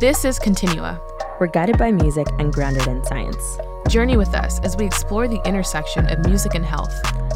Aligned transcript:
This 0.00 0.24
is 0.24 0.38
Continua. 0.38 1.00
We're 1.40 1.48
guided 1.48 1.76
by 1.76 1.90
music 1.90 2.28
and 2.38 2.52
grounded 2.52 2.86
in 2.86 3.02
science. 3.04 3.58
Journey 3.88 4.16
with 4.16 4.32
us 4.32 4.60
as 4.60 4.76
we 4.76 4.86
explore 4.86 5.26
the 5.26 5.44
intersection 5.44 6.06
of 6.06 6.24
music 6.24 6.54
and 6.54 6.64
health. 6.64 6.94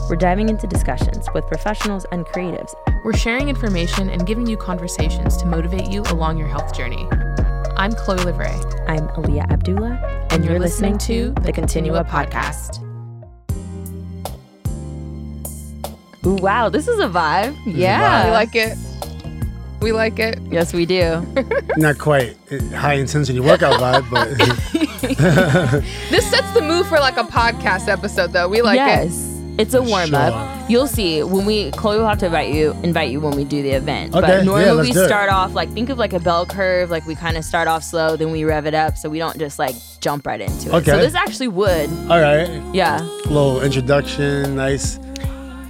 We're 0.09 0.15
diving 0.15 0.49
into 0.49 0.69
discussions 0.69 1.27
with 1.35 1.45
professionals 1.49 2.07
and 2.13 2.25
creatives. 2.25 2.73
We're 3.05 3.17
sharing 3.17 3.49
information 3.49 4.09
and 4.11 4.25
giving 4.25 4.47
you 4.47 4.57
conversations 4.57 5.37
to 5.39 5.47
motivate 5.47 5.91
you 5.91 6.03
along 6.03 6.39
your 6.39 6.47
health 6.47 6.73
journey. 6.73 7.09
I'm 7.77 7.91
Chloe 7.95 8.19
Livray. 8.19 8.89
I'm 8.89 9.09
Aliyah 9.09 9.51
Abdullah, 9.51 10.29
and 10.31 10.45
you're 10.45 10.61
listening 10.61 10.99
to 10.99 11.35
the 11.41 11.51
Continua 11.53 12.05
podcast. 12.05 12.81
Ooh, 16.25 16.37
wow, 16.37 16.69
this 16.69 16.87
is 16.87 17.01
a 17.01 17.09
vibe. 17.09 17.59
Yeah. 17.67 18.27
We 18.27 18.31
like 18.31 18.55
it. 18.55 18.79
We 19.83 19.91
like 19.91 20.21
it. 20.21 20.39
Yes, 20.49 20.73
we 20.73 20.87
do. 20.87 21.27
Not 21.77 21.99
quite 21.99 22.37
high 22.73 22.95
intensity 22.95 23.41
workout 23.41 23.81
vibe, 23.81 24.09
but 24.11 24.29
this 26.11 26.31
sets 26.31 26.53
the 26.53 26.61
mood 26.63 26.87
for 26.87 27.01
like 27.01 27.17
a 27.17 27.25
podcast 27.25 27.89
episode, 27.89 28.33
though. 28.33 28.49
We 28.49 28.63
like 28.63 28.77
yes. 28.77 29.13
it. 29.13 29.61
It's 29.61 29.75
a 29.75 29.83
warm 29.83 30.15
up. 30.15 30.33
Sure. 30.33 30.71
You'll 30.71 30.87
see 30.87 31.23
when 31.25 31.45
we 31.45 31.73
Chloe 31.73 31.99
will 31.99 32.07
have 32.07 32.19
to 32.19 32.27
invite 32.27 32.55
you 32.55 32.71
invite 32.85 33.11
you 33.11 33.21
when 33.21 33.35
we 33.35 33.45
do 33.45 33.61
the 33.61 33.73
event. 33.73 34.15
Okay. 34.15 34.27
But 34.27 34.45
normally 34.45 34.89
yeah, 34.89 35.01
we 35.01 35.07
start 35.07 35.31
off 35.31 35.53
like 35.53 35.71
think 35.73 35.91
of 35.91 35.99
like 35.99 36.13
a 36.13 36.21
bell 36.21 36.47
curve, 36.47 36.89
like 36.89 37.05
we 37.07 37.15
kind 37.17 37.37
of 37.37 37.45
start 37.45 37.67
off 37.67 37.83
slow, 37.83 38.17
then 38.17 38.31
we 38.31 38.45
rev 38.45 38.67
it 38.67 38.75
up, 38.75 38.97
so 38.97 39.11
we 39.11 39.19
don't 39.19 39.39
just 39.39 39.59
like 39.59 39.75
jump 40.01 40.27
right 40.27 40.41
into 40.41 40.69
it. 40.69 40.75
Okay. 40.75 40.93
So 40.93 40.97
this 40.97 41.15
actually 41.15 41.49
would. 41.49 41.91
All 42.09 42.21
right. 42.21 42.63
Yeah. 42.73 43.01
Little 43.27 43.61
introduction, 43.63 44.55
nice 44.57 44.99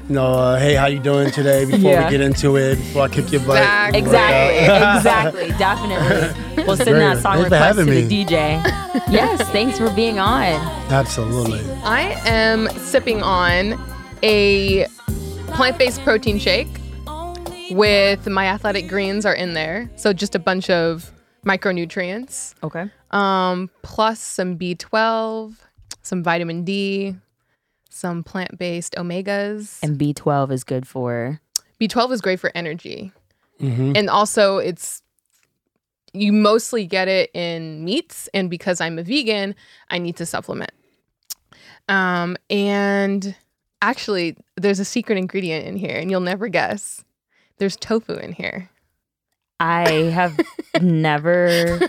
you 0.09 0.15
know, 0.15 0.33
uh, 0.33 0.59
hey, 0.59 0.75
how 0.75 0.87
you 0.87 0.99
doing 0.99 1.31
today? 1.31 1.65
Before 1.71 1.91
yeah. 1.91 2.05
we 2.05 2.11
get 2.11 2.21
into 2.21 2.57
it, 2.57 2.77
before 2.77 3.03
I 3.03 3.09
kick 3.09 3.33
your 3.33 3.41
butt. 3.43 3.95
Exactly, 3.95 4.59
exactly, 4.97 5.49
definitely. 5.59 6.49
We'll 6.67 6.77
send 6.77 6.97
that 6.97 7.19
song 7.19 7.43
request 7.43 7.79
to 7.81 7.85
me. 7.85 8.03
the 8.03 8.25
DJ. 8.25 8.63
yes, 9.11 9.43
thanks 9.51 9.79
for 9.79 9.91
being 9.91 10.21
on. 10.21 10.45
Absolutely. 10.93 11.61
I 11.83 12.13
am 12.25 12.69
sipping 12.79 13.21
on 13.21 13.81
a 14.23 14.87
plant-based 15.49 16.03
protein 16.03 16.39
shake 16.39 16.69
with 17.73 18.29
my 18.29 18.47
athletic 18.47 18.87
greens 18.89 19.27
are 19.27 19.35
in 19.35 19.55
there, 19.55 19.91
so 19.97 20.13
just 20.13 20.37
a 20.37 20.39
bunch 20.39 20.71
of 20.71 21.11
micronutrients. 21.45 22.55
Okay. 22.63 22.91
Um, 23.11 23.71
plus 23.83 24.21
some 24.21 24.57
B12, 24.57 25.57
some 26.03 26.23
vitamin 26.23 26.65
D, 26.65 27.17
some 27.93 28.23
plant 28.25 28.59
based 28.59 28.95
omegas. 28.97 29.79
And 29.83 29.99
B12 29.99 30.51
is 30.53 30.65
good 30.65 30.87
for? 30.87 31.41
B12 31.81 32.13
is 32.13 32.21
great 32.21 32.41
for 32.41 32.51
energy. 32.55 33.13
Mm-hmm. 33.61 33.93
And 33.97 34.11
also, 34.11 34.59
it's, 34.59 35.03
you 36.13 36.33
mostly 36.33 36.87
get 36.87 37.09
it 37.09 37.31
in 37.35 37.85
meats. 37.85 38.29
And 38.35 38.51
because 38.51 38.81
I'm 38.81 38.99
a 38.99 39.03
vegan, 39.03 39.55
I 39.89 39.99
need 39.99 40.17
to 40.17 40.27
supplement. 40.27 40.73
Um, 41.89 42.37
and 42.49 43.35
actually, 43.81 44.37
there's 44.57 44.81
a 44.81 44.85
secret 44.85 45.19
ingredient 45.19 45.67
in 45.67 45.77
here, 45.77 45.97
and 45.97 46.11
you'll 46.11 46.21
never 46.21 46.49
guess. 46.49 47.05
There's 47.59 47.77
tofu 47.77 48.15
in 48.15 48.33
here. 48.33 48.71
I 49.61 49.89
have 50.13 50.41
never. 50.81 51.81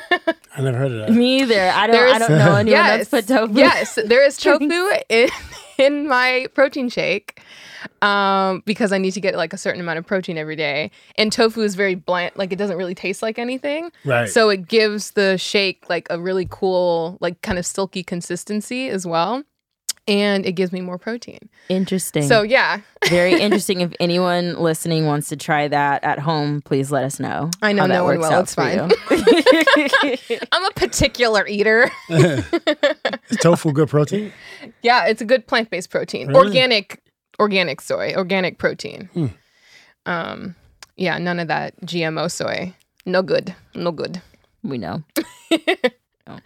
I 0.56 0.62
never 0.62 0.78
heard 0.78 0.92
of 0.92 1.08
that. 1.08 1.12
Me 1.12 1.42
either. 1.42 1.70
I 1.70 1.88
don't. 1.88 2.16
I 2.16 2.20
don't 2.20 2.32
know 2.32 2.56
anyone 2.56 2.68
yes, 2.68 3.10
that's 3.10 3.28
put 3.28 3.36
tofu. 3.36 3.54
Yes, 3.54 3.96
there 4.06 4.24
is 4.24 4.38
tofu 4.44 4.90
in 5.10 5.30
in 5.78 6.08
my 6.08 6.48
protein 6.54 6.90
shake 6.90 7.42
um, 8.02 8.64
because 8.66 8.92
I 8.92 8.98
need 8.98 9.12
to 9.12 9.22
get 9.22 9.36
like 9.36 9.54
a 9.54 9.58
certain 9.58 9.82
amount 9.82 10.00
of 10.00 10.06
protein 10.06 10.38
every 10.38 10.56
day. 10.56 10.92
And 11.18 11.32
tofu 11.32 11.62
is 11.62 11.76
very 11.76 11.96
bland, 11.96 12.34
like 12.36 12.52
it 12.52 12.58
doesn't 12.58 12.78
really 12.78 12.96
taste 12.96 13.22
like 13.22 13.40
anything. 13.40 13.92
Right. 14.06 14.30
So 14.30 14.50
it 14.50 14.68
gives 14.68 15.12
the 15.12 15.38
shake 15.38 15.90
like 15.90 16.08
a 16.10 16.20
really 16.20 16.48
cool, 16.50 17.18
like 17.22 17.42
kind 17.42 17.58
of 17.58 17.66
silky 17.66 18.04
consistency 18.04 18.90
as 18.90 19.06
well. 19.06 19.44
And 20.08 20.46
it 20.46 20.54
gives 20.54 20.74
me 20.74 20.82
more 20.82 20.98
protein. 20.98 21.50
Interesting. 21.70 22.24
So 22.24 22.42
yeah. 22.42 22.82
Very 23.10 23.34
interesting. 23.42 23.82
If 23.82 23.94
anyone 24.00 24.56
listening 24.60 25.06
wants 25.06 25.30
to 25.30 25.38
try 25.38 25.68
that 25.68 26.04
at 26.04 26.20
home, 26.20 26.62
please 26.62 26.92
let 26.92 27.04
us 27.04 27.20
know. 27.20 27.50
I 27.62 27.72
know 27.72 27.86
no 27.86 28.04
one 28.04 28.20
will. 28.20 28.40
It's 28.40 28.56
fine. 28.56 28.92
I'm 30.52 30.66
a 30.66 30.72
particular 30.76 31.48
eater. 31.48 31.90
is 32.10 33.38
tofu 33.42 33.72
good 33.72 33.90
protein? 33.90 34.34
Yeah, 34.82 35.06
it's 35.06 35.22
a 35.22 35.26
good 35.26 35.48
plant 35.48 35.70
based 35.70 35.90
protein. 35.90 36.28
Really? 36.28 36.48
Organic 36.48 37.02
organic 37.40 37.82
soy, 37.82 38.14
organic 38.16 38.58
protein. 38.58 39.10
Hmm. 39.14 39.28
Um, 40.06 40.56
yeah, 40.98 41.18
none 41.18 41.40
of 41.40 41.48
that 41.48 41.80
GMO 41.82 42.30
soy. 42.30 42.74
No 43.06 43.22
good. 43.22 43.56
No 43.76 43.92
good. 43.92 44.22
We 44.64 44.78
know. 44.78 45.04
oh. 46.28 46.40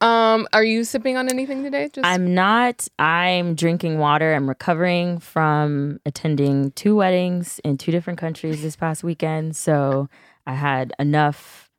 Um, 0.00 0.46
are 0.52 0.64
you 0.64 0.84
sipping 0.84 1.16
on 1.16 1.28
anything 1.28 1.62
today? 1.62 1.88
Just 1.92 2.06
I'm 2.06 2.34
not. 2.34 2.88
I'm 2.98 3.54
drinking 3.54 3.98
water. 3.98 4.34
I'm 4.34 4.48
recovering 4.48 5.18
from 5.18 6.00
attending 6.04 6.72
two 6.72 6.96
weddings 6.96 7.60
in 7.64 7.78
two 7.78 7.92
different 7.92 8.18
countries 8.18 8.62
this 8.62 8.76
past 8.76 9.04
weekend. 9.04 9.56
So 9.56 10.08
I 10.46 10.54
had 10.54 10.92
enough 10.98 11.70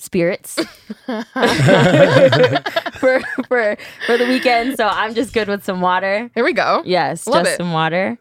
spirits 0.00 0.54
for, 1.04 1.24
for 3.48 3.76
for 4.06 4.16
the 4.16 4.26
weekend. 4.28 4.76
So 4.76 4.86
I'm 4.86 5.14
just 5.14 5.34
good 5.34 5.48
with 5.48 5.64
some 5.64 5.80
water. 5.80 6.30
Here 6.34 6.44
we 6.44 6.52
go. 6.52 6.82
Yes, 6.84 7.26
Love 7.26 7.44
just 7.44 7.54
it. 7.54 7.58
some 7.58 7.72
water. 7.72 8.16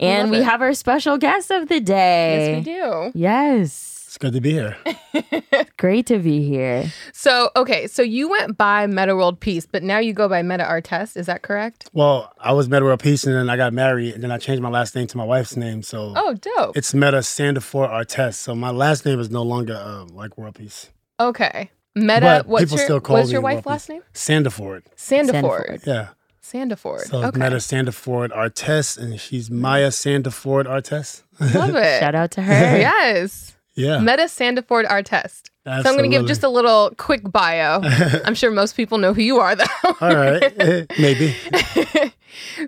And 0.00 0.30
we 0.30 0.38
it. 0.38 0.44
have 0.44 0.62
our 0.62 0.74
special 0.74 1.18
guest 1.18 1.50
of 1.50 1.68
the 1.68 1.80
day. 1.80 2.54
Yes, 2.54 2.66
we 2.66 2.72
do. 2.72 3.10
Yes. 3.18 3.97
It's 4.18 4.24
good 4.24 4.32
to 4.32 4.40
be 4.40 4.50
here. 4.50 4.76
Great 5.76 6.06
to 6.06 6.18
be 6.18 6.42
here. 6.42 6.92
So, 7.12 7.50
okay, 7.54 7.86
so 7.86 8.02
you 8.02 8.28
went 8.28 8.58
by 8.58 8.88
Metta 8.88 9.14
World 9.14 9.38
Peace, 9.38 9.64
but 9.64 9.84
now 9.84 9.98
you 9.98 10.12
go 10.12 10.28
by 10.28 10.42
Metta 10.42 10.64
Artest. 10.64 11.16
Is 11.16 11.26
that 11.26 11.42
correct? 11.42 11.88
Well, 11.92 12.32
I 12.40 12.50
was 12.50 12.68
Metta 12.68 12.84
World 12.84 12.98
Peace, 12.98 13.22
and 13.22 13.36
then 13.36 13.48
I 13.48 13.56
got 13.56 13.72
married, 13.72 14.14
and 14.14 14.24
then 14.24 14.32
I 14.32 14.38
changed 14.38 14.60
my 14.60 14.70
last 14.70 14.96
name 14.96 15.06
to 15.06 15.16
my 15.16 15.22
wife's 15.22 15.56
name. 15.56 15.84
So, 15.84 16.14
oh, 16.16 16.34
dope. 16.34 16.76
It's 16.76 16.92
Metta 16.94 17.18
Sandiford 17.18 17.90
Artest. 17.90 18.34
So 18.34 18.56
my 18.56 18.70
last 18.70 19.06
name 19.06 19.20
is 19.20 19.30
no 19.30 19.44
longer 19.44 19.74
uh, 19.74 20.06
like 20.06 20.36
World 20.36 20.56
Peace. 20.56 20.90
Okay. 21.20 21.70
Metta. 21.94 22.26
But 22.26 22.46
what's 22.48 22.64
people 22.64 22.78
your, 22.78 22.84
still 22.84 23.00
call 23.00 23.18
what's 23.18 23.30
your 23.30 23.40
wife's 23.40 23.66
last 23.66 23.88
name? 23.88 24.02
Sandiford. 24.14 24.82
Sandiford. 24.96 25.86
Yeah. 25.86 26.08
Sandiford. 26.42 27.02
So 27.02 27.22
okay. 27.22 27.38
Metta 27.38 27.56
Sandiford 27.58 28.30
Artest, 28.30 28.98
and 28.98 29.20
she's 29.20 29.48
Maya 29.48 29.90
Sandiford 29.90 30.64
Artest. 30.64 31.22
Love 31.54 31.76
it. 31.76 32.00
Shout 32.00 32.16
out 32.16 32.32
to 32.32 32.42
her. 32.42 32.78
yes. 32.78 33.54
Yeah. 33.78 34.00
Metta 34.00 34.24
Sandiford 34.24 34.88
Artest. 34.88 35.50
Absolutely. 35.64 35.82
So 35.82 35.88
I'm 35.88 35.96
going 35.96 36.10
to 36.10 36.16
give 36.16 36.26
just 36.26 36.42
a 36.42 36.48
little 36.48 36.92
quick 36.96 37.30
bio. 37.30 37.80
I'm 38.24 38.34
sure 38.34 38.50
most 38.50 38.74
people 38.74 38.98
know 38.98 39.14
who 39.14 39.22
you 39.22 39.38
are, 39.38 39.54
though. 39.54 39.64
All 40.00 40.16
right. 40.16 40.86
Maybe. 40.98 41.36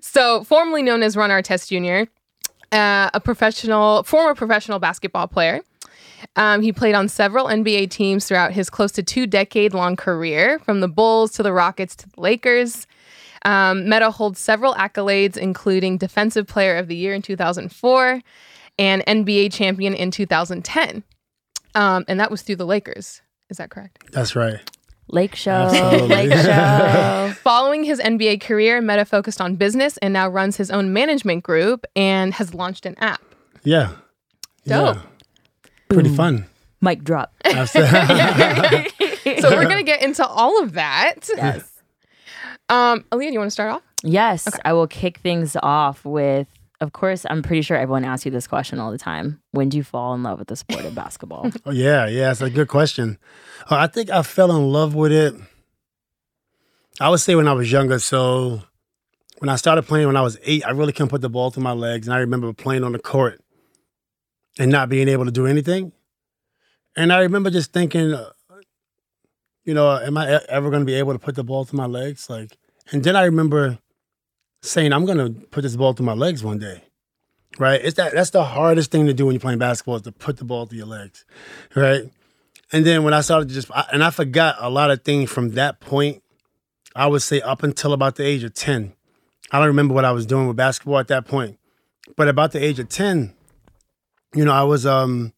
so, 0.01 0.45
formerly 0.45 0.83
known 0.85 1.03
as 1.03 1.17
Ron 1.17 1.31
Artest 1.31 1.69
Jr., 1.69 2.09
uh, 2.71 3.11
a 3.13 3.21
professional, 3.21 4.05
former 4.05 4.37
professional 4.37 4.79
basketball 4.79 5.27
player. 5.27 5.63
Um, 6.37 6.63
he 6.63 6.73
played 6.73 6.95
on 6.95 7.09
several 7.09 7.47
NBA 7.47 7.91
teams 7.91 8.29
throughout 8.29 8.53
his 8.53 8.71
close 8.71 8.93
to 8.93 9.03
two 9.03 9.27
decade 9.27 9.75
long 9.75 9.97
career, 9.97 10.61
from 10.61 10.81
the 10.81 10.89
Bulls 10.89 11.33
to 11.33 11.43
the 11.43 11.53
Rockets 11.53 11.97
to 11.97 12.09
the 12.09 12.21
Lakers. 12.21 12.87
Um, 13.45 13.89
Meta 13.89 14.13
holds 14.13 14.39
several 14.39 14.75
accolades, 14.75 15.37
including 15.37 15.97
Defensive 15.97 16.47
Player 16.47 16.77
of 16.77 16.87
the 16.87 16.95
Year 16.95 17.15
in 17.15 17.23
2004 17.23 18.21
and 18.81 19.05
NBA 19.07 19.53
champion 19.53 19.95
in 19.95 20.11
2010. 20.11 21.05
Um, 21.75 22.05
and 22.09 22.19
that 22.19 22.31
was 22.31 22.43
through 22.43 22.57
the 22.57 22.67
Lakers. 22.67 23.21
Is 23.51 23.59
that 23.59 23.71
correct? 23.71 24.11
That's 24.11 24.35
right. 24.35 24.59
Lake 25.09 25.35
Show. 25.37 25.67
Lake 26.09 26.33
Show. 26.33 27.35
Following 27.43 27.85
his 27.85 28.01
NBA 28.01 28.41
career, 28.41 28.81
Metta 28.81 29.05
focused 29.05 29.41
on 29.41 29.57
business 29.57 29.97
and 29.99 30.13
now 30.13 30.29
runs 30.29 30.57
his 30.57 30.71
own 30.71 30.93
management 30.93 31.45
group 31.45 31.85
and 31.95 32.33
has 32.35 32.55
launched 32.55 32.87
an 32.87 32.97
app. 32.99 33.23
Yeah. 33.63 33.93
Dope. 34.67 34.97
Yeah. 34.97 35.03
Pretty 35.89 36.15
fun. 36.15 36.47
Mic 36.81 37.05
drop. 37.05 37.35
so 37.47 37.61
we're 37.75 39.69
gonna 39.69 39.83
get 39.83 40.03
into 40.03 40.27
all 40.27 40.63
of 40.63 40.73
that. 40.73 41.29
Yes. 41.37 41.71
Um, 42.71 43.05
Aliyah, 43.13 43.33
you 43.33 43.39
want 43.39 43.49
to 43.49 43.53
start 43.53 43.73
off? 43.73 43.83
Yes, 44.03 44.49
okay. 44.49 44.59
I 44.65 44.73
will 44.73 44.87
kick 44.87 45.19
things 45.19 45.57
off 45.63 46.05
with 46.05 46.47
of 46.81 46.93
course, 46.93 47.27
I'm 47.29 47.43
pretty 47.43 47.63
sure 47.63 47.77
everyone 47.77 48.05
asks 48.05 48.25
you 48.25 48.31
this 48.31 48.47
question 48.47 48.79
all 48.79 48.91
the 48.91 48.99
time. 48.99 49.43
When 49.51 49.69
do 49.69 49.77
you 49.77 49.85
fall 49.85 50.15
in 50.15 50.23
love 50.23 50.39
with 50.39 50.49
the 50.49 50.57
sport 50.57 50.85
of 50.85 50.95
basketball? 50.95 51.51
oh, 51.67 51.71
yeah, 51.71 52.07
yeah, 52.07 52.31
it's 52.31 52.41
a 52.41 52.49
good 52.49 52.69
question. 52.69 53.19
Uh, 53.71 53.77
I 53.77 53.87
think 53.87 54.11
I 54.11 54.23
fell 54.23 54.51
in 54.51 54.73
love 54.73 54.95
with 54.95 55.13
it. 55.13 55.35
I 56.99 57.11
would 57.11 57.21
say 57.21 57.35
when 57.35 57.49
I 57.49 57.53
was 57.53 57.71
younger. 57.71 57.99
So 57.99 58.63
when 59.39 59.51
I 59.51 59.57
started 59.57 59.83
playing 59.83 60.07
when 60.07 60.17
I 60.17 60.23
was 60.23 60.39
eight, 60.43 60.67
I 60.67 60.71
really 60.71 60.93
couldn't 60.93 61.09
put 61.09 61.21
the 61.21 61.29
ball 61.29 61.51
through 61.51 61.63
my 61.63 61.73
legs. 61.73 62.07
And 62.07 62.15
I 62.15 62.19
remember 62.19 62.53
playing 62.53 62.85
on 62.85 62.93
the 62.93 62.99
court 62.99 63.43
and 64.59 64.71
not 64.71 64.89
being 64.89 65.09
able 65.09 65.27
to 65.27 65.31
do 65.31 65.47
anything. 65.47 65.93
And 66.97 67.13
I 67.13 67.21
remember 67.21 67.51
just 67.51 67.73
thinking, 67.73 68.13
uh, 68.13 68.31
you 69.65 69.75
know, 69.75 69.99
am 69.99 70.17
I 70.17 70.41
ever 70.49 70.71
going 70.71 70.81
to 70.81 70.87
be 70.87 70.95
able 70.95 71.13
to 71.13 71.19
put 71.19 71.35
the 71.35 71.45
ball 71.45 71.65
through 71.65 71.77
my 71.77 71.87
legs? 71.87 72.29
Like, 72.29 72.57
and 72.91 73.05
then 73.05 73.17
I 73.17 73.25
remember 73.25 73.79
saying 74.63 74.93
I'm 74.93 75.07
gonna 75.07 75.31
put 75.31 75.63
this 75.63 75.77
ball 75.77 75.93
through 75.93 76.07
my 76.07 76.15
legs 76.15 76.43
one 76.45 76.59
day. 76.59 76.85
Right? 77.59 77.81
It's 77.83 77.97
that 77.97 78.15
that's 78.15 78.31
the 78.31 78.45
hardest 78.45 78.91
thing 78.91 79.07
to 79.07 79.15
do 79.15 79.27
when 79.27 79.35
you're 79.35 79.41
playing 79.41 79.59
basketball 79.59 79.97
is 79.97 80.03
to 80.03 80.13
put 80.13 80.37
the 80.37 80.45
ball 80.45 80.67
through 80.67 80.79
your 80.79 80.87
legs. 80.87 81.25
Right? 81.75 82.11
And 82.73 82.87
then 82.87 83.03
when 83.03 83.15
I 83.15 83.21
started 83.21 83.49
to 83.49 83.55
just, 83.55 83.71
I, 83.73 83.87
and 83.93 84.05
I 84.05 84.11
forgot 84.11 84.57
a 84.61 84.71
lot 84.71 84.91
of 84.91 85.03
things 85.03 85.31
from 85.31 85.51
that 85.51 85.81
point. 85.81 86.23
I 86.95 87.07
would 87.07 87.23
say 87.23 87.41
up 87.41 87.63
until 87.63 87.93
about 87.93 88.17
the 88.17 88.25
age 88.25 88.43
of 88.43 88.55
10. 88.55 88.93
I 89.53 89.59
don't 89.59 89.69
remember 89.69 89.95
what 89.95 90.05
I 90.05 90.13
was 90.13 90.27
doing 90.27 90.47
with 90.47 90.57
basketball 90.57 90.99
at 90.99 91.09
that 91.09 91.25
point. 91.25 91.59
But 92.17 92.29
about 92.29 92.53
the 92.53 92.63
age 92.63 92.79
of 92.79 92.89
10, 92.89 93.33
you 94.35 94.45
know, 94.45 94.53
I 94.53 94.63
was 94.63 94.87
um 94.87 95.33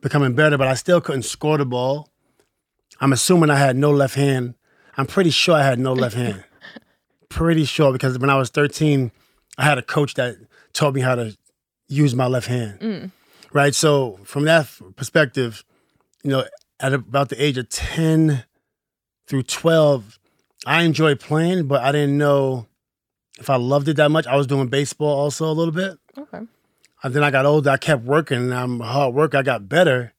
becoming 0.00 0.34
better, 0.34 0.58
but 0.58 0.68
I 0.68 0.74
still 0.74 1.00
couldn't 1.00 1.22
score 1.22 1.58
the 1.58 1.66
ball. 1.66 2.08
I'm 3.00 3.12
assuming 3.12 3.50
I 3.50 3.56
had 3.56 3.76
no 3.76 3.90
left 3.90 4.14
hand. 4.14 4.54
I'm 4.96 5.06
pretty 5.06 5.30
sure 5.30 5.54
I 5.54 5.62
had 5.62 5.78
no 5.78 5.92
left 5.92 6.16
hand. 6.16 6.44
Pretty 7.36 7.66
sure 7.66 7.92
because 7.92 8.18
when 8.18 8.30
I 8.30 8.36
was 8.36 8.48
13, 8.48 9.12
I 9.58 9.64
had 9.64 9.76
a 9.76 9.82
coach 9.82 10.14
that 10.14 10.36
taught 10.72 10.94
me 10.94 11.02
how 11.02 11.14
to 11.14 11.36
use 11.86 12.14
my 12.14 12.26
left 12.26 12.46
hand. 12.46 12.80
Mm. 12.80 13.10
Right. 13.52 13.74
So 13.74 14.18
from 14.24 14.44
that 14.44 14.68
perspective, 14.96 15.62
you 16.22 16.30
know, 16.30 16.44
at 16.80 16.94
about 16.94 17.28
the 17.28 17.42
age 17.42 17.58
of 17.58 17.68
10 17.68 18.44
through 19.26 19.42
12, 19.42 20.18
I 20.64 20.82
enjoyed 20.82 21.20
playing, 21.20 21.68
but 21.68 21.82
I 21.82 21.92
didn't 21.92 22.16
know 22.16 22.66
if 23.38 23.50
I 23.50 23.56
loved 23.56 23.88
it 23.88 23.96
that 23.98 24.10
much. 24.10 24.26
I 24.26 24.36
was 24.36 24.46
doing 24.46 24.68
baseball 24.68 25.14
also 25.14 25.44
a 25.44 25.52
little 25.52 25.74
bit. 25.74 25.98
Okay. 26.16 26.40
And 27.02 27.14
then 27.14 27.22
I 27.22 27.30
got 27.30 27.44
older, 27.44 27.68
I 27.68 27.76
kept 27.76 28.02
working, 28.02 28.38
and 28.38 28.54
I'm 28.54 28.80
hard 28.80 29.14
work, 29.14 29.34
I 29.34 29.42
got 29.42 29.68
better. 29.68 30.14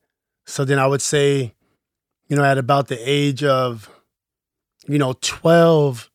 So 0.45 0.63
then 0.65 0.77
I 0.77 0.85
would 0.85 1.01
say, 1.01 1.55
you 2.27 2.35
know, 2.35 2.43
at 2.43 2.59
about 2.59 2.87
the 2.87 2.97
age 2.97 3.43
of, 3.43 3.89
you 4.87 4.99
know, 4.99 5.15
12, 5.19 6.11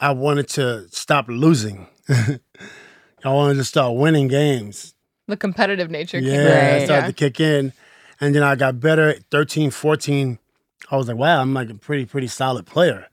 I 0.00 0.12
wanted 0.12 0.48
to 0.50 0.88
stop 0.90 1.26
losing. 1.28 1.86
I 2.08 2.38
wanted 3.24 3.54
to 3.56 3.64
start 3.64 3.96
winning 3.96 4.28
games. 4.28 4.94
The 5.28 5.36
competitive 5.36 5.90
nature. 5.90 6.18
Yeah, 6.18 6.32
came. 6.32 6.46
Right. 6.46 6.84
started 6.86 7.06
to 7.08 7.12
kick 7.12 7.38
in. 7.38 7.72
And 8.20 8.34
then 8.34 8.42
I 8.42 8.56
got 8.56 8.80
better 8.80 9.10
at 9.10 9.24
13, 9.30 9.70
14. 9.70 10.38
I 10.90 10.96
was 10.96 11.06
like, 11.08 11.16
wow, 11.16 11.40
I'm 11.40 11.54
like 11.54 11.70
a 11.70 11.74
pretty, 11.74 12.06
pretty 12.06 12.26
solid 12.26 12.66
player. 12.66 13.06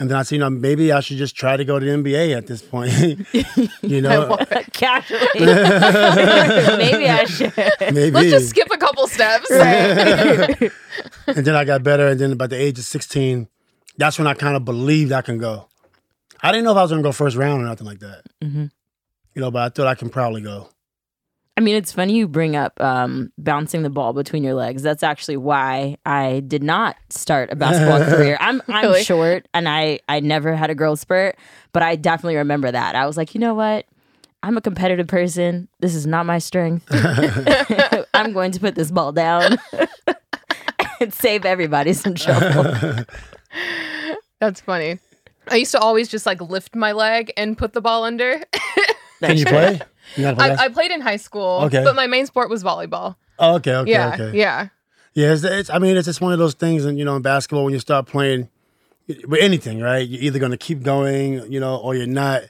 And 0.00 0.08
then 0.08 0.16
I 0.16 0.22
said, 0.22 0.36
you 0.36 0.40
know, 0.40 0.50
maybe 0.50 0.90
I 0.90 1.00
should 1.00 1.18
just 1.18 1.36
try 1.36 1.56
to 1.56 1.64
go 1.64 1.78
to 1.78 1.84
the 1.84 1.92
NBA 1.92 2.36
at 2.36 2.46
this 2.46 2.62
point. 2.62 3.26
you 3.82 4.00
know. 4.00 4.36
Casually. 4.72 5.28
Maybe 5.34 7.08
I 7.08 7.24
should. 7.24 7.52
maybe. 7.80 8.10
Let's 8.10 8.30
just 8.30 8.50
skip 8.50 8.68
a 8.72 8.78
couple 8.78 9.06
steps. 9.06 9.50
and 9.50 10.70
then 11.26 11.54
I 11.54 11.64
got 11.64 11.82
better. 11.82 12.08
And 12.08 12.18
then 12.18 12.32
about 12.32 12.50
the 12.50 12.56
age 12.56 12.78
of 12.78 12.84
16, 12.84 13.48
that's 13.98 14.18
when 14.18 14.26
I 14.26 14.34
kind 14.34 14.56
of 14.56 14.64
believed 14.64 15.12
I 15.12 15.22
can 15.22 15.38
go. 15.38 15.68
I 16.42 16.50
didn't 16.52 16.64
know 16.64 16.72
if 16.72 16.76
I 16.76 16.82
was 16.82 16.90
going 16.90 17.02
to 17.02 17.06
go 17.08 17.12
first 17.12 17.36
round 17.36 17.62
or 17.62 17.66
nothing 17.66 17.86
like 17.86 18.00
that. 18.00 18.22
Mhm. 18.42 18.70
You 19.34 19.40
know, 19.40 19.50
but 19.50 19.62
I 19.62 19.68
thought 19.68 19.86
I 19.86 19.94
can 19.94 20.10
probably 20.10 20.42
go. 20.42 20.68
I 21.56 21.60
mean, 21.60 21.76
it's 21.76 21.92
funny 21.92 22.14
you 22.14 22.26
bring 22.28 22.56
up 22.56 22.80
um, 22.80 23.30
bouncing 23.36 23.82
the 23.82 23.90
ball 23.90 24.14
between 24.14 24.42
your 24.42 24.54
legs. 24.54 24.82
That's 24.82 25.02
actually 25.02 25.36
why 25.36 25.96
I 26.06 26.40
did 26.46 26.62
not 26.62 26.96
start 27.10 27.50
a 27.52 27.56
basketball 27.56 28.04
career. 28.16 28.36
I'm 28.40 28.62
I'm 28.68 28.86
Really? 28.86 29.04
short 29.04 29.46
and 29.52 29.68
I 29.68 30.00
I 30.08 30.20
never 30.20 30.56
had 30.56 30.70
a 30.70 30.74
girl 30.74 30.96
spurt, 30.96 31.36
but 31.72 31.82
I 31.82 31.94
definitely 31.96 32.36
remember 32.36 32.70
that. 32.72 32.94
I 32.94 33.06
was 33.06 33.16
like, 33.18 33.34
you 33.34 33.40
know 33.40 33.52
what? 33.54 33.84
I'm 34.42 34.56
a 34.56 34.60
competitive 34.62 35.06
person. 35.06 35.68
This 35.80 35.94
is 35.94 36.06
not 36.06 36.24
my 36.26 36.38
strength. 36.38 36.86
I'm 38.14 38.32
going 38.32 38.50
to 38.52 38.58
put 38.60 38.74
this 38.74 38.90
ball 38.90 39.12
down 39.12 39.58
and 41.00 41.12
save 41.14 41.44
everybody 41.44 41.92
some 41.92 42.14
trouble. 42.14 43.04
That's 44.40 44.60
funny. 44.62 44.98
I 45.48 45.56
used 45.56 45.72
to 45.72 45.78
always 45.80 46.08
just 46.08 46.26
like 46.26 46.40
lift 46.40 46.74
my 46.74 46.92
leg 46.92 47.32
and 47.36 47.56
put 47.58 47.72
the 47.72 47.80
ball 47.80 48.04
under. 48.04 48.40
Can 49.22 49.36
you 49.36 49.44
play? 49.46 49.80
You 50.16 50.34
play 50.34 50.50
I, 50.50 50.64
I 50.64 50.68
played 50.68 50.90
in 50.90 51.00
high 51.00 51.16
school, 51.16 51.60
Okay. 51.62 51.82
but 51.84 51.94
my 51.94 52.06
main 52.08 52.26
sport 52.26 52.50
was 52.50 52.62
volleyball. 52.64 53.14
oh, 53.38 53.54
okay, 53.54 53.76
okay, 53.76 53.90
yeah, 53.90 54.12
okay. 54.14 54.36
yeah. 54.36 54.68
Yeah, 55.14 55.32
it's, 55.32 55.44
it's. 55.44 55.70
I 55.70 55.78
mean, 55.78 55.96
it's 55.96 56.06
just 56.06 56.20
one 56.20 56.32
of 56.32 56.38
those 56.40 56.54
things, 56.54 56.84
and 56.84 56.98
you 56.98 57.04
know, 57.04 57.16
in 57.16 57.22
basketball, 57.22 57.64
when 57.64 57.72
you 57.72 57.78
start 57.78 58.06
playing 58.06 58.48
with 59.06 59.40
anything, 59.40 59.80
right? 59.80 60.06
You're 60.06 60.20
either 60.22 60.38
going 60.40 60.50
to 60.50 60.58
keep 60.58 60.82
going, 60.82 61.50
you 61.50 61.60
know, 61.60 61.76
or 61.76 61.94
you're 61.94 62.06
not. 62.06 62.42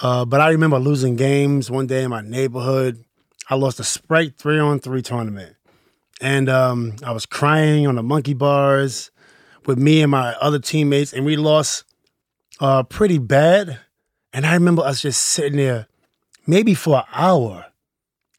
Uh, 0.00 0.24
but 0.24 0.40
I 0.40 0.50
remember 0.50 0.78
losing 0.78 1.16
games 1.16 1.68
one 1.70 1.86
day 1.88 2.04
in 2.04 2.10
my 2.10 2.20
neighborhood. 2.20 3.04
I 3.50 3.56
lost 3.56 3.80
a 3.80 3.84
Sprite 3.84 4.36
three 4.38 4.58
on 4.60 4.78
three 4.78 5.02
tournament, 5.02 5.56
and 6.20 6.48
um, 6.48 6.94
I 7.04 7.10
was 7.10 7.26
crying 7.26 7.86
on 7.86 7.96
the 7.96 8.02
monkey 8.04 8.34
bars 8.34 9.10
with 9.66 9.78
me 9.78 10.00
and 10.02 10.10
my 10.12 10.34
other 10.40 10.60
teammates, 10.60 11.12
and 11.12 11.24
we 11.24 11.36
lost 11.36 11.84
uh, 12.60 12.82
pretty 12.84 13.18
bad. 13.18 13.78
And 14.32 14.46
I 14.46 14.54
remember 14.54 14.82
us 14.82 15.00
just 15.00 15.22
sitting 15.22 15.56
there, 15.56 15.86
maybe 16.46 16.74
for 16.74 16.98
an 16.98 17.04
hour, 17.12 17.66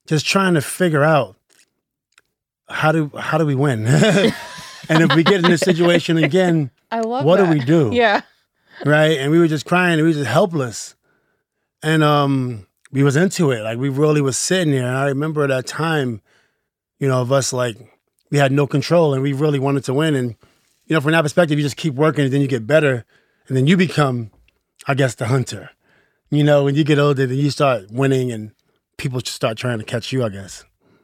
just 0.07 0.25
trying 0.25 0.54
to 0.54 0.62
figure 0.62 1.04
out 1.04 1.36
how 2.69 2.92
do 2.92 3.12
how 3.18 3.38
do 3.38 3.45
we 3.45 3.56
win? 3.56 3.86
and 4.89 5.04
if 5.04 5.16
we 5.16 5.24
get 5.24 5.44
in 5.44 5.50
this 5.50 5.62
situation 5.62 6.18
again, 6.24 6.71
I 6.92 7.01
love 7.01 7.25
what 7.25 7.38
that. 7.38 7.45
do 7.45 7.51
we 7.51 7.63
do? 7.66 7.92
Yeah. 7.94 8.21
Right? 8.86 9.18
And 9.19 9.30
we 9.31 9.39
were 9.39 9.48
just 9.48 9.66
crying 9.66 9.94
and 10.00 10.04
we 10.04 10.10
were 10.10 10.13
just 10.13 10.30
helpless. 10.30 10.95
And 11.83 12.04
um 12.04 12.66
we 12.92 13.04
was 13.04 13.16
into 13.16 13.51
it. 13.51 13.62
Like 13.62 13.77
we 13.77 13.89
really 13.89 14.21
was 14.21 14.38
sitting 14.38 14.71
there. 14.71 14.88
And 14.88 14.95
I 14.95 15.07
remember 15.07 15.45
that 15.48 15.68
time, 15.68 16.21
you 16.98 17.07
know, 17.07 17.21
of 17.21 17.31
us 17.31 17.51
like 17.51 17.77
we 18.31 18.38
had 18.38 18.51
no 18.51 18.68
control 18.68 19.13
and 19.13 19.21
we 19.21 19.33
really 19.33 19.60
wanted 19.60 19.83
to 19.86 19.94
win. 19.94 20.16
And 20.16 20.36
you 20.86 20.95
know, 20.95 21.01
from 21.01 21.12
that 21.12 21.24
perspective, 21.24 21.57
you 21.57 21.63
just 21.66 21.77
keep 21.77 21.94
working 21.94 22.24
and 22.25 22.33
then 22.33 22.42
you 22.42 22.48
get 22.48 22.66
better. 22.68 23.06
And 23.50 23.57
then 23.57 23.68
you 23.68 23.75
become, 23.75 24.31
I 24.88 24.94
guess, 24.94 25.16
the 25.16 25.25
hunter. 25.25 25.72
You 26.30 26.44
know, 26.44 26.63
when 26.63 26.75
you 26.75 26.84
get 26.84 27.00
older, 27.00 27.25
then 27.25 27.38
you 27.38 27.50
start 27.50 27.92
winning 27.92 28.31
and 28.31 28.51
people 28.98 29.19
just 29.19 29.36
start 29.36 29.57
trying 29.57 29.80
to 29.80 29.84
catch 29.86 30.13
you, 30.13 30.24
I 30.24 30.30
guess. 30.30 30.63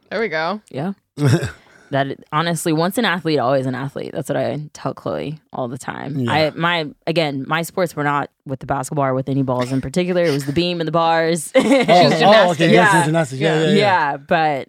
There 0.10 0.20
we 0.20 0.30
go. 0.30 0.62
Yeah. 0.70 0.94
that 1.92 2.08
honestly, 2.32 2.72
once 2.74 2.98
an 3.00 3.06
athlete, 3.06 3.40
always 3.40 3.66
an 3.66 3.74
athlete. 3.74 4.12
That's 4.14 4.30
what 4.30 4.38
I 4.38 4.70
tell 4.74 4.94
Chloe 4.94 5.40
all 5.52 5.68
the 5.68 5.78
time. 5.80 6.20
Yeah. 6.20 6.32
I 6.32 6.50
my 6.52 6.88
again, 7.08 7.44
my 7.48 7.64
sports 7.64 7.96
were 7.96 8.04
not 8.04 8.30
with 8.46 8.60
the 8.60 8.66
basketball 8.68 9.06
or 9.06 9.14
with 9.16 9.30
any 9.30 9.42
balls 9.42 9.72
in 9.72 9.82
particular. 9.82 10.24
It 10.24 10.32
was 10.32 10.46
the 10.46 10.54
beam 10.54 10.80
and 10.80 10.88
the 10.88 10.92
bars. 10.92 11.52
Oh, 11.56 11.62
oh, 11.64 12.52
okay. 12.52 12.72
Yes, 12.72 12.94
Yeah. 12.94 13.04
gymnastics. 13.06 13.42
Yeah, 13.42 13.60
yeah, 13.62 13.68
yeah, 13.70 13.76
yeah. 13.76 14.18
but 14.18 14.68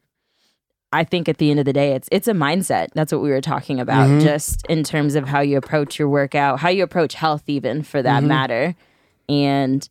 I 0.93 1.05
think 1.05 1.29
at 1.29 1.39
the 1.39 1.51
end 1.51 1.59
of 1.59 1.67
the 1.67 1.73
day, 1.73 1.93
it's 1.93 2.09
it's 2.13 2.29
a 2.29 2.33
mindset. 2.33 2.89
That's 2.95 3.13
what 3.13 3.21
we 3.23 3.31
were 3.31 3.41
talking 3.41 3.81
about, 3.81 4.09
Mhm. 4.09 4.23
just 4.23 4.65
in 4.69 4.85
terms 4.85 5.15
of 5.15 5.27
how 5.29 5.41
you 5.41 5.57
approach 5.59 5.99
your 5.99 6.09
workout, 6.09 6.61
how 6.61 6.69
you 6.69 6.83
approach 6.85 7.15
health, 7.15 7.43
even 7.49 7.83
for 7.83 8.03
that 8.03 8.23
Mhm. 8.23 8.27
matter. 8.27 8.75
And 9.29 9.89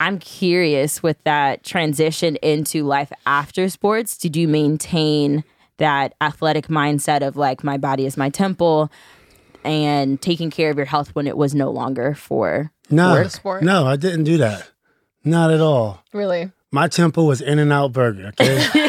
I'm 0.00 0.18
curious 0.18 1.02
with 1.02 1.22
that 1.24 1.64
transition 1.64 2.36
into 2.36 2.84
life 2.84 3.12
after 3.26 3.68
sports. 3.68 4.16
Did 4.16 4.36
you 4.36 4.46
maintain 4.46 5.42
that 5.78 6.14
athletic 6.20 6.68
mindset 6.68 7.26
of 7.26 7.36
like 7.36 7.64
my 7.64 7.76
body 7.76 8.06
is 8.06 8.16
my 8.16 8.30
temple 8.30 8.90
and 9.64 10.20
taking 10.20 10.50
care 10.50 10.70
of 10.70 10.76
your 10.76 10.86
health 10.86 11.10
when 11.14 11.26
it 11.26 11.36
was 11.36 11.54
no 11.54 11.70
longer 11.70 12.14
for 12.14 12.70
No, 12.90 13.14
Sport. 13.14 13.32
Sport. 13.32 13.62
no, 13.64 13.86
I 13.86 13.96
didn't 13.96 14.24
do 14.24 14.38
that. 14.38 14.68
Not 15.24 15.50
at 15.50 15.60
all. 15.60 16.02
Really. 16.12 16.50
My 16.70 16.86
temple 16.88 17.26
was 17.26 17.40
In 17.40 17.58
and 17.58 17.72
Out 17.72 17.92
Burger. 17.92 18.28
Okay, 18.40 18.64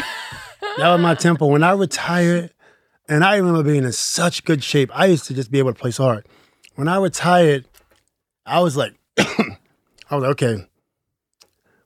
that 0.80 0.92
was 0.92 1.00
my 1.00 1.14
tempo. 1.14 1.46
When 1.46 1.62
I 1.62 1.72
retired, 1.72 2.52
and 3.10 3.24
I 3.24 3.36
remember 3.36 3.64
being 3.64 3.84
in 3.84 3.92
such 3.92 4.44
good 4.44 4.62
shape. 4.62 4.90
I 4.94 5.06
used 5.06 5.26
to 5.26 5.34
just 5.34 5.50
be 5.50 5.58
able 5.58 5.74
to 5.74 5.78
place 5.78 5.96
hard. 5.96 6.26
When 6.76 6.86
I 6.86 6.96
retired, 6.96 7.66
I 8.46 8.60
was 8.60 8.76
like, 8.76 8.94
I 9.18 9.26
was 10.12 10.22
like, 10.22 10.42
okay, 10.42 10.64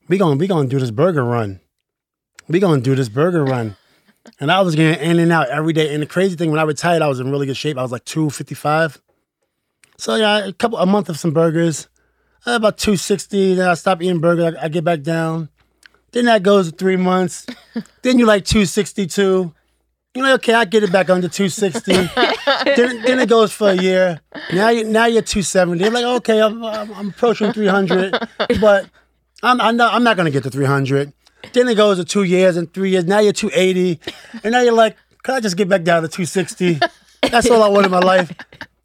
we 0.06 0.18
gonna 0.18 0.36
we 0.36 0.46
gonna 0.46 0.68
do 0.68 0.78
this 0.78 0.90
burger 0.90 1.24
run. 1.24 1.60
We 2.46 2.60
gonna 2.60 2.82
do 2.82 2.94
this 2.94 3.08
burger 3.08 3.42
run. 3.42 3.76
And 4.38 4.52
I 4.52 4.60
was 4.60 4.74
getting 4.74 5.02
in 5.02 5.18
and 5.18 5.32
out 5.32 5.48
every 5.48 5.72
day. 5.72 5.92
And 5.92 6.02
the 6.02 6.06
crazy 6.06 6.36
thing, 6.36 6.50
when 6.50 6.60
I 6.60 6.64
retired, 6.64 7.02
I 7.02 7.08
was 7.08 7.20
in 7.20 7.30
really 7.30 7.46
good 7.46 7.56
shape. 7.56 7.78
I 7.78 7.82
was 7.82 7.92
like 7.92 8.04
255. 8.04 9.00
So 9.96 10.16
yeah, 10.16 10.46
a 10.46 10.52
couple 10.52 10.78
a 10.78 10.86
month 10.86 11.08
of 11.08 11.18
some 11.18 11.32
burgers. 11.32 11.88
Uh, 12.46 12.52
about 12.52 12.76
260. 12.76 13.54
Then 13.54 13.68
I 13.68 13.74
stop 13.74 14.02
eating 14.02 14.20
burgers. 14.20 14.54
I, 14.56 14.64
I 14.64 14.68
get 14.68 14.84
back 14.84 15.00
down. 15.00 15.48
Then 16.14 16.26
that 16.26 16.44
goes 16.44 16.70
three 16.70 16.96
months. 16.96 17.44
then 18.02 18.20
you're 18.20 18.28
like 18.28 18.44
262. 18.44 19.52
You're 20.14 20.24
like, 20.24 20.34
okay, 20.34 20.54
I 20.54 20.64
get 20.64 20.84
it 20.84 20.92
back 20.92 21.10
under 21.10 21.26
260. 21.26 21.92
then, 22.76 23.02
then 23.02 23.18
it 23.18 23.28
goes 23.28 23.52
for 23.52 23.70
a 23.70 23.74
year. 23.74 24.20
Now 24.52 24.68
you 24.68 24.84
now 24.84 25.06
you're 25.06 25.22
270. 25.22 25.82
You're 25.82 25.92
like, 25.92 26.04
okay, 26.04 26.40
I'm, 26.40 26.64
I'm, 26.64 26.94
I'm 26.94 27.08
approaching 27.08 27.52
300, 27.52 28.16
but 28.60 28.88
I'm 29.42 29.60
I'm 29.60 29.76
not, 29.76 29.92
I'm 29.92 30.04
not 30.04 30.16
gonna 30.16 30.30
get 30.30 30.44
to 30.44 30.50
300. 30.50 31.12
Then 31.52 31.68
it 31.68 31.74
goes 31.74 31.98
to 31.98 32.04
two 32.04 32.22
years 32.22 32.56
and 32.56 32.72
three 32.72 32.90
years. 32.90 33.06
Now 33.06 33.18
you're 33.18 33.32
280, 33.32 33.98
and 34.44 34.52
now 34.52 34.60
you're 34.60 34.72
like, 34.72 34.96
can 35.24 35.34
I 35.34 35.40
just 35.40 35.56
get 35.56 35.68
back 35.68 35.82
down 35.82 36.02
to 36.02 36.08
260? 36.08 36.78
That's 37.22 37.50
all 37.50 37.60
I 37.60 37.68
want 37.68 37.86
in 37.86 37.90
my 37.90 37.98
life. 37.98 38.32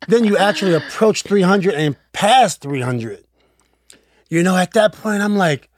Then 0.07 0.23
you 0.23 0.35
actually 0.35 0.73
approach 0.73 1.21
300 1.21 1.75
and 1.75 1.95
pass 2.11 2.57
300. 2.57 3.23
You 4.29 4.41
know, 4.41 4.57
at 4.57 4.73
that 4.73 4.93
point, 4.93 5.21
I'm 5.21 5.35
like, 5.35 5.68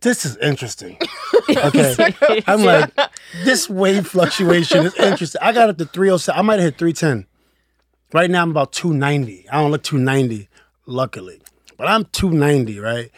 this 0.00 0.24
is 0.24 0.36
interesting. 0.38 0.98
Okay. 1.50 2.44
I'm 2.46 2.62
like, 2.62 2.92
this 3.42 3.70
wave 3.70 4.06
fluctuation 4.06 4.84
is 4.84 4.94
interesting. 4.96 5.40
I 5.42 5.52
got 5.52 5.70
up 5.70 5.78
to 5.78 5.86
307. 5.86 6.38
I 6.38 6.42
might 6.42 6.60
have 6.60 6.74
hit 6.74 6.78
310. 6.78 7.26
Right 8.12 8.30
now, 8.30 8.42
I'm 8.42 8.50
about 8.50 8.72
290. 8.72 9.48
I 9.48 9.62
don't 9.62 9.70
look 9.70 9.82
290, 9.82 10.46
luckily, 10.84 11.40
but 11.78 11.88
I'm 11.88 12.04
290, 12.04 12.80
right? 12.80 13.10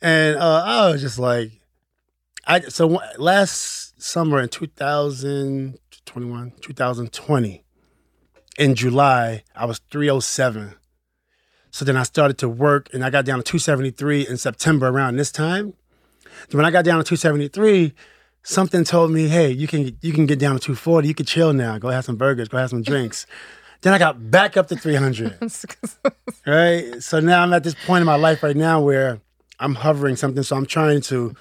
And 0.00 0.36
uh, 0.36 0.62
I 0.64 0.90
was 0.90 1.00
just 1.00 1.18
like, 1.18 1.50
I 2.46 2.60
so 2.60 3.00
last 3.18 4.00
summer 4.00 4.40
in 4.40 4.50
2021, 4.50 6.52
2020, 6.60 7.64
in 8.58 8.74
July, 8.74 9.42
I 9.56 9.64
was 9.64 9.78
307. 9.90 10.74
So 11.70 11.84
then 11.84 11.96
I 11.96 12.04
started 12.04 12.38
to 12.38 12.48
work 12.48 12.88
and 12.92 13.04
I 13.04 13.10
got 13.10 13.24
down 13.24 13.38
to 13.38 13.42
273 13.42 14.28
in 14.28 14.36
September 14.36 14.88
around 14.88 15.16
this 15.16 15.32
time. 15.32 15.74
When 16.52 16.64
I 16.64 16.70
got 16.70 16.84
down 16.84 16.98
to 16.98 17.04
273, 17.04 17.92
something 18.42 18.84
told 18.84 19.10
me, 19.10 19.28
hey, 19.28 19.50
you 19.50 19.66
can 19.66 19.96
you 20.00 20.12
can 20.12 20.26
get 20.26 20.38
down 20.38 20.54
to 20.54 20.60
240. 20.60 21.08
You 21.08 21.14
can 21.14 21.26
chill 21.26 21.52
now. 21.52 21.78
Go 21.78 21.88
have 21.88 22.04
some 22.04 22.16
burgers, 22.16 22.48
go 22.48 22.58
have 22.58 22.70
some 22.70 22.82
drinks. 22.82 23.26
then 23.82 23.92
I 23.92 23.98
got 23.98 24.30
back 24.30 24.56
up 24.56 24.68
to 24.68 24.76
300. 24.76 25.38
right? 26.46 27.02
So 27.02 27.20
now 27.20 27.42
I'm 27.42 27.52
at 27.52 27.64
this 27.64 27.74
point 27.86 28.00
in 28.00 28.06
my 28.06 28.16
life 28.16 28.42
right 28.42 28.56
now 28.56 28.80
where 28.80 29.20
I'm 29.60 29.74
hovering 29.74 30.16
something. 30.16 30.42
So 30.42 30.56
I'm 30.56 30.66
trying 30.66 31.00
to 31.02 31.34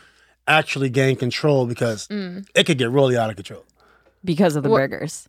actually 0.48 0.90
gain 0.90 1.16
control 1.16 1.66
because 1.66 2.08
mm. 2.10 2.46
it 2.54 2.66
could 2.66 2.78
get 2.78 2.90
really 2.92 3.18
out 3.18 3.30
of 3.30 3.36
control. 3.38 3.64
because 4.26 4.56
of 4.56 4.64
the 4.64 4.70
What- 4.70 4.78
burgers. 4.90 5.28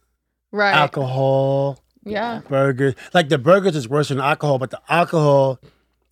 right. 0.53 0.75
Alcohol, 0.75 1.81
Yeah. 2.05 2.43
burgers. 2.49 2.95
Like 3.13 3.29
the 3.29 3.39
burgers 3.39 3.75
is 3.77 3.89
worse 3.89 4.09
than 4.09 4.21
alcohol, 4.21 4.59
but 4.59 4.71
the 4.71 4.81
alcohol, 4.89 5.59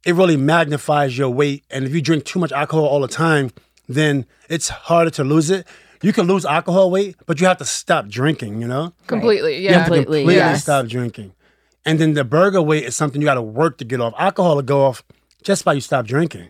it 0.05 0.15
really 0.15 0.37
magnifies 0.37 1.17
your 1.17 1.31
weight. 1.31 1.65
And 1.71 1.85
if 1.85 1.95
you 1.95 2.01
drink 2.01 2.25
too 2.25 2.39
much 2.39 2.53
alcohol 2.53 2.85
all 2.87 3.01
the 3.01 3.09
time, 3.09 3.51
then 3.89 4.27
it's 4.49 4.69
harder 4.69 5.11
to 5.11 5.25
lose 5.25 5.51
it. 5.51 5.67
You 6.03 6.13
can 6.13 6.27
lose 6.27 6.45
alcohol 6.45 6.91
weight, 6.91 7.17
but 7.27 7.41
you 7.41 7.47
have 7.47 7.59
to 7.59 7.65
stop 7.65 8.09
drinking, 8.09 8.61
you 8.61 8.67
know? 8.67 8.93
Completely. 9.07 9.57
You 9.59 9.63
Yeah. 9.71 9.73
have 9.79 9.83
to 9.87 9.95
Completely, 9.95 10.21
completely 10.23 10.35
yes. 10.35 10.63
stop 10.63 10.87
drinking. 10.87 11.33
And 11.85 11.99
then 11.99 12.15
the 12.15 12.25
burger 12.25 12.63
weight 12.63 12.85
is 12.85 12.97
something 12.97 13.21
you 13.21 13.25
got 13.27 13.35
to 13.35 13.43
work 13.43 13.79
to 13.79 13.85
get 13.85 14.01
off. 14.01 14.15
Alcohol 14.19 14.57
will 14.57 14.63
go 14.63 14.85
off 14.87 15.03
just 15.45 15.65
by 15.65 15.73
you 15.75 15.81
stop 15.81 16.07
drinking. 16.07 16.49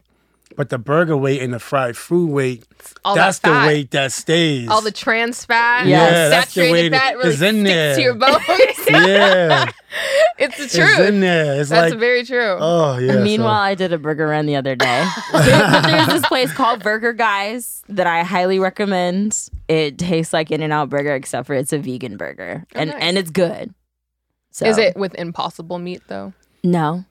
But 0.56 0.68
the 0.70 0.78
burger 0.78 1.16
weight 1.16 1.42
and 1.42 1.52
the 1.52 1.58
fried 1.58 1.96
food 1.96 2.30
weight, 2.30 2.64
All 3.04 3.14
that's 3.14 3.38
that 3.40 3.62
the 3.62 3.66
weight 3.66 3.90
that 3.92 4.12
stays. 4.12 4.68
All 4.68 4.80
the 4.80 4.90
trans 4.92 5.44
fat, 5.44 5.86
Yes. 5.86 6.12
Yeah, 6.12 6.28
that's 6.28 6.54
the 6.54 6.60
saturated 6.62 6.92
fat 6.92 7.16
really 7.16 7.30
is 7.30 7.42
in 7.42 7.54
sticks 7.60 7.68
there. 7.74 7.94
to 7.96 8.02
your 8.02 8.14
bones. 8.14 8.38
yeah, 8.90 9.70
it's 10.38 10.56
the 10.58 10.68
truth. 10.68 10.98
it's 10.98 11.08
in 11.08 11.20
there. 11.20 11.60
It's 11.60 11.70
That's 11.70 11.92
like, 11.92 12.00
very 12.00 12.24
true. 12.24 12.56
oh 12.60 12.98
yeah. 12.98 13.12
so- 13.14 13.22
Meanwhile, 13.22 13.50
I 13.60 13.74
did 13.74 13.92
a 13.92 13.98
burger 13.98 14.26
run 14.28 14.46
the 14.46 14.56
other 14.56 14.74
day. 14.74 15.06
But 15.32 15.44
there's 15.86 16.06
this 16.08 16.26
place 16.26 16.52
called 16.52 16.82
Burger 16.82 17.12
Guys 17.12 17.82
that 17.88 18.06
I 18.06 18.22
highly 18.22 18.58
recommend. 18.58 19.48
It 19.68 19.98
tastes 19.98 20.32
like 20.32 20.50
In 20.50 20.62
and 20.62 20.72
Out 20.72 20.88
Burger, 20.90 21.14
except 21.14 21.46
for 21.46 21.54
it's 21.54 21.72
a 21.72 21.78
vegan 21.78 22.16
burger, 22.16 22.64
oh, 22.74 22.78
and 22.78 22.90
nice. 22.90 22.98
and 23.02 23.18
it's 23.18 23.30
good. 23.30 23.74
So 24.50 24.66
Is 24.66 24.76
it 24.78 24.96
with 24.96 25.14
impossible 25.14 25.78
meat 25.78 26.02
though? 26.08 26.32
No, 26.64 27.04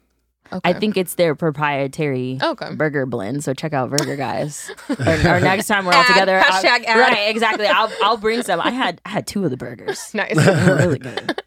Okay. 0.54 0.60
I 0.70 0.74
think 0.74 0.98
it's 0.98 1.16
their 1.16 1.34
proprietary 1.36 2.38
Okay. 2.42 2.76
burger 2.76 3.06
blend. 3.06 3.44
So 3.44 3.54
check 3.54 3.74
out 3.74 3.90
Burger 3.90 4.16
Guys. 4.18 4.70
or, 4.90 4.96
or 5.00 5.40
next 5.40 5.68
time 5.68 5.86
we're 5.86 5.94
all 5.94 6.02
Ad, 6.02 6.08
together, 6.08 6.38
I'll- 6.46 6.62
hashtag 6.64 6.84
ad. 6.86 6.98
right? 7.00 7.30
Exactly. 7.30 7.68
I'll 7.68 7.92
I'll 8.04 8.18
bring 8.18 8.44
some. 8.44 8.60
I 8.60 8.72
had 8.72 9.00
I 9.06 9.10
had 9.10 9.28
two 9.28 9.44
of 9.46 9.52
the 9.52 9.58
burgers. 9.58 10.12
nice. 10.14 10.36
Really 10.36 11.00
good. 11.00 11.42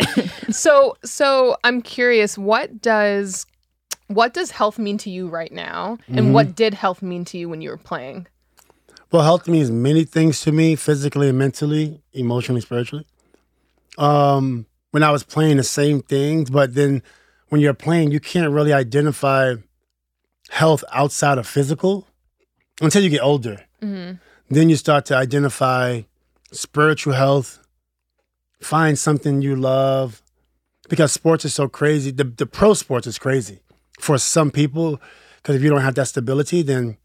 so 0.50 0.96
so 1.04 1.56
I'm 1.64 1.82
curious, 1.82 2.36
what 2.38 2.80
does 2.82 3.46
what 4.08 4.34
does 4.34 4.50
health 4.50 4.78
mean 4.78 4.98
to 4.98 5.10
you 5.10 5.28
right 5.28 5.52
now? 5.52 5.96
And 6.08 6.16
Mm-hmm. 6.18 6.32
what 6.32 6.54
did 6.56 6.74
health 6.74 7.00
mean 7.02 7.24
to 7.26 7.38
you 7.38 7.48
when 7.48 7.60
you 7.62 7.70
were 7.70 7.76
playing? 7.76 8.26
Well, 9.12 9.22
health 9.22 9.48
means 9.48 9.70
many 9.70 10.04
things 10.04 10.40
to 10.42 10.52
me, 10.52 10.76
physically 10.76 11.28
and 11.28 11.38
mentally, 11.38 12.00
emotionally, 12.12 12.60
spiritually. 12.60 13.06
Um, 13.98 14.66
when 14.92 15.02
I 15.02 15.10
was 15.10 15.22
playing 15.22 15.56
the 15.56 15.62
same 15.64 16.00
things, 16.00 16.50
but 16.50 16.74
then 16.74 17.02
when 17.50 17.60
you're 17.60 17.74
playing, 17.74 18.10
you 18.10 18.20
can't 18.20 18.50
really 18.50 18.72
identify 18.72 19.54
health 20.48 20.82
outside 20.92 21.38
of 21.38 21.46
physical 21.46 22.06
until 22.80 23.02
you 23.02 23.10
get 23.10 23.22
older. 23.22 23.66
hmm 23.80 24.12
Then 24.48 24.68
you 24.70 24.76
start 24.76 25.04
to 25.06 25.16
identify 25.16 26.02
spiritual 26.52 27.14
health, 27.14 27.60
find 28.60 28.98
something 28.98 29.42
you 29.42 29.54
love, 29.54 30.22
because 30.88 31.12
sports 31.12 31.44
is 31.44 31.54
so 31.54 31.68
crazy. 31.68 32.10
The, 32.10 32.24
the 32.24 32.46
pro 32.46 32.74
sports 32.74 33.06
is 33.06 33.18
crazy 33.18 33.60
for 34.00 34.18
some 34.18 34.50
people, 34.50 35.00
because 35.36 35.56
if 35.56 35.62
you 35.62 35.70
don't 35.70 35.82
have 35.82 35.94
that 35.96 36.08
stability, 36.08 36.62
then 36.62 36.96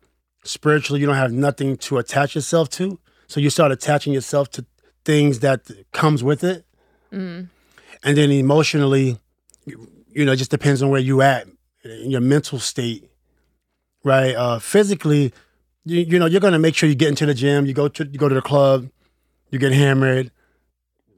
spiritually 0.43 1.01
you 1.01 1.07
don't 1.07 1.15
have 1.15 1.31
nothing 1.31 1.77
to 1.77 1.97
attach 1.97 2.35
yourself 2.35 2.69
to. 2.69 2.99
So 3.27 3.39
you 3.39 3.49
start 3.49 3.71
attaching 3.71 4.13
yourself 4.13 4.49
to 4.51 4.65
things 5.03 5.39
that 5.39 5.61
comes 5.91 6.23
with 6.23 6.43
it. 6.43 6.65
Mm. 7.11 7.49
And 8.03 8.17
then 8.17 8.31
emotionally, 8.31 9.19
you, 10.15 10.25
know, 10.25 10.31
it 10.31 10.37
just 10.37 10.51
depends 10.51 10.81
on 10.81 10.89
where 10.89 11.01
you 11.01 11.21
at 11.21 11.47
in 11.83 12.09
your 12.09 12.21
mental 12.21 12.57
state, 12.57 13.03
right? 14.03 14.35
Uh, 14.35 14.59
physically, 14.59 15.33
you, 15.83 16.01
you 16.01 16.19
know, 16.19 16.25
you're 16.25 16.41
gonna 16.41 16.59
make 16.59 16.75
sure 16.75 16.89
you 16.89 16.95
get 16.95 17.09
into 17.09 17.25
the 17.25 17.33
gym, 17.33 17.65
you 17.65 17.73
go 17.73 17.87
to 17.87 18.05
you 18.05 18.17
go 18.17 18.29
to 18.29 18.35
the 18.35 18.41
club, 18.41 18.89
you 19.51 19.59
get 19.59 19.71
hammered, 19.71 20.31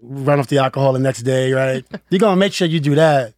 run 0.02 0.40
off 0.40 0.48
the 0.48 0.58
alcohol 0.58 0.94
the 0.94 1.00
next 1.00 1.22
day, 1.24 1.54
right? 1.54 1.86
you're 2.10 2.20
gonna 2.20 2.36
make 2.36 2.54
sure 2.54 2.68
you 2.68 2.80
do 2.80 2.96
that. 2.96 3.34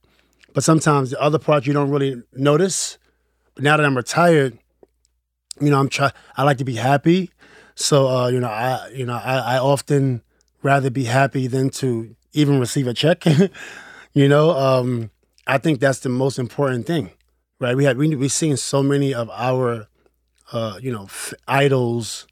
But 0.53 0.63
sometimes 0.63 1.11
the 1.11 1.21
other 1.21 1.37
parts 1.37 1.67
you 1.67 1.73
don't 1.73 1.91
really 1.91 2.21
notice. 2.33 2.97
But 3.53 3.63
now 3.63 3.77
that 3.77 3.85
I'm 3.85 3.95
retired, 3.95 4.57
you 5.59 5.69
know, 5.69 5.79
I'm 5.79 5.89
try 5.89 6.11
I 6.35 6.43
like 6.43 6.57
to 6.57 6.65
be 6.65 6.75
happy. 6.75 7.31
So 7.75 8.07
uh, 8.07 8.27
you 8.29 8.39
know, 8.39 8.47
I 8.47 8.89
you 8.95 9.05
know, 9.05 9.13
I, 9.13 9.55
I 9.55 9.57
often 9.59 10.21
rather 10.63 10.89
be 10.89 11.03
happy 11.03 11.47
than 11.47 11.69
to 11.69 12.15
even 12.33 12.59
receive 12.59 12.87
a 12.87 12.93
check. 12.93 13.25
you 14.13 14.27
know, 14.27 14.51
um, 14.51 15.11
I 15.55 15.57
think 15.57 15.79
that's 15.79 15.99
the 15.99 16.09
most 16.09 16.37
important 16.39 16.85
thing, 16.85 17.11
right? 17.59 17.75
We 17.75 17.83
have 17.85 17.97
we 17.97 18.15
we 18.15 18.27
seeing 18.29 18.55
so 18.57 18.83
many 18.83 19.13
of 19.13 19.29
our, 19.31 19.87
uh, 20.51 20.79
you 20.81 20.91
know, 20.91 21.05
f- 21.05 21.33
idols, 21.47 22.27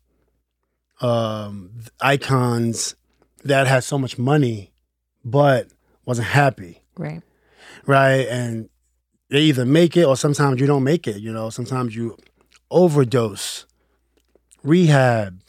um, 1.02 1.72
icons 2.02 2.96
that 3.44 3.68
had 3.68 3.84
so 3.84 3.98
much 3.98 4.18
money, 4.18 4.72
but 5.24 5.68
wasn't 6.06 6.28
happy, 6.28 6.82
Right. 6.98 7.22
right? 7.86 8.28
And 8.28 8.70
they 9.30 9.42
either 9.42 9.66
make 9.66 9.98
it 9.98 10.06
or 10.06 10.16
sometimes 10.16 10.60
you 10.62 10.68
don't 10.68 10.84
make 10.84 11.08
it. 11.08 11.18
You 11.18 11.34
know, 11.34 11.50
sometimes 11.50 11.96
you 11.96 12.18
overdose, 12.72 13.66
rehab, 14.64 15.40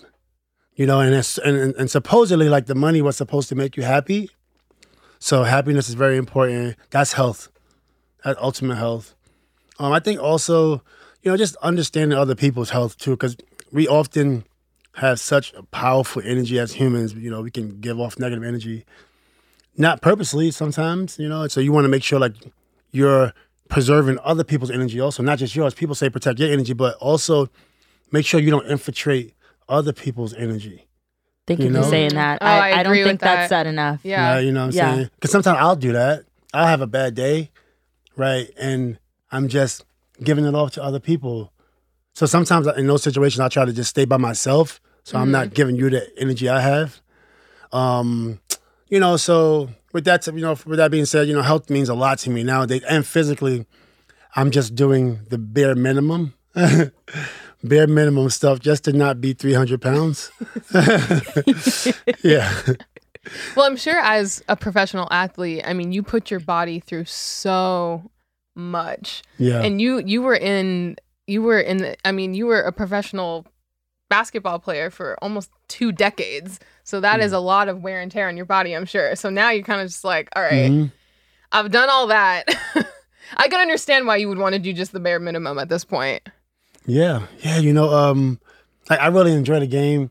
you 0.74 0.86
know, 0.86 1.00
and 1.00 1.14
it's, 1.14 1.38
and, 1.38 1.56
and 1.56 1.74
and 1.76 1.90
supposedly 1.90 2.48
like 2.48 2.66
the 2.66 2.74
money 2.74 3.02
was 3.02 3.16
supposed 3.16 3.48
to 3.50 3.54
make 3.54 3.76
you 3.76 3.82
happy. 3.82 4.30
So 5.18 5.42
happiness 5.44 5.88
is 5.88 5.94
very 5.94 6.16
important. 6.16 6.76
That's 6.90 7.12
health. 7.14 7.48
That's 8.24 8.38
ultimate 8.40 8.76
health. 8.76 9.14
Um, 9.78 9.92
I 9.92 10.00
think 10.00 10.20
also, 10.20 10.82
you 11.22 11.30
know, 11.30 11.36
just 11.36 11.56
understanding 11.56 12.18
other 12.18 12.34
people's 12.34 12.70
health 12.70 12.98
too, 12.98 13.12
because 13.12 13.36
we 13.72 13.86
often 13.86 14.44
have 14.96 15.20
such 15.20 15.52
a 15.54 15.62
powerful 15.64 16.22
energy 16.24 16.58
as 16.58 16.72
humans. 16.72 17.14
You 17.14 17.30
know, 17.30 17.42
we 17.42 17.50
can 17.50 17.80
give 17.80 18.00
off 18.00 18.18
negative 18.18 18.42
energy, 18.44 18.84
not 19.76 20.00
purposely 20.02 20.50
sometimes. 20.50 21.18
You 21.18 21.28
know, 21.28 21.46
so 21.48 21.60
you 21.60 21.72
want 21.72 21.84
to 21.84 21.88
make 21.88 22.02
sure 22.02 22.18
like 22.18 22.34
you're 22.90 23.32
preserving 23.68 24.18
other 24.24 24.44
people's 24.44 24.70
energy 24.70 24.98
also, 25.00 25.22
not 25.22 25.38
just 25.38 25.54
yours. 25.54 25.74
People 25.74 25.94
say 25.94 26.08
protect 26.10 26.38
your 26.40 26.50
energy, 26.50 26.72
but 26.72 26.96
also 26.96 27.48
make 28.10 28.26
sure 28.26 28.40
you 28.40 28.50
don't 28.50 28.66
infiltrate 28.66 29.34
other 29.68 29.92
people's 29.92 30.34
energy. 30.34 30.86
Thank 31.46 31.60
You 31.60 31.66
you, 31.68 31.74
for 31.74 31.82
saying 31.84 32.14
that. 32.14 32.38
Oh, 32.42 32.46
I, 32.46 32.50
I 32.50 32.70
I, 32.80 32.82
don't 32.82 32.92
agree 32.92 33.02
with 33.04 33.08
think 33.10 33.20
that's 33.20 33.42
that. 33.44 33.48
said 33.48 33.66
enough. 33.66 34.00
Yeah. 34.02 34.34
Right, 34.34 34.40
you 34.40 34.52
know 34.52 34.60
what 34.66 34.66
I'm 34.66 34.72
Yeah. 34.72 34.94
saying? 34.96 35.10
Because 35.14 35.30
sometimes 35.30 35.58
I'll 35.60 35.76
do 35.76 35.92
that. 35.92 36.24
I'll 36.52 36.66
have 36.66 36.80
a 36.80 36.86
bad 36.86 37.14
day, 37.14 37.50
right? 38.18 38.50
And 38.58 38.98
I'm 39.30 39.48
just 39.48 39.84
giving 40.22 40.44
it 40.44 40.54
off 40.54 40.72
to 40.72 40.82
other 40.82 41.00
people. 41.00 41.52
So 42.14 42.26
sometimes 42.26 42.66
in 42.66 42.86
those 42.86 43.02
situations, 43.02 43.40
I 43.40 43.48
try 43.48 43.64
to 43.64 43.72
just 43.72 43.90
stay 43.90 44.04
by 44.04 44.16
myself. 44.16 44.80
So 45.04 45.16
I'm 45.16 45.30
not 45.30 45.54
giving 45.54 45.76
you 45.76 45.88
the 45.88 46.06
energy 46.20 46.50
I 46.50 46.60
have. 46.60 47.00
Um, 47.72 48.40
you 48.88 49.00
know, 49.00 49.16
so 49.16 49.70
with 49.92 50.04
that, 50.04 50.26
you 50.26 50.40
know, 50.40 50.56
with 50.66 50.78
that 50.78 50.90
being 50.90 51.06
said, 51.06 51.28
you 51.28 51.34
know, 51.34 51.42
health 51.42 51.70
means 51.70 51.88
a 51.88 51.94
lot 51.94 52.18
to 52.20 52.30
me 52.30 52.42
nowadays. 52.42 52.82
And 52.88 53.06
physically, 53.06 53.64
I'm 54.36 54.50
just 54.50 54.74
doing 54.74 55.20
the 55.30 55.38
bare 55.38 55.74
minimum. 55.74 56.34
bare 57.64 57.86
minimum 57.86 58.30
stuff 58.30 58.60
just 58.60 58.84
to 58.84 58.92
not 58.92 59.20
be 59.20 59.32
300 59.32 59.80
pounds. 59.80 60.30
yeah. 62.22 62.52
Well, 63.56 63.66
I'm 63.66 63.76
sure 63.76 63.98
as 64.00 64.42
a 64.48 64.56
professional 64.56 65.08
athlete, 65.10 65.62
I 65.66 65.72
mean, 65.74 65.92
you 65.92 66.02
put 66.02 66.30
your 66.30 66.40
body 66.40 66.80
through 66.80 67.04
so 67.06 68.10
much. 68.54 69.22
Yeah. 69.38 69.62
And 69.62 69.80
you 69.80 69.98
you 70.04 70.22
were 70.22 70.34
in 70.36 70.96
you 71.26 71.42
were 71.42 71.60
in 71.60 71.76
the, 71.78 71.96
I 72.04 72.12
mean, 72.12 72.34
you 72.34 72.46
were 72.46 72.60
a 72.60 72.72
professional 72.72 73.46
basketball 74.08 74.58
player 74.58 74.90
for 74.90 75.16
almost 75.22 75.50
two 75.68 75.92
decades. 75.92 76.58
So 76.84 77.00
that 77.00 77.20
is 77.20 77.32
a 77.32 77.38
lot 77.38 77.68
of 77.68 77.82
wear 77.82 78.00
and 78.00 78.10
tear 78.10 78.28
on 78.28 78.36
your 78.38 78.46
body, 78.46 78.74
I'm 78.74 78.86
sure. 78.86 79.14
So 79.14 79.28
now 79.28 79.50
you're 79.50 79.62
kind 79.64 79.82
of 79.82 79.88
just 79.88 80.04
like, 80.04 80.30
all 80.34 80.42
right, 80.42 80.70
Mhm. 80.70 80.90
I've 81.52 81.70
done 81.70 81.90
all 81.90 82.06
that. 82.06 82.44
I 83.36 83.48
can 83.48 83.60
understand 83.60 84.06
why 84.06 84.16
you 84.16 84.28
would 84.30 84.38
want 84.38 84.54
to 84.54 84.58
do 84.58 84.72
just 84.72 84.92
the 84.92 85.00
bare 85.00 85.20
minimum 85.20 85.58
at 85.58 85.68
this 85.68 85.84
point. 85.84 86.26
Yeah, 86.86 87.26
yeah. 87.40 87.58
You 87.58 87.74
know, 87.74 87.90
um, 87.92 88.40
I, 88.88 88.96
I 88.96 89.06
really 89.08 89.32
enjoy 89.34 89.60
the 89.60 89.66
game, 89.66 90.10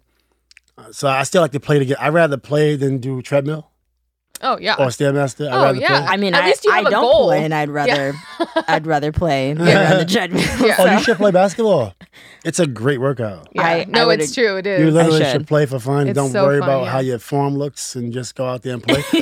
so 0.91 1.07
I 1.07 1.23
still 1.23 1.41
like 1.41 1.51
to 1.51 1.59
play 1.59 1.79
the 1.79 1.85
game. 1.85 1.97
I 1.99 2.09
rather 2.09 2.37
play 2.37 2.75
than 2.75 2.97
do 2.99 3.21
treadmill 3.21 3.71
Oh 4.41 4.59
yeah. 4.59 4.75
or 4.75 4.87
stairmaster. 4.87 5.47
Oh, 5.51 5.57
I 5.57 5.63
rather 5.63 5.79
yeah. 5.79 5.87
play. 5.87 6.07
I 6.09 6.17
mean, 6.17 6.35
At 6.35 6.43
I, 6.43 6.47
least 6.47 6.63
you 6.65 6.71
I 6.71 6.77
have 6.77 6.85
a 6.87 6.89
don't 6.91 7.01
goal. 7.01 7.25
play, 7.29 7.43
and 7.43 7.53
I'd 7.53 7.69
rather, 7.69 8.13
I'd 8.67 8.85
rather 8.85 9.11
play 9.11 9.53
than 9.55 9.65
Yeah. 9.65 9.91
on 9.93 9.97
the 9.97 10.05
treadmill. 10.05 10.41
Yeah. 10.65 10.75
Oh, 10.77 10.85
so- 10.85 10.91
you 10.93 10.99
should 11.03 11.17
play 11.17 11.31
basketball. 11.31 11.95
It's 12.45 12.59
a 12.59 12.67
great 12.67 12.99
workout. 13.01 13.47
Yeah. 13.53 13.63
I- 13.63 13.79
I 13.79 13.83
no, 13.85 14.05
would 14.07 14.21
it's 14.21 14.35
true. 14.35 14.57
It 14.57 14.67
is. 14.67 14.79
You 14.79 14.91
literally 14.91 15.19
should. 15.23 15.31
should. 15.31 15.47
play 15.47 15.65
for 15.65 15.79
fun. 15.79 16.07
It's 16.07 16.15
Don't 16.15 16.29
so 16.31 16.45
worry 16.45 16.59
fun, 16.59 16.69
about 16.69 16.83
yeah. 16.83 16.91
how 16.91 16.99
your 16.99 17.17
form 17.19 17.55
looks 17.57 17.95
and 17.95 18.13
just 18.13 18.35
go 18.35 18.45
out 18.47 18.61
there 18.61 18.73
and 18.75 18.83
play. 18.83 19.03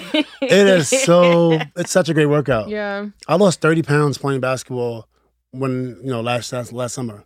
it 0.41 0.67
is 0.67 0.89
so. 0.89 1.59
It's 1.77 1.91
such 1.91 2.09
a 2.09 2.13
great 2.13 2.25
workout. 2.27 2.67
yeah. 2.67 3.05
I 3.29 3.35
lost 3.38 3.62
thirty 3.62 3.81
pounds 3.83 4.17
playing 4.17 4.41
basketball 4.41 5.07
when 5.51 5.97
you 6.03 6.09
know 6.09 6.19
last 6.19 6.51
last, 6.51 6.74
last 6.74 6.93
summer. 6.93 7.24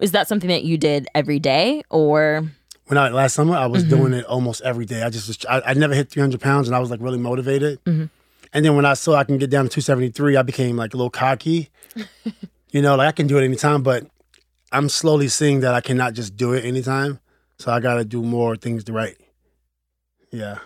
Is 0.00 0.10
that 0.12 0.26
something 0.26 0.48
that 0.48 0.64
you 0.64 0.76
did 0.76 1.06
every 1.14 1.38
day 1.38 1.82
or 1.90 2.44
When 2.90 2.98
I 2.98 3.08
last 3.10 3.34
summer, 3.34 3.54
I 3.54 3.66
was 3.66 3.84
Mhm. 3.84 3.88
doing 3.88 4.12
it 4.14 4.24
almost 4.24 4.62
every 4.62 4.84
day. 4.84 5.02
I 5.04 5.10
just 5.10 5.28
was, 5.28 5.38
I, 5.48 5.60
I 5.64 5.74
never 5.74 5.94
hit 5.94 6.10
three 6.10 6.22
hundred 6.22 6.40
pounds, 6.40 6.66
and 6.66 6.74
I 6.74 6.80
was 6.80 6.90
like 6.90 7.00
really 7.00 7.20
motivated. 7.20 7.78
Mhm. 7.84 8.10
And 8.52 8.64
then 8.64 8.74
when 8.74 8.84
I 8.84 8.94
saw 8.94 9.14
I 9.14 9.22
can 9.22 9.38
get 9.38 9.48
down 9.48 9.62
to 9.64 9.70
two 9.70 9.80
seventy 9.80 10.08
three, 10.08 10.36
I 10.36 10.42
became 10.42 10.76
like 10.76 10.92
a 10.92 10.96
little 10.96 11.08
cocky. 11.08 11.70
you 12.72 12.82
know, 12.82 12.96
like 12.96 13.06
I 13.06 13.12
can 13.12 13.28
do 13.28 13.38
it 13.38 13.44
anytime, 13.44 13.84
but 13.84 14.08
I'm 14.72 14.88
slowly 14.88 15.28
seeing 15.28 15.60
that 15.60 15.72
I 15.72 15.80
cannot 15.80 16.14
just 16.14 16.36
do 16.36 16.52
it 16.52 16.64
anytime. 16.64 17.20
So 17.60 17.70
I 17.70 17.78
got 17.78 17.94
to 17.94 18.04
do 18.04 18.22
more 18.24 18.56
things 18.56 18.82
right. 18.90 19.16
Yeah. 20.32 20.58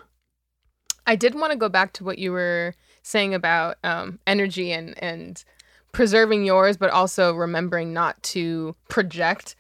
I 1.07 1.17
did 1.17 1.35
want 1.35 1.53
to 1.53 1.59
go 1.59 1.69
back 1.69 1.93
to 1.95 2.05
what 2.05 2.19
you 2.19 2.33
were 2.33 2.75
saying 3.03 3.35
about 3.35 3.77
um, 3.85 4.19
energy 4.27 4.73
and 4.73 4.95
and 5.03 5.45
preserving 5.93 6.47
yours, 6.47 6.79
but 6.79 6.89
also 6.89 7.35
remembering 7.35 7.93
not 7.93 8.23
to 8.23 8.75
project 8.89 9.57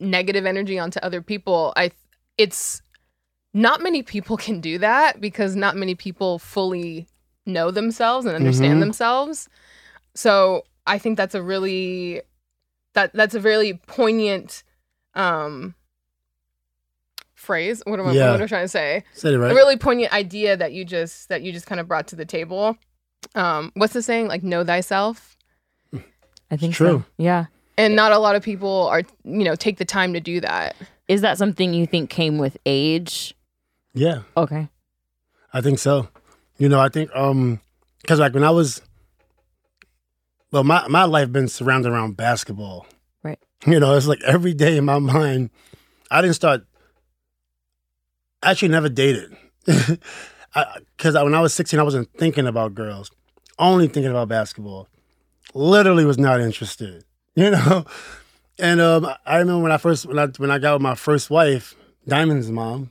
negative 0.00 0.44
energy 0.44 0.76
onto 0.76 0.98
other 1.00 1.22
people. 1.22 1.72
I 1.76 1.92
it's 2.40 2.82
not 3.52 3.82
many 3.82 4.02
people 4.02 4.36
can 4.36 4.60
do 4.60 4.78
that 4.78 5.20
because 5.20 5.56
not 5.56 5.76
many 5.76 5.94
people 5.94 6.38
fully 6.38 7.06
know 7.46 7.70
themselves 7.70 8.26
and 8.26 8.34
understand 8.36 8.76
Mhm. 8.78 8.80
themselves. 8.80 9.48
So 10.14 10.64
I 10.86 10.98
think 10.98 11.16
that's 11.16 11.34
a 11.34 11.42
really 11.42 12.22
that 12.94 13.12
that's 13.12 13.34
a 13.34 13.40
really 13.40 13.74
poignant 13.86 14.62
um 15.14 15.74
phrase. 17.34 17.82
What 17.86 17.98
am 18.00 18.08
I, 18.08 18.12
Yeah. 18.12 18.30
what 18.30 18.36
am 18.40 18.44
I 18.44 18.46
trying 18.46 18.64
to 18.64 18.68
say? 18.68 19.04
Said 19.14 19.34
it 19.34 19.38
right. 19.38 19.52
a 19.52 19.54
really 19.54 19.76
poignant 19.76 20.12
idea 20.12 20.56
that 20.56 20.72
you 20.72 20.84
just 20.84 21.28
that 21.28 21.42
you 21.42 21.52
just 21.52 21.66
kind 21.66 21.80
of 21.80 21.88
brought 21.88 22.06
to 22.08 22.16
the 22.16 22.24
table. 22.24 22.76
Um, 23.34 23.72
what's 23.74 23.92
the 23.92 24.02
saying? 24.02 24.28
Like 24.28 24.42
know 24.42 24.64
thyself. 24.64 25.36
I 26.52 26.56
think 26.56 26.74
True. 26.74 26.86
so. 26.86 27.04
Yeah. 27.16 27.46
And 27.78 27.94
not 27.96 28.12
a 28.12 28.18
lot 28.18 28.34
of 28.36 28.42
people 28.42 28.88
are, 28.88 29.02
you 29.24 29.44
know, 29.44 29.54
take 29.54 29.78
the 29.78 29.84
time 29.84 30.12
to 30.14 30.20
do 30.20 30.40
that. 30.40 30.74
Is 31.10 31.22
that 31.22 31.38
something 31.38 31.74
you 31.74 31.86
think 31.86 32.08
came 32.08 32.38
with 32.38 32.56
age? 32.64 33.34
yeah. 33.94 34.22
Okay. 34.36 34.68
I 35.52 35.60
think 35.60 35.80
so. 35.80 36.06
You 36.56 36.68
know, 36.68 36.78
I 36.78 36.88
think 36.88 37.10
um 37.16 37.60
because 38.00 38.20
like 38.20 38.32
when 38.32 38.44
I 38.44 38.50
was 38.50 38.80
well, 40.52 40.62
my 40.62 40.86
my 40.86 41.04
life 41.04 41.32
been 41.32 41.48
surrounded 41.48 41.90
around 41.90 42.16
basketball. 42.16 42.86
Right. 43.24 43.40
You 43.66 43.80
know, 43.80 43.96
it's 43.96 44.06
like 44.06 44.22
every 44.24 44.54
day 44.54 44.76
in 44.76 44.84
my 44.84 45.00
mind. 45.00 45.50
I 46.12 46.20
didn't 46.22 46.36
start. 46.36 46.64
I 48.44 48.52
actually 48.52 48.68
never 48.68 48.88
dated. 48.88 49.36
I, 50.54 50.78
Because 50.96 51.14
when 51.14 51.34
I 51.34 51.40
was 51.40 51.52
16, 51.54 51.78
I 51.80 51.82
wasn't 51.82 52.08
thinking 52.18 52.46
about 52.46 52.74
girls, 52.76 53.10
only 53.58 53.88
thinking 53.88 54.10
about 54.12 54.28
basketball. 54.28 54.86
Literally 55.54 56.04
was 56.04 56.18
not 56.18 56.40
interested. 56.40 57.04
You 57.36 57.50
know, 57.52 57.84
and 58.60 58.80
um, 58.80 59.06
I 59.26 59.38
remember 59.38 59.62
when 59.62 59.72
I 59.72 59.76
first 59.76 60.06
when 60.06 60.18
I 60.18 60.26
when 60.36 60.50
I 60.50 60.58
got 60.58 60.74
with 60.74 60.82
my 60.82 60.94
first 60.94 61.30
wife, 61.30 61.74
Diamond's 62.06 62.50
mom. 62.50 62.90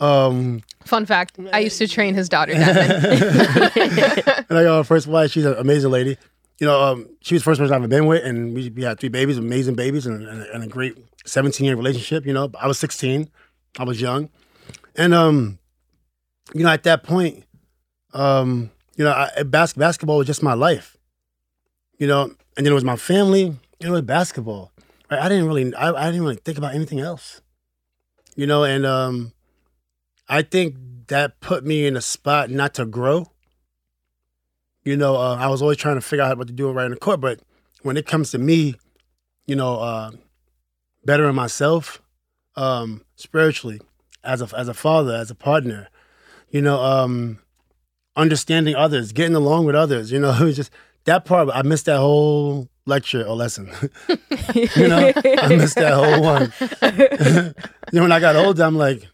Um, 0.00 0.62
Fun 0.84 1.06
fact: 1.06 1.38
I 1.52 1.60
used 1.60 1.78
to 1.78 1.86
train 1.86 2.14
his 2.14 2.28
daughter. 2.28 2.54
Diamond. 2.54 3.04
and 3.76 4.58
I 4.58 4.64
got 4.64 4.78
my 4.78 4.82
first 4.82 5.06
wife. 5.06 5.30
She's 5.30 5.44
an 5.44 5.54
amazing 5.58 5.90
lady. 5.90 6.16
You 6.58 6.66
know, 6.66 6.80
um, 6.80 7.08
she 7.20 7.34
was 7.34 7.42
the 7.42 7.44
first 7.44 7.58
person 7.58 7.74
I've 7.74 7.82
ever 7.82 7.88
been 7.88 8.06
with, 8.06 8.24
and 8.24 8.54
we, 8.54 8.68
we 8.70 8.82
had 8.82 9.00
three 9.00 9.08
babies, 9.08 9.38
amazing 9.38 9.74
babies, 9.76 10.06
and, 10.06 10.26
and, 10.26 10.42
and 10.42 10.64
a 10.64 10.66
great 10.66 10.96
17 11.24 11.64
year 11.64 11.76
relationship. 11.76 12.26
You 12.26 12.32
know, 12.32 12.50
I 12.58 12.66
was 12.66 12.78
16, 12.78 13.30
I 13.78 13.84
was 13.84 14.00
young, 14.00 14.30
and 14.96 15.14
um, 15.14 15.58
you 16.54 16.64
know, 16.64 16.70
at 16.70 16.82
that 16.84 17.02
point, 17.02 17.44
um, 18.12 18.70
you 18.96 19.04
know, 19.04 19.12
I, 19.12 19.42
bas- 19.42 19.74
basketball 19.74 20.18
was 20.18 20.26
just 20.26 20.42
my 20.42 20.54
life. 20.54 20.96
You 21.98 22.06
know, 22.06 22.22
and 22.56 22.66
then 22.66 22.72
it 22.72 22.74
was 22.74 22.84
my 22.84 22.96
family. 22.96 23.56
Was 23.88 24.02
basketball. 24.02 24.72
I 25.08 25.28
didn't 25.28 25.46
really, 25.46 25.74
I, 25.74 25.90
I 25.92 26.06
didn't 26.06 26.22
really 26.22 26.36
think 26.36 26.58
about 26.58 26.74
anything 26.74 27.00
else. 27.00 27.40
You 28.36 28.46
know, 28.46 28.62
and 28.64 28.86
um, 28.86 29.32
I 30.28 30.42
think 30.42 30.76
that 31.08 31.40
put 31.40 31.64
me 31.64 31.86
in 31.86 31.96
a 31.96 32.00
spot 32.00 32.50
not 32.50 32.74
to 32.74 32.86
grow. 32.86 33.26
You 34.84 34.96
know, 34.96 35.16
uh, 35.16 35.36
I 35.36 35.48
was 35.48 35.60
always 35.60 35.76
trying 35.76 35.96
to 35.96 36.00
figure 36.00 36.24
out 36.24 36.38
what 36.38 36.46
to 36.46 36.52
do 36.52 36.68
it 36.68 36.72
right 36.72 36.86
in 36.86 36.92
the 36.92 36.96
court, 36.96 37.20
but 37.20 37.40
when 37.82 37.96
it 37.96 38.06
comes 38.06 38.30
to 38.30 38.38
me, 38.38 38.76
you 39.46 39.56
know, 39.56 39.80
uh, 39.80 40.12
bettering 41.04 41.34
myself 41.34 42.00
um, 42.56 43.04
spiritually 43.16 43.80
as 44.24 44.40
a 44.40 44.56
as 44.56 44.68
a 44.68 44.74
father, 44.74 45.14
as 45.14 45.30
a 45.30 45.34
partner, 45.34 45.88
you 46.50 46.62
know, 46.62 46.80
um, 46.80 47.40
understanding 48.16 48.74
others, 48.74 49.12
getting 49.12 49.34
along 49.34 49.66
with 49.66 49.74
others, 49.74 50.12
you 50.12 50.18
know, 50.18 50.30
it 50.40 50.44
was 50.44 50.56
just 50.56 50.70
that 51.04 51.24
part. 51.24 51.48
I 51.52 51.62
missed 51.62 51.86
that 51.86 51.98
whole 51.98 52.69
lecture 52.86 53.24
or 53.24 53.36
lesson. 53.36 53.70
you 54.54 54.88
know, 54.88 55.12
I 55.16 55.48
missed 55.48 55.76
that 55.76 55.94
whole 55.94 56.22
one. 56.22 56.52
you 57.92 57.98
know, 57.98 58.02
when 58.02 58.12
I 58.12 58.20
got 58.20 58.36
older, 58.36 58.62
I'm 58.64 58.76
like, 58.76 59.06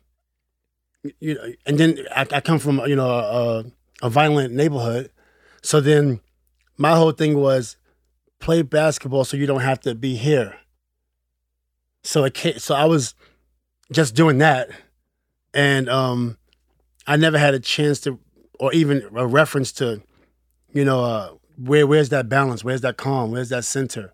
you 1.20 1.34
know, 1.34 1.52
and 1.66 1.78
then 1.78 1.98
I, 2.14 2.26
I 2.32 2.40
come 2.40 2.58
from 2.58 2.80
you 2.86 2.96
know 2.96 3.08
a, 3.08 3.64
a 4.02 4.10
violent 4.10 4.54
neighborhood, 4.54 5.10
so 5.62 5.80
then 5.80 6.20
my 6.76 6.94
whole 6.94 7.12
thing 7.12 7.38
was 7.38 7.76
play 8.38 8.62
basketball 8.62 9.24
so 9.24 9.36
you 9.36 9.46
don't 9.46 9.60
have 9.60 9.80
to 9.80 9.94
be 9.94 10.16
here. 10.16 10.56
So 12.02 12.24
it 12.24 12.34
ca 12.34 12.58
so 12.58 12.74
I 12.74 12.84
was 12.84 13.14
just 13.92 14.14
doing 14.14 14.38
that, 14.38 14.70
and 15.54 15.88
um, 15.88 16.36
I 17.06 17.16
never 17.16 17.38
had 17.38 17.54
a 17.54 17.60
chance 17.60 18.00
to, 18.00 18.18
or 18.58 18.72
even 18.72 19.08
a 19.14 19.26
reference 19.26 19.72
to, 19.72 20.02
you 20.72 20.84
know, 20.84 21.04
uh, 21.04 21.30
where 21.58 21.86
where's 21.86 22.08
that 22.10 22.28
balance, 22.28 22.64
where's 22.64 22.80
that 22.82 22.96
calm, 22.96 23.30
where's 23.30 23.48
that 23.48 23.64
center, 23.64 24.12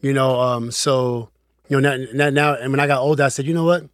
you 0.00 0.12
know. 0.12 0.40
Um, 0.40 0.70
so 0.70 1.30
you 1.68 1.80
know 1.80 1.96
now, 1.96 2.04
now, 2.12 2.30
now 2.30 2.54
and 2.54 2.72
when 2.72 2.80
I 2.80 2.86
got 2.86 3.00
older, 3.00 3.24
I 3.24 3.28
said, 3.28 3.46
you 3.46 3.54
know 3.54 3.64
what, 3.64 3.84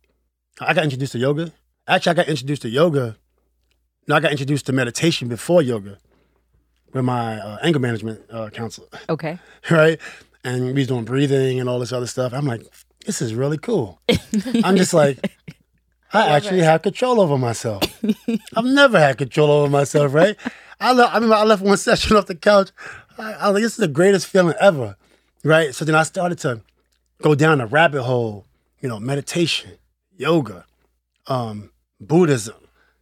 I 0.61 0.75
got 0.75 0.85
introduced 0.85 1.13
to 1.13 1.19
yoga. 1.19 1.53
Actually, 1.87 2.11
I 2.11 2.15
got 2.15 2.29
introduced 2.29 2.63
to 2.63 2.69
yoga. 2.69 3.17
No, 4.09 4.17
I 4.17 4.21
got 4.21 4.33
introduced 4.33 4.67
to 4.67 4.73
meditation 4.73 5.29
before 5.29 5.63
yoga 5.63 5.99
with 6.93 7.05
my 7.05 7.39
uh, 7.41 7.59
anger 7.63 7.79
management 7.79 8.21
uh, 8.31 8.51
counselor, 8.51 8.89
okay. 9.09 9.39
right? 9.71 10.01
And 10.45 10.67
we 10.67 10.73
was 10.73 10.89
doing 10.89 11.05
breathing 11.05 11.61
and 11.61 11.69
all 11.69 11.79
this 11.79 11.93
other 11.93 12.07
stuff. 12.07 12.33
I'm 12.33 12.47
like, 12.47 12.63
this 13.07 13.23
is 13.23 13.35
really 13.35 13.59
cool. 13.59 14.01
I'm 14.65 14.77
just 14.77 14.93
like, 14.93 15.19
I 16.13 16.29
actually 16.29 16.61
have 16.61 16.83
control 16.83 17.21
over 17.21 17.39
myself. 17.39 17.83
I've 18.57 18.65
never 18.65 18.99
had 18.99 19.19
control 19.19 19.51
over 19.51 19.71
myself, 19.71 20.13
right? 20.13 20.37
I 20.81 20.93
left, 20.93 21.13
I 21.13 21.15
remember 21.17 21.37
I 21.37 21.45
left 21.45 21.63
one 21.63 21.77
session 21.89 22.17
off 22.17 22.27
the 22.27 22.35
couch. 22.35 22.71
I, 23.19 23.33
I 23.33 23.47
was 23.49 23.55
like, 23.55 23.63
this 23.63 23.73
is 23.73 23.79
the 23.79 23.89
greatest 23.89 24.27
feeling 24.27 24.55
ever, 24.61 24.97
right? 25.45 25.75
So 25.75 25.85
then 25.85 25.95
I 25.95 26.03
started 26.03 26.39
to 26.41 26.63
go 27.21 27.35
down 27.35 27.61
a 27.61 27.67
rabbit 27.67 28.03
hole, 28.03 28.47
you 28.81 28.89
know, 28.89 28.99
meditation, 28.99 29.73
yoga, 30.17 30.65
um, 31.27 31.71
Buddhism, 32.01 32.57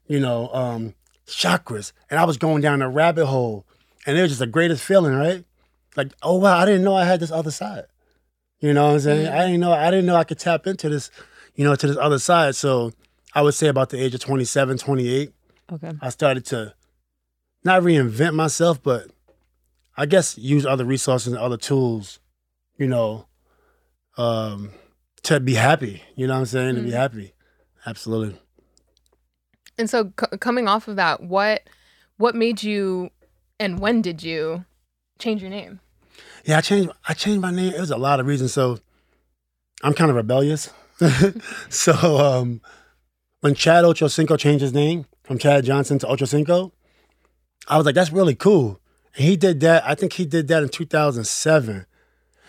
you 0.06 0.20
know, 0.20 0.52
um, 0.52 0.94
chakras. 1.26 1.92
And 2.10 2.18
I 2.18 2.24
was 2.24 2.36
going 2.36 2.62
down 2.62 2.82
a 2.82 2.88
rabbit 2.88 3.26
hole. 3.26 3.64
And 4.06 4.16
it 4.16 4.22
was 4.22 4.30
just 4.30 4.40
the 4.40 4.46
greatest 4.46 4.82
feeling, 4.82 5.14
right? 5.14 5.44
Like, 5.96 6.12
oh 6.22 6.36
wow, 6.36 6.56
I 6.56 6.64
didn't 6.64 6.84
know 6.84 6.94
I 6.94 7.04
had 7.04 7.20
this 7.20 7.30
other 7.30 7.50
side. 7.50 7.84
You 8.60 8.72
know 8.74 8.88
what 8.88 8.94
I'm 8.94 9.00
saying? 9.00 9.26
I 9.28 9.46
didn't 9.46 9.60
know 9.60 9.72
I 9.72 9.90
didn't 9.90 10.06
know 10.06 10.16
I 10.16 10.24
could 10.24 10.38
tap 10.38 10.66
into 10.66 10.88
this, 10.88 11.10
you 11.54 11.64
know, 11.64 11.74
to 11.74 11.86
this 11.86 11.96
other 11.96 12.18
side. 12.18 12.54
So 12.56 12.92
I 13.34 13.42
would 13.42 13.54
say 13.54 13.68
about 13.68 13.90
the 13.90 13.98
age 14.02 14.14
of 14.14 14.20
27, 14.20 14.78
28, 14.78 15.32
Okay. 15.72 15.92
I 16.00 16.08
started 16.08 16.44
to 16.46 16.74
not 17.64 17.82
reinvent 17.82 18.34
myself, 18.34 18.82
but 18.82 19.06
I 19.96 20.06
guess 20.06 20.38
use 20.38 20.64
other 20.64 20.84
resources 20.84 21.32
and 21.32 21.40
other 21.40 21.56
tools, 21.56 22.18
you 22.78 22.86
know, 22.86 23.26
um, 24.16 24.70
to 25.24 25.40
be 25.40 25.54
happy. 25.54 26.02
You 26.16 26.26
know 26.26 26.34
what 26.34 26.40
I'm 26.40 26.46
saying? 26.46 26.74
To 26.76 26.80
be 26.82 26.90
Mhm. 26.90 26.94
happy. 26.94 27.34
Absolutely. 27.86 28.38
and 29.78 29.88
so, 29.88 30.12
c- 30.20 30.36
coming 30.40 30.68
off 30.68 30.88
of 30.88 30.96
that, 30.96 31.22
what 31.22 31.62
what 32.18 32.34
made 32.34 32.62
you, 32.62 33.08
and 33.58 33.78
when 33.78 34.02
did 34.02 34.22
you 34.22 34.66
change 35.18 35.40
your 35.40 35.50
name? 35.50 35.80
Yeah, 36.44 36.58
I 36.58 36.60
changed. 36.60 36.90
I 37.08 37.14
changed 37.14 37.40
my 37.40 37.50
name. 37.50 37.72
It 37.72 37.80
was 37.80 37.90
a 37.90 37.96
lot 37.96 38.20
of 38.20 38.26
reasons. 38.26 38.52
So, 38.52 38.78
I'm 39.82 39.94
kind 39.94 40.10
of 40.10 40.16
rebellious. 40.16 40.68
so, 41.70 41.92
um, 42.18 42.60
when 43.40 43.54
Chad 43.54 43.84
Ochocinco 43.86 44.38
changed 44.38 44.60
his 44.60 44.74
name 44.74 45.06
from 45.24 45.38
Chad 45.38 45.64
Johnson 45.64 45.98
to 46.00 46.06
Ochocinco, 46.06 46.72
I 47.68 47.76
was 47.76 47.86
like, 47.86 47.94
"That's 47.94 48.12
really 48.12 48.34
cool." 48.34 48.80
And 49.16 49.24
he 49.24 49.36
did 49.36 49.60
that. 49.60 49.84
I 49.86 49.94
think 49.94 50.12
he 50.14 50.24
did 50.24 50.48
that 50.48 50.62
in 50.62 50.68
2007. 50.68 51.86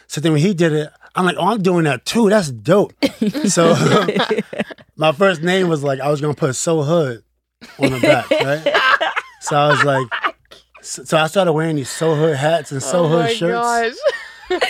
So 0.07 0.21
then 0.21 0.33
when 0.33 0.41
he 0.41 0.53
did 0.53 0.73
it, 0.73 0.89
I'm 1.15 1.25
like, 1.25 1.35
"Oh, 1.37 1.47
I'm 1.47 1.61
doing 1.61 1.85
that 1.85 2.05
too. 2.05 2.29
That's 2.29 2.51
dope." 2.51 2.93
so, 3.47 3.75
my 4.95 5.11
first 5.11 5.41
name 5.41 5.67
was 5.67 5.83
like, 5.83 5.99
I 5.99 6.09
was 6.09 6.21
gonna 6.21 6.33
put 6.33 6.55
So 6.55 6.81
Hood 6.83 7.23
on 7.79 7.91
the 7.91 7.99
back, 7.99 8.29
right? 8.31 9.11
so 9.41 9.55
I 9.55 9.67
was 9.69 9.83
like, 9.83 10.07
so, 10.81 11.03
so 11.03 11.17
I 11.17 11.27
started 11.27 11.53
wearing 11.53 11.75
these 11.75 11.89
So 11.89 12.15
Hood 12.15 12.35
hats 12.35 12.71
and 12.71 12.81
oh 12.83 12.85
So 12.85 13.05
oh 13.05 13.07
Hood 13.07 13.25
my 13.25 13.33
shirts 13.33 13.53
gosh. 13.53 13.93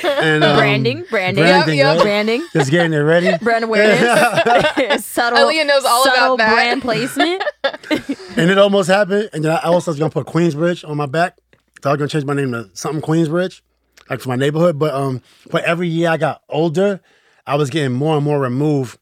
And 0.03 0.43
um, 0.43 0.57
branding, 0.57 1.05
branding, 1.09 1.43
branding, 1.43 1.77
Yep, 1.77 1.85
yep. 1.85 1.95
right? 1.97 2.03
branding, 2.03 2.47
Just 2.53 2.71
getting 2.71 2.93
it 2.93 2.97
ready. 2.97 3.35
brand 3.41 3.63
awareness, 3.65 5.05
subtle, 5.05 5.39
Aliyah 5.39 5.65
knows 5.65 5.83
all 5.85 6.03
about 6.03 6.15
subtle 6.15 6.37
that. 6.37 6.53
brand 6.53 6.81
placement. 6.81 7.43
And 8.37 8.49
it 8.49 8.57
almost 8.57 8.87
happened. 8.89 9.29
And 9.33 9.43
then 9.43 9.51
I 9.51 9.63
also 9.63 9.91
was 9.91 9.99
gonna 9.99 10.09
put 10.09 10.25
Queensbridge 10.25 10.87
on 10.89 10.95
my 10.95 11.05
back. 11.05 11.37
So 11.83 11.89
I 11.89 11.93
was 11.93 11.97
gonna 11.97 12.07
change 12.07 12.23
my 12.25 12.33
name 12.33 12.51
to 12.53 12.69
something 12.73 13.01
Queensbridge, 13.01 13.61
like 14.09 14.21
for 14.21 14.29
my 14.29 14.37
neighborhood. 14.37 14.79
But 14.79 14.93
um, 14.93 15.21
but 15.51 15.63
every 15.65 15.89
year 15.89 16.09
I 16.09 16.15
got 16.17 16.41
older, 16.47 17.01
I 17.45 17.55
was 17.55 17.69
getting 17.69 17.91
more 17.91 18.15
and 18.15 18.23
more 18.23 18.39
removed 18.39 18.97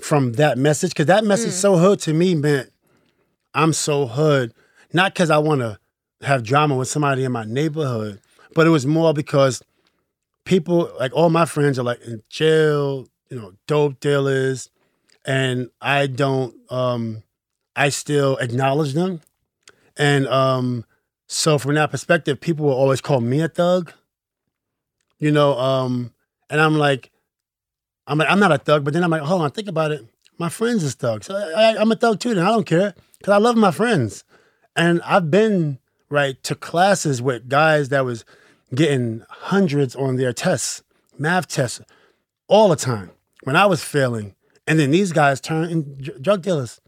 from 0.00 0.32
that 0.34 0.58
message 0.58 0.90
because 0.90 1.06
that 1.06 1.24
message 1.24 1.52
so 1.52 1.76
hood 1.76 1.98
to 2.00 2.12
me 2.12 2.34
meant 2.34 2.70
I'm 3.54 3.72
so 3.72 4.06
hood, 4.06 4.52
not 4.92 5.14
because 5.14 5.30
I 5.30 5.38
want 5.38 5.60
to 5.62 5.78
have 6.20 6.42
drama 6.42 6.76
with 6.76 6.88
somebody 6.88 7.24
in 7.24 7.32
my 7.32 7.44
neighborhood, 7.44 8.20
but 8.54 8.66
it 8.66 8.70
was 8.70 8.84
more 8.86 9.14
because 9.14 9.62
people 10.44 10.90
like 10.98 11.12
all 11.14 11.30
my 11.30 11.44
friends 11.44 11.78
are 11.78 11.84
like 11.84 12.00
in 12.02 12.22
jail, 12.28 13.08
you 13.30 13.38
know, 13.40 13.52
dope 13.66 14.00
dealers, 14.00 14.70
and 15.24 15.70
I 15.80 16.06
don't 16.06 16.54
um 16.70 17.22
I 17.76 17.88
still 17.88 18.36
acknowledge 18.38 18.94
them. 18.94 19.20
And 19.96 20.26
um 20.28 20.84
so 21.26 21.58
from 21.58 21.74
that 21.74 21.90
perspective, 21.90 22.40
people 22.40 22.66
will 22.66 22.74
always 22.74 23.00
call 23.00 23.20
me 23.20 23.40
a 23.40 23.48
thug. 23.48 23.92
You 25.18 25.30
know, 25.30 25.58
um, 25.58 26.12
and 26.50 26.60
I'm 26.60 26.76
like, 26.76 27.10
I'm 28.06 28.18
like, 28.18 28.30
I'm 28.30 28.38
not 28.38 28.52
a 28.52 28.58
thug, 28.58 28.84
but 28.84 28.92
then 28.92 29.02
I'm 29.02 29.10
like, 29.10 29.22
hold 29.22 29.42
on, 29.42 29.50
think 29.50 29.68
about 29.68 29.90
it. 29.90 30.06
My 30.38 30.48
friends 30.48 30.82
is 30.82 30.94
thugs. 30.94 31.26
So 31.26 31.34
I, 31.34 31.76
I'm 31.76 31.90
a 31.90 31.96
thug 31.96 32.20
too, 32.20 32.34
then 32.34 32.44
I 32.44 32.50
don't 32.50 32.66
care. 32.66 32.94
Cause 33.22 33.32
I 33.32 33.38
love 33.38 33.56
my 33.56 33.70
friends. 33.70 34.24
And 34.76 35.00
I've 35.02 35.30
been 35.30 35.78
right 36.10 36.40
to 36.42 36.54
classes 36.54 37.22
with 37.22 37.48
guys 37.48 37.88
that 37.88 38.04
was 38.04 38.24
getting 38.74 39.22
hundreds 39.28 39.94
on 39.96 40.16
their 40.16 40.32
tests, 40.32 40.82
math 41.18 41.48
tests, 41.48 41.80
all 42.48 42.68
the 42.68 42.76
time 42.76 43.10
when 43.44 43.56
I 43.56 43.66
was 43.66 43.82
failing. 43.82 44.34
And 44.66 44.78
then 44.78 44.90
these 44.90 45.12
guys 45.12 45.40
turn 45.40 45.68
in 45.68 45.98
dr- 45.98 46.22
drug 46.22 46.42
dealers, 46.42 46.80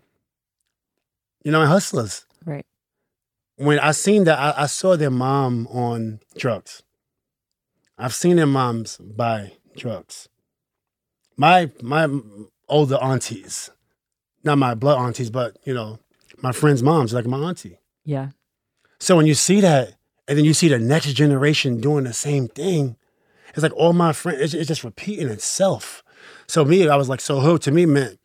you 1.45 1.53
know, 1.53 1.61
and 1.61 1.69
hustlers. 1.69 2.27
Right. 2.45 2.65
When 3.57 3.79
I 3.79 3.93
seen 3.93 4.25
that, 4.25 4.39
I, 4.39 4.63
I 4.63 4.67
saw 4.67 4.97
their 4.97 5.11
mom 5.11 5.67
on 5.69 6.21
drugs. 6.37 6.83
I've 7.99 8.15
seen 8.15 8.37
their 8.37 8.47
moms 8.47 8.99
buy 8.99 9.53
drugs. 9.77 10.29
My 11.37 11.71
my 11.83 12.09
older 12.69 12.97
aunties, 12.97 13.71
not 14.45 14.59
my 14.59 14.75
blood 14.75 14.99
aunties, 14.99 15.31
but 15.31 15.59
you 15.65 15.75
know, 15.75 15.99
my 16.43 16.53
friends' 16.53 16.83
moms, 16.83 17.13
like 17.13 17.27
my 17.27 17.39
auntie. 17.39 17.79
Yeah. 18.05 18.31
So 18.99 19.17
when 19.17 19.27
you 19.27 19.35
see 19.35 19.61
that, 19.61 19.96
and 20.29 20.37
then 20.37 20.45
you 20.45 20.55
see 20.55 20.69
the 20.69 20.79
next 20.79 21.13
generation 21.13 21.81
doing 21.81 22.05
the 22.05 22.13
same 22.13 22.49
thing, 22.49 22.97
it's 23.51 23.63
like 23.63 23.75
all 23.75 23.93
my 23.93 24.13
friends, 24.13 24.41
it's, 24.41 24.55
it's 24.55 24.69
just 24.69 24.85
repeating 24.85 25.29
itself. 25.29 26.03
So 26.47 26.65
me, 26.65 26.89
I 26.89 26.97
was 26.97 27.09
like, 27.09 27.21
so 27.21 27.41
hood 27.41 27.63
to 27.63 27.71
me 27.71 27.87
meant 27.87 28.19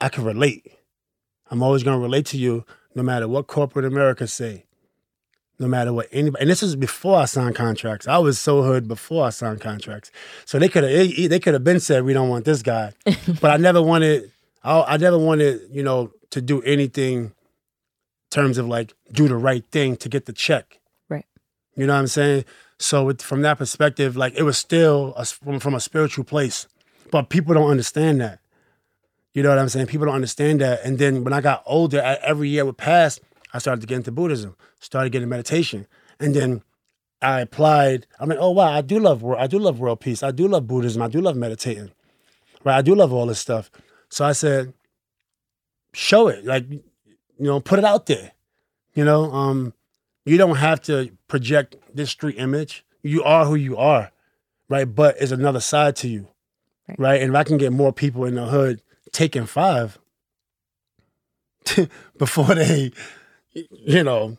I 0.00 0.08
can 0.08 0.24
relate. 0.24 0.72
I'm 1.50 1.62
always 1.62 1.82
gonna 1.82 1.98
relate 1.98 2.26
to 2.26 2.38
you, 2.38 2.64
no 2.94 3.02
matter 3.02 3.28
what 3.28 3.46
corporate 3.46 3.84
America 3.84 4.26
say, 4.26 4.64
no 5.58 5.66
matter 5.66 5.92
what 5.92 6.08
anybody. 6.12 6.42
And 6.42 6.50
this 6.50 6.62
is 6.62 6.76
before 6.76 7.18
I 7.18 7.24
signed 7.24 7.54
contracts. 7.54 8.06
I 8.06 8.18
was 8.18 8.38
so 8.38 8.62
hood 8.62 8.86
before 8.86 9.26
I 9.26 9.30
signed 9.30 9.60
contracts. 9.60 10.10
So 10.44 10.58
they 10.58 10.68
could 10.68 10.84
have 10.84 10.92
eh, 10.92 11.12
eh, 11.16 11.28
they 11.28 11.40
could 11.40 11.54
have 11.54 11.64
been 11.64 11.80
said 11.80 12.04
we 12.04 12.12
don't 12.12 12.28
want 12.28 12.44
this 12.44 12.62
guy, 12.62 12.92
but 13.40 13.50
I 13.50 13.56
never 13.56 13.82
wanted. 13.82 14.30
I, 14.62 14.82
I 14.82 14.96
never 14.96 15.18
wanted 15.18 15.62
you 15.70 15.82
know 15.82 16.12
to 16.30 16.40
do 16.40 16.62
anything 16.62 17.18
in 17.18 17.32
terms 18.30 18.58
of 18.58 18.68
like 18.68 18.94
do 19.12 19.28
the 19.28 19.36
right 19.36 19.64
thing 19.70 19.96
to 19.98 20.08
get 20.08 20.26
the 20.26 20.32
check. 20.32 20.77
You 21.78 21.86
know 21.86 21.94
what 21.94 22.00
I'm 22.00 22.06
saying? 22.08 22.44
So 22.78 23.04
with, 23.04 23.22
from 23.22 23.42
that 23.42 23.56
perspective, 23.56 24.16
like 24.16 24.34
it 24.34 24.42
was 24.42 24.58
still 24.58 25.14
a, 25.16 25.24
from 25.24 25.60
from 25.60 25.74
a 25.74 25.80
spiritual 25.80 26.24
place, 26.24 26.66
but 27.12 27.28
people 27.28 27.54
don't 27.54 27.70
understand 27.70 28.20
that. 28.20 28.40
You 29.32 29.44
know 29.44 29.50
what 29.50 29.58
I'm 29.58 29.68
saying? 29.68 29.86
People 29.86 30.06
don't 30.06 30.16
understand 30.16 30.60
that. 30.60 30.80
And 30.84 30.98
then 30.98 31.22
when 31.22 31.32
I 31.32 31.40
got 31.40 31.62
older, 31.64 32.00
every 32.00 32.48
year 32.48 32.64
would 32.64 32.76
pass, 32.76 33.20
I 33.54 33.58
started 33.58 33.80
to 33.82 33.86
get 33.86 33.94
into 33.96 34.10
Buddhism, 34.10 34.56
started 34.80 35.10
getting 35.10 35.28
meditation, 35.28 35.86
and 36.18 36.34
then 36.34 36.62
I 37.22 37.40
applied. 37.40 38.08
I'm 38.18 38.28
like, 38.28 38.38
oh 38.40 38.50
wow, 38.50 38.72
I 38.72 38.80
do 38.80 38.98
love 38.98 39.22
world. 39.22 39.40
I 39.40 39.46
do 39.46 39.60
love 39.60 39.78
world 39.78 40.00
peace. 40.00 40.24
I 40.24 40.32
do 40.32 40.48
love 40.48 40.66
Buddhism. 40.66 41.00
I 41.00 41.08
do 41.08 41.20
love 41.20 41.36
meditating. 41.36 41.92
Right? 42.64 42.76
I 42.76 42.82
do 42.82 42.96
love 42.96 43.12
all 43.12 43.26
this 43.26 43.38
stuff. 43.38 43.70
So 44.08 44.24
I 44.24 44.32
said, 44.32 44.74
show 45.94 46.26
it. 46.26 46.44
Like, 46.44 46.68
you 46.68 46.82
know, 47.38 47.60
put 47.60 47.78
it 47.78 47.84
out 47.84 48.06
there. 48.06 48.32
You 48.94 49.04
know, 49.04 49.30
um, 49.30 49.74
you 50.24 50.36
don't 50.38 50.56
have 50.56 50.80
to 50.82 51.12
project 51.28 51.76
this 51.94 52.10
street 52.10 52.36
image. 52.38 52.84
You 53.02 53.22
are 53.22 53.44
who 53.44 53.54
you 53.54 53.76
are, 53.76 54.10
right? 54.68 54.84
But 54.84 55.16
it's 55.20 55.30
another 55.32 55.60
side 55.60 55.94
to 55.96 56.08
you, 56.08 56.28
Right. 56.88 56.98
right? 56.98 57.22
And 57.22 57.30
if 57.30 57.36
I 57.36 57.44
can 57.44 57.58
get 57.58 57.72
more 57.72 57.92
people 57.92 58.24
in 58.24 58.34
the 58.34 58.46
hood 58.46 58.82
taking 59.12 59.46
five 59.46 59.98
before 62.18 62.54
they, 62.54 62.92
you 63.52 64.02
know, 64.02 64.36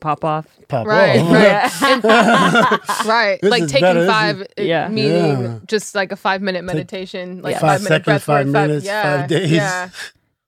Pop 0.00 0.24
off. 0.24 0.46
pop 0.68 0.86
Right, 0.86 1.18
off. 1.20 1.82
right. 1.82 2.80
Right. 3.06 3.38
This 3.42 3.50
like 3.50 3.66
taking 3.66 3.80
better. 3.82 4.06
Five, 4.06 4.46
Yeah. 4.56 4.88
meaning 4.88 5.42
Yeah. 5.42 5.58
just 5.66 5.94
like 5.94 6.12
a 6.12 6.16
five 6.16 6.40
minute 6.40 6.64
meditation, 6.64 7.42
like 7.42 7.52
Yeah. 7.54 7.58
five, 7.60 7.70
Five 7.80 7.82
minute 7.82 8.04
breath 8.04 8.22
five 8.24 8.46
work, 8.46 8.52
minutes, 8.52 8.86
yeah, 8.86 9.02
five 9.20 9.28
days. 9.28 9.50
Yeah. 9.50 9.88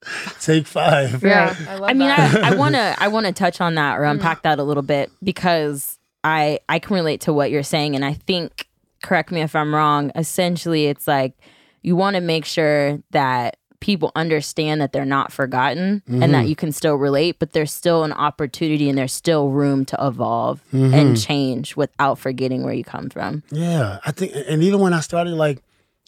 Take 0.40 0.66
five. 0.66 1.22
Yeah. 1.22 1.48
Right. 1.48 1.68
I 1.68 1.74
love 1.74 1.90
I 1.90 1.92
mean, 1.92 2.08
that. 2.08 2.44
I, 2.44 2.52
I 2.52 2.54
want 2.54 2.74
to 2.74 2.96
I 2.98 3.08
want 3.08 3.26
to 3.26 3.32
touch 3.32 3.61
on 3.61 3.74
that 3.74 3.98
or 3.98 4.02
mm-hmm. 4.02 4.12
unpack 4.12 4.42
that 4.42 4.58
a 4.58 4.62
little 4.62 4.82
bit 4.82 5.11
because 5.22 5.98
I 6.24 6.61
I 6.68 6.78
can 6.78 6.94
relate 6.94 7.22
to 7.22 7.32
what 7.32 7.50
you're 7.50 7.62
saying, 7.62 7.94
and 7.94 8.04
I 8.04 8.14
think 8.14 8.66
correct 9.02 9.30
me 9.30 9.40
if 9.40 9.54
I'm 9.54 9.74
wrong. 9.74 10.12
Essentially, 10.14 10.87
it's 10.87 11.06
like 11.06 11.34
you 11.82 11.96
want 11.96 12.14
to 12.14 12.20
make 12.20 12.44
sure 12.44 13.00
that 13.11 13.56
people 13.80 14.11
understand 14.16 14.80
that 14.80 14.92
they're 14.92 15.04
not 15.04 15.32
forgotten 15.32 16.02
and 16.08 16.22
that 16.22 16.28
mm-hmm. 16.28 16.48
you 16.48 16.56
can 16.56 16.72
still 16.72 16.96
relate, 16.96 17.38
but 17.38 17.52
there's 17.52 17.72
still 17.72 18.02
an 18.02 18.12
opportunity 18.12 18.88
and 18.88 18.98
there's 18.98 19.12
still 19.12 19.50
room 19.50 19.84
to 19.84 19.96
evolve 20.04 20.61
and 20.72 20.92
mm-hmm. 20.92 21.14
change 21.14 21.76
without 21.76 22.18
forgetting 22.18 22.64
where 22.64 22.74
you 22.74 22.82
come 22.82 23.08
from. 23.08 23.44
Yeah, 23.50 23.98
I 24.04 24.11
think, 24.11 24.32
and 24.34 24.64
even 24.64 24.80
when 24.80 24.92
I 24.92 25.00
started, 25.00 25.34
like, 25.34 25.62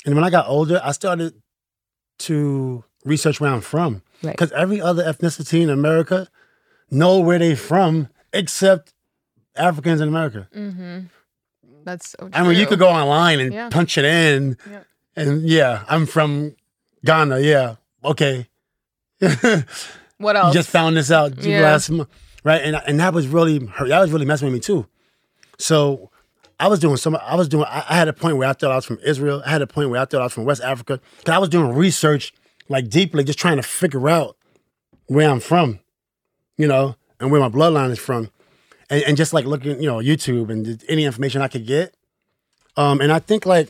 and 0.04 0.16
when 0.16 0.24
I 0.24 0.30
got 0.30 0.48
older, 0.48 0.80
I 0.82 0.90
started 0.92 1.34
to 2.20 2.82
research 3.04 3.40
where 3.40 3.50
I'm 3.52 3.60
from, 3.60 4.02
Right. 4.22 4.32
because 4.32 4.52
every 4.52 4.80
other 4.80 5.02
ethnicity 5.04 5.62
in 5.62 5.70
America 5.70 6.28
know 6.90 7.18
where 7.20 7.38
they 7.38 7.54
from 7.54 8.08
except 8.32 8.92
Africans 9.56 10.00
in 10.00 10.08
America. 10.08 10.48
mm-hmm. 10.54 10.98
That's 11.84 12.10
so. 12.10 12.28
I 12.32 12.42
mean, 12.42 12.58
you 12.58 12.66
could 12.66 12.78
go 12.78 12.88
online 12.90 13.40
and 13.40 13.54
Yeah. 13.54 13.68
punch 13.70 13.96
it 13.96 14.04
in, 14.04 14.56
Yeah. 14.70 14.80
and 15.16 15.42
yeah, 15.48 15.84
I'm 15.88 16.04
from 16.06 16.54
Ghana. 17.04 17.40
Yeah, 17.40 17.76
okay. 18.04 18.48
What 20.18 20.36
you 20.36 20.42
else? 20.42 20.54
just 20.54 20.68
found 20.68 20.96
this 20.98 21.10
out 21.10 21.42
Yeah. 21.42 21.62
last 21.62 21.88
month, 21.90 22.08
right? 22.44 22.60
And 22.62 22.76
and 22.86 23.00
that 23.00 23.14
was 23.14 23.26
really 23.26 23.64
hurt. 23.66 23.88
that 23.88 24.00
was 24.00 24.10
really 24.12 24.26
messing 24.26 24.46
with 24.46 24.52
me 24.54 24.60
too. 24.60 24.86
So 25.58 26.10
I 26.58 26.68
was 26.68 26.78
doing 26.78 26.98
some. 26.98 27.16
I 27.16 27.34
was 27.36 27.48
doing. 27.48 27.64
I, 27.64 27.82
I 27.88 27.96
had 27.96 28.08
a 28.08 28.12
point 28.12 28.36
where 28.36 28.46
I 28.48 28.52
thought 28.52 28.70
I 28.72 28.76
was 28.76 28.84
from 28.84 28.98
Israel. 29.02 29.42
I 29.46 29.50
had 29.50 29.62
a 29.62 29.66
point 29.66 29.88
where 29.88 30.00
I 30.00 30.04
thought 30.04 30.20
I 30.20 30.24
was 30.24 30.34
from 30.34 30.44
West 30.44 30.62
Africa. 30.62 31.00
Cause 31.24 31.32
I 31.34 31.38
was 31.38 31.48
doing 31.48 31.72
research 31.74 32.34
like 32.70 32.88
deeply, 32.88 33.22
just 33.24 33.38
trying 33.38 33.56
to 33.58 33.62
figure 33.62 34.08
out 34.08 34.36
where 35.06 35.28
I'm 35.28 35.40
from, 35.40 35.80
you 36.56 36.66
know, 36.66 36.96
and 37.18 37.30
where 37.30 37.40
my 37.40 37.48
bloodline 37.50 37.90
is 37.90 37.98
from, 37.98 38.30
and, 38.88 39.02
and 39.02 39.16
just 39.16 39.32
like 39.34 39.44
looking, 39.44 39.82
you 39.82 39.88
know, 39.90 39.96
YouTube 39.98 40.50
and 40.50 40.82
any 40.88 41.04
information 41.04 41.42
I 41.42 41.48
could 41.48 41.66
get. 41.66 41.94
Um, 42.76 43.00
and 43.02 43.12
I 43.12 43.18
think 43.18 43.44
like, 43.44 43.68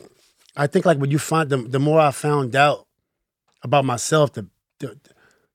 I 0.55 0.67
think 0.67 0.85
like 0.85 0.99
when 0.99 1.11
you 1.11 1.19
find 1.19 1.49
the 1.49 1.57
the 1.57 1.79
more 1.79 1.99
I 1.99 2.11
found 2.11 2.55
out 2.55 2.87
about 3.63 3.83
myself, 3.85 4.33
the 4.33 4.45
the, 4.79 4.97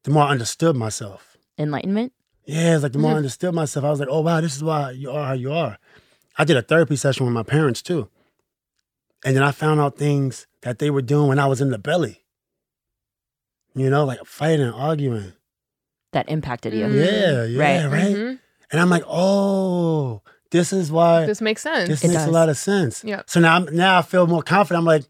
the 0.02 0.10
more 0.10 0.24
I 0.24 0.30
understood 0.30 0.76
myself. 0.76 1.36
Enlightenment. 1.58 2.12
Yeah, 2.44 2.74
it's 2.74 2.82
like 2.82 2.92
the 2.92 2.98
more 2.98 3.10
I 3.12 3.14
Mhm. 3.14 3.18
understood 3.18 3.54
myself, 3.54 3.84
I 3.84 3.90
was 3.90 3.98
like, 4.00 4.08
oh 4.10 4.20
wow, 4.20 4.40
this 4.40 4.54
is 4.56 4.62
why 4.62 4.90
you 4.90 5.10
are 5.10 5.26
how 5.26 5.32
you 5.32 5.52
are. 5.52 5.78
I 6.38 6.44
did 6.44 6.56
a 6.56 6.62
therapy 6.62 6.96
session 6.96 7.24
with 7.26 7.32
my 7.34 7.42
parents 7.42 7.80
too. 7.82 8.08
And 9.24 9.34
then 9.34 9.42
I 9.42 9.50
found 9.52 9.80
out 9.80 9.96
things 9.96 10.46
that 10.62 10.78
they 10.78 10.90
were 10.90 11.02
doing 11.02 11.28
when 11.28 11.38
I 11.38 11.46
was 11.46 11.60
in 11.60 11.70
the 11.70 11.78
belly. 11.78 12.22
You 13.76 13.90
know, 13.90 14.04
like 14.04 14.24
fighting, 14.24 14.70
arguing. 14.70 15.32
That 16.12 16.28
impacted 16.30 16.72
you. 16.74 16.86
Mm. 16.86 16.94
Yeah, 16.94 17.44
yeah, 17.44 17.58
Right. 17.84 17.92
right. 17.92 18.16
Mhm. 18.16 18.38
And 18.72 18.80
I'm 18.80 18.88
like, 18.90 19.04
oh, 19.06 20.22
this 20.50 20.72
is 20.72 20.90
why 20.90 21.26
This 21.26 21.40
makes 21.40 21.62
sense. 21.62 21.88
this 21.88 22.02
It 22.02 22.08
makes 22.08 22.20
does. 22.20 22.28
a 22.28 22.32
lot 22.32 22.48
of 22.48 22.56
sense. 22.56 23.04
Yeah. 23.04 23.22
So 23.26 23.38
now, 23.40 23.54
I'm, 23.56 23.76
now 23.76 23.98
I 23.98 24.02
feel 24.02 24.26
more 24.26 24.42
confident. 24.42 24.78
I'm 24.80 24.84
like, 24.86 25.04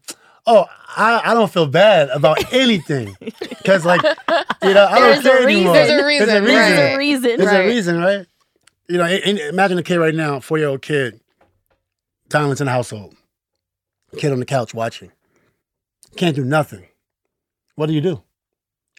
oh, 0.45 0.65
I, 0.95 1.21
I 1.23 1.33
don't 1.33 1.51
feel 1.51 1.65
bad 1.67 2.09
about 2.09 2.53
anything 2.53 3.15
because, 3.19 3.85
like, 3.85 4.01
you 4.03 4.73
know, 4.73 4.85
I 4.85 4.99
There's 4.99 5.23
don't 5.23 5.23
care 5.23 5.43
a 5.43 5.45
reason. 5.45 5.49
anymore. 5.67 5.73
There's 5.73 5.89
a 6.01 6.05
reason, 6.05 6.27
There's 6.27 6.39
a 6.39 6.41
right. 6.41 6.47
reason. 6.47 6.57
There's 6.77 6.93
a 6.93 6.97
reason. 6.97 7.37
There's 7.37 7.51
Right. 7.51 7.59
a 7.61 7.67
reason, 7.67 7.99
right? 8.01 8.25
You 8.89 8.97
know, 8.97 9.05
and- 9.05 9.23
and 9.23 9.39
imagine 9.39 9.77
a 9.77 9.83
kid 9.83 9.97
right 9.97 10.15
now, 10.15 10.39
four 10.39 10.57
year 10.57 10.67
old 10.67 10.81
kid, 10.81 11.19
silence 12.31 12.59
in 12.59 12.65
the 12.65 12.71
household, 12.71 13.15
kid 14.17 14.31
on 14.33 14.39
the 14.39 14.45
couch 14.45 14.73
watching, 14.73 15.11
can't 16.17 16.35
do 16.35 16.43
nothing. 16.43 16.85
What 17.75 17.85
do 17.87 17.93
you 17.93 18.01
do? 18.01 18.23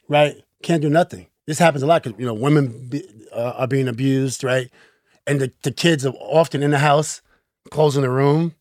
Right? 0.09 0.37
Can't 0.63 0.83
do 0.83 0.91
nothing. 0.91 1.27
This 1.47 1.59
happens 1.59 1.83
a 1.83 1.87
lot 1.87 2.03
because 2.03 2.19
you 2.19 2.27
know 2.27 2.35
women 2.35 2.89
be, 2.89 3.03
uh, 3.33 3.55
are 3.57 3.67
being 3.67 3.89
abused, 3.89 4.45
right? 4.45 4.71
And 5.27 5.41
the, 5.41 5.53
the 5.63 5.73
kids 5.73 6.05
are 6.05 6.13
often 6.13 6.63
in 6.63 6.71
the 6.71 6.79
house, 6.79 7.23
closing 7.71 8.03
the 8.03 8.11
room, 8.11 8.55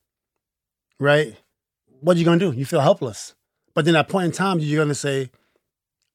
right? 1.00 1.36
What 2.00 2.16
are 2.16 2.20
you 2.20 2.26
gonna 2.26 2.40
do? 2.40 2.52
You 2.52 2.66
feel 2.66 2.82
helpless. 2.82 3.36
But 3.74 3.86
then 3.86 3.96
at 3.96 4.10
point 4.10 4.26
in 4.26 4.32
time, 4.32 4.60
you're 4.60 4.84
gonna 4.84 4.96
say, 4.96 5.32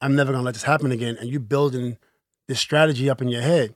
I'm 0.01 0.17
never 0.17 0.33
gonna 0.33 0.45
let 0.45 0.55
this 0.55 0.63
happen 0.63 0.93
again. 0.93 1.17
And 1.21 1.29
you're 1.31 1.41
building 1.41 1.99
this 2.49 2.61
strategy 2.61 3.09
up 3.09 3.23
in 3.23 3.29
your 3.29 3.43
head. 3.43 3.75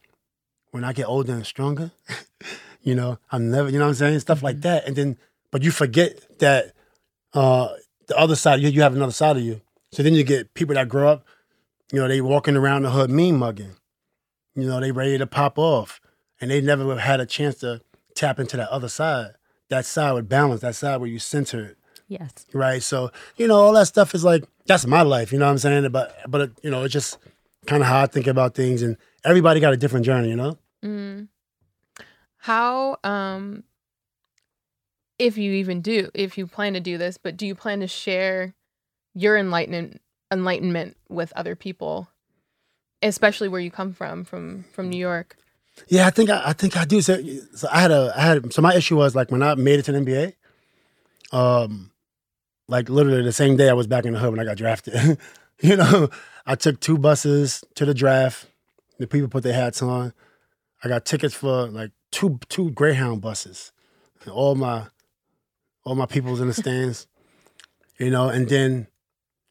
When 0.71 0.85
I 0.85 0.93
get 0.93 1.07
older 1.07 1.33
and 1.33 1.47
stronger, 1.47 1.93
you 2.83 2.95
know, 2.95 3.19
I'm 3.31 3.51
never, 3.51 3.69
you 3.69 3.79
know 3.79 3.85
what 3.85 3.91
I'm 3.91 3.95
saying? 3.95 4.21
Stuff 4.21 4.43
like 4.43 4.61
that. 4.63 4.87
And 4.87 4.97
then, 4.97 5.19
but 5.51 5.63
you 5.63 5.71
forget 5.71 6.39
that 6.39 6.73
uh 7.35 7.69
the 8.07 8.17
other 8.17 8.37
side, 8.37 8.61
you, 8.61 8.69
you 8.69 8.83
have 8.83 8.95
another 8.95 9.13
side 9.13 9.37
of 9.37 9.43
you. 9.43 9.61
So 9.93 10.03
then 10.03 10.15
you 10.15 10.25
get 10.25 10.55
people 10.55 10.75
that 10.75 10.89
grow 10.89 11.09
up, 11.09 11.25
you 11.93 12.01
know, 12.01 12.09
they 12.09 12.21
walking 12.21 12.57
around 12.57 12.83
the 12.83 12.91
hood 12.91 13.11
mean 13.11 13.37
mugging. 13.37 13.77
You 14.55 14.67
know, 14.67 14.81
they 14.81 14.93
ready 14.93 15.19
to 15.19 15.27
pop 15.27 15.59
off. 15.59 16.01
And 16.41 16.51
they 16.51 16.61
never 16.61 16.89
have 16.91 16.99
had 16.99 17.21
a 17.21 17.27
chance 17.27 17.57
to 17.57 17.81
tap 18.15 18.39
into 18.39 18.57
that 18.57 18.69
other 18.71 18.89
side. 18.89 19.33
That 19.69 19.85
side 19.85 20.13
with 20.13 20.29
balance, 20.29 20.61
that 20.61 20.75
side 20.75 20.99
where 20.99 21.09
you 21.09 21.19
center 21.19 21.65
it 21.65 21.79
Yes. 22.09 22.47
right? 22.53 22.83
So 22.83 23.11
you 23.37 23.49
know, 23.49 23.57
all 23.57 23.73
that 23.73 23.87
stuff 23.87 24.15
is 24.15 24.25
like 24.25 24.45
that's 24.67 24.87
my 24.87 25.03
life. 25.03 25.33
You 25.33 25.39
know 25.39 25.47
what 25.47 25.53
I'm 25.53 25.59
saying? 25.59 25.91
But 25.91 26.17
but 26.29 26.53
you 26.63 26.71
know, 26.71 26.85
it's 26.85 26.93
just 26.93 27.19
kind 27.67 27.83
of 27.83 27.89
how 27.89 28.03
I 28.03 28.07
think 28.07 28.27
about 28.27 28.55
things, 28.55 28.83
and 28.83 28.97
everybody 29.25 29.61
got 29.61 29.73
a 29.73 29.77
different 29.77 30.07
journey. 30.07 30.29
You 30.31 30.37
know? 30.37 30.59
Mm. 30.85 31.29
How, 32.39 32.99
um, 33.03 33.65
if 35.19 35.37
you 35.37 35.53
even 35.55 35.81
do, 35.81 36.11
if 36.15 36.39
you 36.39 36.47
plan 36.47 36.75
to 36.75 36.81
do 36.81 36.97
this, 36.97 37.19
but 37.19 37.37
do 37.37 37.45
you 37.45 37.57
plan 37.57 37.81
to 37.81 37.89
share 37.89 38.55
your 39.15 39.37
enlightenment 39.37 40.01
enlightenment 40.31 40.97
with 41.09 41.33
other 41.37 41.55
people, 41.55 42.09
especially 43.03 43.49
where 43.49 43.61
you 43.61 43.71
come 43.71 43.93
from, 43.93 44.25
from 44.25 44.65
from 44.73 44.89
New 44.89 44.99
York? 44.99 45.37
Yeah, 45.89 46.07
I 46.07 46.11
think 46.11 46.31
I, 46.31 46.43
I 46.47 46.53
think 46.53 46.77
I 46.77 46.85
do. 46.85 47.01
So, 47.01 47.23
so 47.55 47.69
I 47.71 47.81
had 47.81 47.91
a 47.91 48.13
I 48.17 48.21
had 48.21 48.53
so 48.53 48.63
my 48.63 48.75
issue 48.75 48.97
was 48.97 49.15
like 49.15 49.31
when 49.31 49.43
I 49.43 49.55
made 49.55 49.79
it 49.79 49.85
to 49.85 49.93
the 49.93 49.99
NBA, 49.99 50.35
um, 51.37 51.91
like 52.69 52.89
literally 52.89 53.23
the 53.23 53.33
same 53.33 53.57
day 53.57 53.69
I 53.69 53.75
was 53.75 53.87
back 53.87 54.05
in 54.05 54.13
the 54.13 54.19
hood 54.19 54.31
when 54.31 54.41
I 54.41 54.45
got 54.45 54.57
drafted. 54.57 55.19
you 55.61 55.77
know, 55.77 56.09
I 56.47 56.55
took 56.55 56.81
two 56.81 56.99
buses 56.99 57.63
to 57.75 57.85
the 57.85 57.95
draft. 57.95 58.47
The 58.99 59.07
people 59.07 59.29
put 59.29 59.43
their 59.43 59.55
hats 59.55 59.83
on. 59.83 60.13
I 60.83 60.89
got 60.89 61.05
tickets 61.05 61.35
for 61.35 61.67
like 61.67 61.91
two 62.11 62.39
two 62.49 62.71
Greyhound 62.71 63.21
buses. 63.21 63.73
And 64.23 64.33
all 64.33 64.55
my 64.55 64.87
all 65.85 65.95
my 65.95 66.07
people 66.07 66.33
was 66.33 66.41
in 66.41 66.49
the 66.49 66.55
stands. 66.55 67.07
you 67.99 68.11
know, 68.11 68.29
and 68.29 68.49
then, 68.49 68.89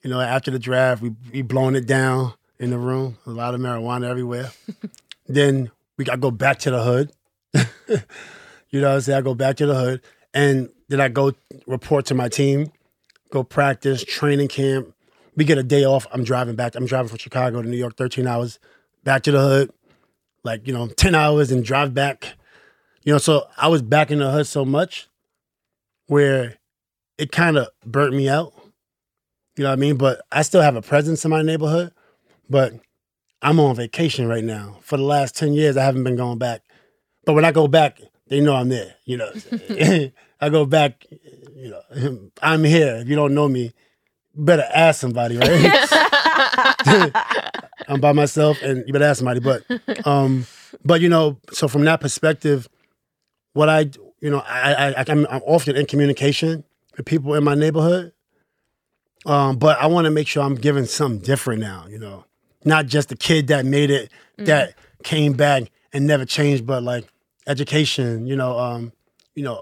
you 0.06 0.12
know, 0.12 0.22
after 0.22 0.52
the 0.52 0.60
draft, 0.60 1.02
we 1.02 1.16
we 1.34 1.42
blowing 1.42 1.76
it 1.76 1.88
down 1.88 2.36
in 2.60 2.70
the 2.70 2.78
room. 2.78 3.18
A 3.26 3.32
lot 3.32 3.56
of 3.56 3.60
marijuana 3.60 4.08
everywhere. 4.08 4.52
then 5.28 5.72
we 5.98 6.06
got 6.06 6.12
to 6.12 6.18
go 6.20 6.30
back 6.30 6.60
to 6.60 6.70
the 6.70 6.84
hood. 6.84 7.12
you 8.70 8.82
know 8.82 8.90
what 8.90 8.96
I'm 8.96 9.02
saying? 9.02 9.18
I 9.18 9.22
go 9.22 9.34
back 9.34 9.56
to 9.58 9.66
the 9.66 9.74
hood. 9.74 10.02
And 10.32 10.70
then 10.90 11.02
I 11.02 11.08
go 11.08 11.34
report 11.66 12.06
to 12.06 12.14
my 12.14 12.30
team, 12.30 12.72
go 13.32 13.44
practice, 13.44 14.04
training 14.04 14.50
camp. 14.50 14.94
We 15.36 15.44
get 15.44 15.58
a 15.58 15.64
day 15.64 15.86
off. 15.86 16.06
I'm 16.12 16.24
driving 16.24 16.56
back. 16.56 16.76
I'm 16.76 16.86
driving 16.86 17.10
from 17.10 17.18
Chicago 17.18 17.64
to 17.64 17.68
New 17.68 17.76
York, 17.76 17.98
13 17.98 18.28
hours, 18.28 18.60
back 19.04 19.24
to 19.24 19.32
the 19.32 19.42
hood, 19.42 19.72
like, 20.44 20.68
you 20.68 20.74
know, 20.74 20.86
10 20.86 21.16
hours 21.16 21.52
and 21.52 21.66
drive 21.66 21.96
back. 21.96 22.36
You 23.02 23.14
know, 23.14 23.18
so 23.18 23.48
I 23.58 23.70
was 23.70 23.82
back 23.82 24.12
in 24.12 24.20
the 24.20 24.30
hood 24.30 24.46
so 24.46 24.66
much 24.66 25.08
where 26.06 26.58
it 27.18 27.32
kind 27.32 27.58
of 27.58 27.70
burnt 27.84 28.14
me 28.14 28.30
out. 28.30 28.54
You 29.58 29.64
know 29.64 29.70
what 29.70 29.74
I 29.74 29.78
mean? 29.78 29.96
But 29.98 30.22
I 30.32 30.42
still 30.42 30.62
have 30.62 30.76
a 30.76 30.82
presence 30.82 31.24
in 31.26 31.32
my 31.32 31.42
neighborhood. 31.42 31.94
But 32.50 32.74
I'm 33.42 33.60
on 33.60 33.76
vacation 33.76 34.28
right 34.28 34.44
now. 34.44 34.78
For 34.82 34.98
the 34.98 35.04
last 35.04 35.36
10 35.36 35.54
years, 35.54 35.78
I 35.78 35.84
haven't 35.84 36.04
been 36.04 36.16
going 36.16 36.38
back. 36.38 36.62
But 37.26 37.34
when 37.34 37.46
I 37.46 37.52
go 37.52 37.68
back, 37.68 38.00
they 38.28 38.40
know 38.40 38.56
I'm 38.56 38.70
there. 38.70 38.96
You 39.06 39.18
know, 39.18 39.32
I 40.42 40.50
go 40.50 40.66
back, 40.66 41.06
you 41.56 41.70
know, 41.70 42.30
I'm 42.42 42.64
here. 42.64 42.98
If 42.98 43.08
you 43.08 43.16
don't 43.16 43.34
know 43.34 43.48
me, 43.48 43.72
better 44.36 44.66
ask 44.74 45.00
somebody, 45.00 45.38
right? 45.38 47.12
I'm 47.88 48.00
by 48.02 48.12
myself 48.14 48.62
and 48.62 48.84
you 48.86 48.94
better 48.94 49.06
ask 49.06 49.20
somebody. 49.20 49.40
But 49.40 49.64
um, 50.06 50.46
but 50.84 51.02
you 51.02 51.10
know, 51.10 51.38
so 51.52 51.68
from 51.68 51.86
that 51.86 52.02
perspective, 52.02 52.68
what 53.54 53.70
I 53.70 53.92
you 54.20 54.30
know, 54.30 54.40
I, 54.46 54.94
I 54.94 55.06
I'm, 55.08 55.26
I'm 55.30 55.42
often 55.46 55.76
in 55.76 55.86
communication 55.86 56.64
with 56.98 57.06
people 57.06 57.36
in 57.36 57.44
my 57.44 57.56
neighborhood. 57.56 58.12
Um, 59.26 59.58
but 59.58 59.80
I 59.80 59.88
want 59.88 60.06
to 60.06 60.12
make 60.12 60.28
sure 60.28 60.44
I'm 60.44 60.56
giving 60.56 60.86
something 60.86 61.20
different 61.20 61.62
now, 61.62 61.86
you 61.90 61.98
know. 61.98 62.26
Not 62.64 62.88
just 62.88 63.10
the 63.10 63.16
kid 63.16 63.48
that 63.48 63.66
made 63.66 63.92
it, 63.92 64.12
that 64.38 64.76
came 65.04 65.34
back 65.34 65.72
and 65.94 66.08
never 66.08 66.26
changed, 66.26 66.66
but 66.66 66.84
like 66.84 67.06
education, 67.48 68.28
you 68.28 68.36
know, 68.36 68.58
um, 68.58 68.92
you 69.36 69.44
know, 69.44 69.62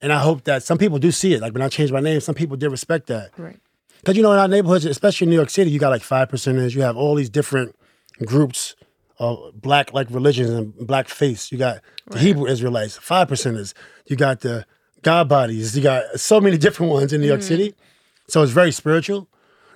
and 0.00 0.12
I 0.12 0.20
hope 0.20 0.44
that 0.44 0.62
some 0.62 0.78
people 0.78 0.98
do 0.98 1.10
see 1.10 1.34
it. 1.34 1.40
Like 1.40 1.52
when 1.52 1.62
I 1.62 1.68
changed 1.68 1.92
my 1.92 2.00
name, 2.00 2.20
some 2.20 2.34
people 2.34 2.56
did 2.56 2.70
respect 2.70 3.08
that. 3.08 3.30
Right. 3.36 3.58
Because 3.98 4.16
you 4.16 4.22
know, 4.22 4.32
in 4.32 4.38
our 4.38 4.48
neighborhoods, 4.48 4.84
especially 4.84 5.26
in 5.26 5.30
New 5.30 5.36
York 5.36 5.50
City, 5.50 5.70
you 5.70 5.78
got 5.78 5.90
like 5.90 6.02
five 6.02 6.28
percenters. 6.28 6.74
You 6.74 6.82
have 6.82 6.96
all 6.96 7.14
these 7.14 7.28
different 7.28 7.76
groups 8.24 8.74
of 9.18 9.60
black 9.60 9.92
like 9.92 10.08
religions 10.10 10.50
and 10.50 10.74
black 10.86 11.08
faiths. 11.08 11.52
You 11.52 11.58
got 11.58 11.80
the 12.06 12.18
Hebrew 12.18 12.46
Israelites, 12.46 12.96
five 12.96 13.28
percenters. 13.28 13.74
You 14.06 14.16
got 14.16 14.40
the 14.40 14.64
God 15.02 15.28
bodies. 15.28 15.76
You 15.76 15.82
got 15.82 16.18
so 16.18 16.40
many 16.40 16.56
different 16.64 16.92
ones 16.92 17.12
in 17.12 17.20
New 17.20 17.26
York 17.26 17.42
City. 17.42 17.74
So 18.30 18.42
it's 18.42 18.52
very 18.52 18.72
spiritual, 18.72 19.28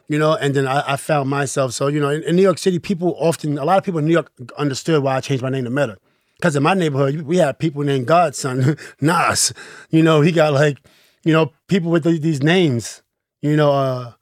you 0.09 0.19
know. 0.19 0.35
And 0.35 0.55
then 0.55 0.67
I, 0.67 0.93
I 0.93 0.97
found 0.97 1.29
myself. 1.31 1.73
So 1.73 1.89
you 1.89 2.01
know, 2.01 2.11
in, 2.11 2.23
in 2.25 2.37
New 2.37 2.43
York 2.43 2.59
City, 2.59 2.79
people 2.79 3.15
often, 3.19 3.59
a 3.59 3.65
lot 3.65 3.79
of 3.79 3.85
people 3.85 3.99
in 3.99 4.07
New 4.07 4.13
York 4.13 4.31
understood 4.59 5.03
why 5.03 5.17
I 5.17 5.21
changed 5.21 5.43
my 5.43 5.51
name 5.51 5.65
to 5.65 5.71
Metta. 5.71 5.99
Because 6.39 6.57
in 6.57 6.63
my 6.63 6.75
neighborhood, 6.75 7.23
we 7.23 7.37
had 7.39 7.59
people 7.59 7.83
named 7.83 8.07
Godson, 8.07 8.77
Nas. 9.01 9.53
You 9.91 10.03
know, 10.03 10.21
he 10.21 10.33
got 10.33 10.53
like, 10.53 10.79
you 11.25 11.33
know, 11.33 11.53
people 11.69 11.91
with 11.91 12.05
the- 12.05 12.19
these 12.19 12.43
names, 12.43 13.03
you 13.41 13.57
know, 13.57 13.73
uh, 13.73 14.13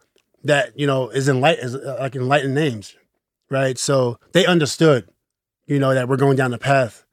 that 0.44 0.78
you 0.78 0.86
know 0.86 1.08
is 1.10 1.28
enlightened, 1.28 1.66
is, 1.66 1.74
uh, 1.74 1.96
like 2.00 2.14
enlightened 2.14 2.54
names, 2.54 2.94
right? 3.50 3.78
So 3.78 4.18
they 4.32 4.44
understood, 4.46 5.08
you 5.66 5.78
know, 5.78 5.94
that 5.94 6.08
we're 6.08 6.16
going 6.16 6.36
down 6.36 6.50
the 6.50 6.58
path, 6.58 7.04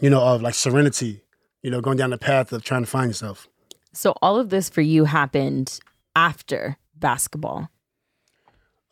you 0.00 0.10
know, 0.10 0.20
of 0.20 0.42
like 0.42 0.54
serenity, 0.54 1.22
you 1.62 1.70
know, 1.70 1.80
going 1.80 1.96
down 1.98 2.10
the 2.10 2.18
path 2.18 2.52
of 2.52 2.62
trying 2.64 2.82
to 2.82 2.90
find 2.90 3.10
yourself. 3.10 3.48
So 3.92 4.14
all 4.22 4.38
of 4.38 4.50
this 4.50 4.68
for 4.68 4.80
you 4.82 5.04
happened 5.04 5.80
after 6.16 6.76
basketball, 6.94 7.68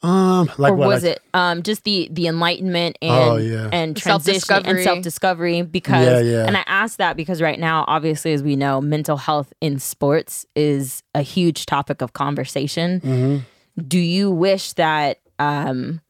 Um, 0.02 0.48
like 0.58 0.72
or 0.72 0.76
what? 0.76 0.88
was 0.88 1.02
like- 1.02 1.16
it 1.16 1.22
um 1.34 1.62
just 1.64 1.82
the 1.82 2.08
the 2.12 2.28
enlightenment 2.28 2.96
and 3.02 3.30
Oh, 3.30 3.36
yeah. 3.36 3.68
and 3.72 3.96
transition 3.96 4.34
and 4.36 4.42
Self-discovery. 4.42 4.84
self 4.84 5.02
discovery? 5.02 5.62
Because 5.62 6.06
Yeah, 6.06 6.20
yeah. 6.20 6.46
and 6.46 6.56
I 6.56 6.62
asked 6.68 6.98
that 6.98 7.16
because 7.16 7.42
right 7.42 7.58
now, 7.58 7.84
obviously, 7.88 8.32
as 8.32 8.42
we 8.42 8.54
know, 8.54 8.80
mental 8.80 9.16
health 9.16 9.52
in 9.60 9.80
sports 9.80 10.46
is 10.54 11.02
a 11.16 11.22
huge 11.22 11.66
topic 11.66 12.00
of 12.00 12.12
conversation. 12.12 13.00
Mhm. 13.00 13.88
Do 13.88 13.98
you 13.98 14.30
wish 14.30 14.72
that? 14.74 15.18
um 15.40 16.00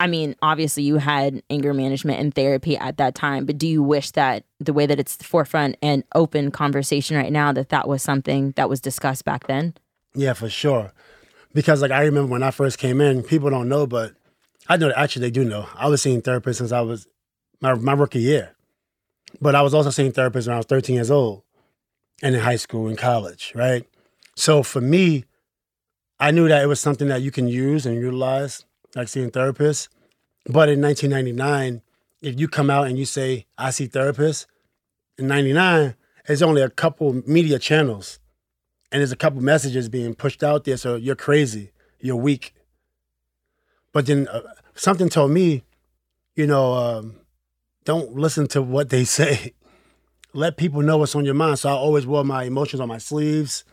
I 0.00 0.06
mean, 0.08 0.34
obviously, 0.42 0.82
you 0.82 0.96
had 0.96 1.40
anger 1.48 1.72
management 1.72 2.18
and 2.20 2.34
therapy 2.34 2.76
at 2.76 2.96
that 2.98 3.14
time, 3.14 3.46
but 3.46 3.56
do 3.56 3.66
you 3.66 3.80
wish 3.82 4.10
that 4.10 4.44
the 4.58 4.72
way 4.72 4.86
that 4.86 4.98
it's 4.98 5.16
the 5.16 5.24
forefront 5.24 5.76
and 5.80 6.02
open 6.14 6.50
conversation 6.50 7.16
right 7.16 7.30
now 7.32 7.52
that 7.52 7.68
that 7.70 7.88
was 7.88 8.02
something 8.02 8.52
that 8.56 8.68
was 8.68 8.80
discussed 8.80 9.24
back 9.24 9.46
then? 9.46 9.72
Yeah, 10.14 10.32
for 10.32 10.48
sure. 10.48 10.92
Because 11.52 11.82
like 11.82 11.90
I 11.90 12.02
remember 12.02 12.30
when 12.30 12.42
I 12.42 12.50
first 12.50 12.78
came 12.78 13.00
in, 13.00 13.22
people 13.22 13.50
don't 13.50 13.68
know, 13.68 13.86
but 13.86 14.14
I 14.68 14.76
know 14.76 14.92
actually 14.96 15.26
they 15.26 15.30
do 15.30 15.44
know. 15.44 15.68
I 15.74 15.88
was 15.88 16.02
seeing 16.02 16.22
therapists 16.22 16.56
since 16.56 16.72
I 16.72 16.80
was 16.80 17.06
my 17.60 17.74
my 17.74 17.92
rookie 17.92 18.20
year. 18.20 18.54
But 19.40 19.54
I 19.54 19.62
was 19.62 19.74
also 19.74 19.90
seeing 19.90 20.12
therapists 20.12 20.46
when 20.46 20.54
I 20.54 20.58
was 20.58 20.66
13 20.66 20.94
years 20.94 21.10
old 21.10 21.42
and 22.22 22.34
in 22.34 22.40
high 22.40 22.56
school 22.56 22.86
and 22.86 22.96
college, 22.96 23.52
right? 23.54 23.86
So 24.36 24.62
for 24.62 24.80
me, 24.80 25.24
I 26.20 26.30
knew 26.30 26.48
that 26.48 26.62
it 26.62 26.66
was 26.66 26.80
something 26.80 27.08
that 27.08 27.22
you 27.22 27.30
can 27.30 27.48
use 27.48 27.84
and 27.84 27.96
utilize, 27.96 28.64
like 28.94 29.08
seeing 29.08 29.30
therapists. 29.30 29.88
But 30.46 30.68
in 30.68 30.80
1999, 30.80 31.82
if 32.22 32.38
you 32.38 32.48
come 32.48 32.70
out 32.70 32.86
and 32.86 32.96
you 32.96 33.04
say, 33.04 33.46
I 33.58 33.70
see 33.70 33.88
therapists, 33.88 34.46
in 35.18 35.26
99, 35.26 35.94
there's 36.26 36.42
only 36.42 36.62
a 36.62 36.70
couple 36.70 37.22
media 37.26 37.58
channels 37.58 38.18
and 38.94 39.00
there's 39.00 39.10
a 39.10 39.16
couple 39.16 39.42
messages 39.42 39.88
being 39.88 40.14
pushed 40.14 40.44
out 40.44 40.62
there. 40.62 40.76
So 40.76 40.94
you're 40.94 41.16
crazy, 41.16 41.72
you're 41.98 42.14
weak. 42.14 42.54
But 43.92 44.06
then 44.06 44.28
uh, 44.28 44.42
something 44.76 45.08
told 45.08 45.32
me, 45.32 45.64
you 46.36 46.46
know, 46.46 46.74
um, 46.74 47.16
don't 47.84 48.14
listen 48.14 48.46
to 48.48 48.62
what 48.62 48.90
they 48.90 49.04
say. 49.18 49.52
Let 50.32 50.56
people 50.56 50.80
know 50.80 50.98
what's 50.98 51.16
on 51.16 51.24
your 51.24 51.34
mind. 51.34 51.58
So 51.58 51.70
I 51.70 51.72
always 51.72 52.06
wore 52.06 52.22
my 52.24 52.44
emotions 52.44 52.78
on 52.78 52.86
my 52.86 52.98
sleeves, 52.98 53.64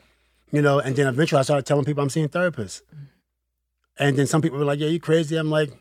you 0.51 0.63
know. 0.63 0.79
And 0.79 0.95
then 0.95 1.05
eventually 1.05 1.37
I 1.37 1.43
started 1.43 1.67
telling 1.67 1.85
people 1.85 2.01
I'm 2.01 2.09
seeing 2.09 2.27
therapists. 2.27 2.81
And 3.99 4.17
then 4.17 4.25
some 4.25 4.41
people 4.41 4.57
were 4.57 4.65
like, 4.65 4.79
"Yeah, 4.79 4.87
you 4.87 4.99
crazy?" 4.99 5.35
I'm 5.35 5.51
like, 5.51 5.71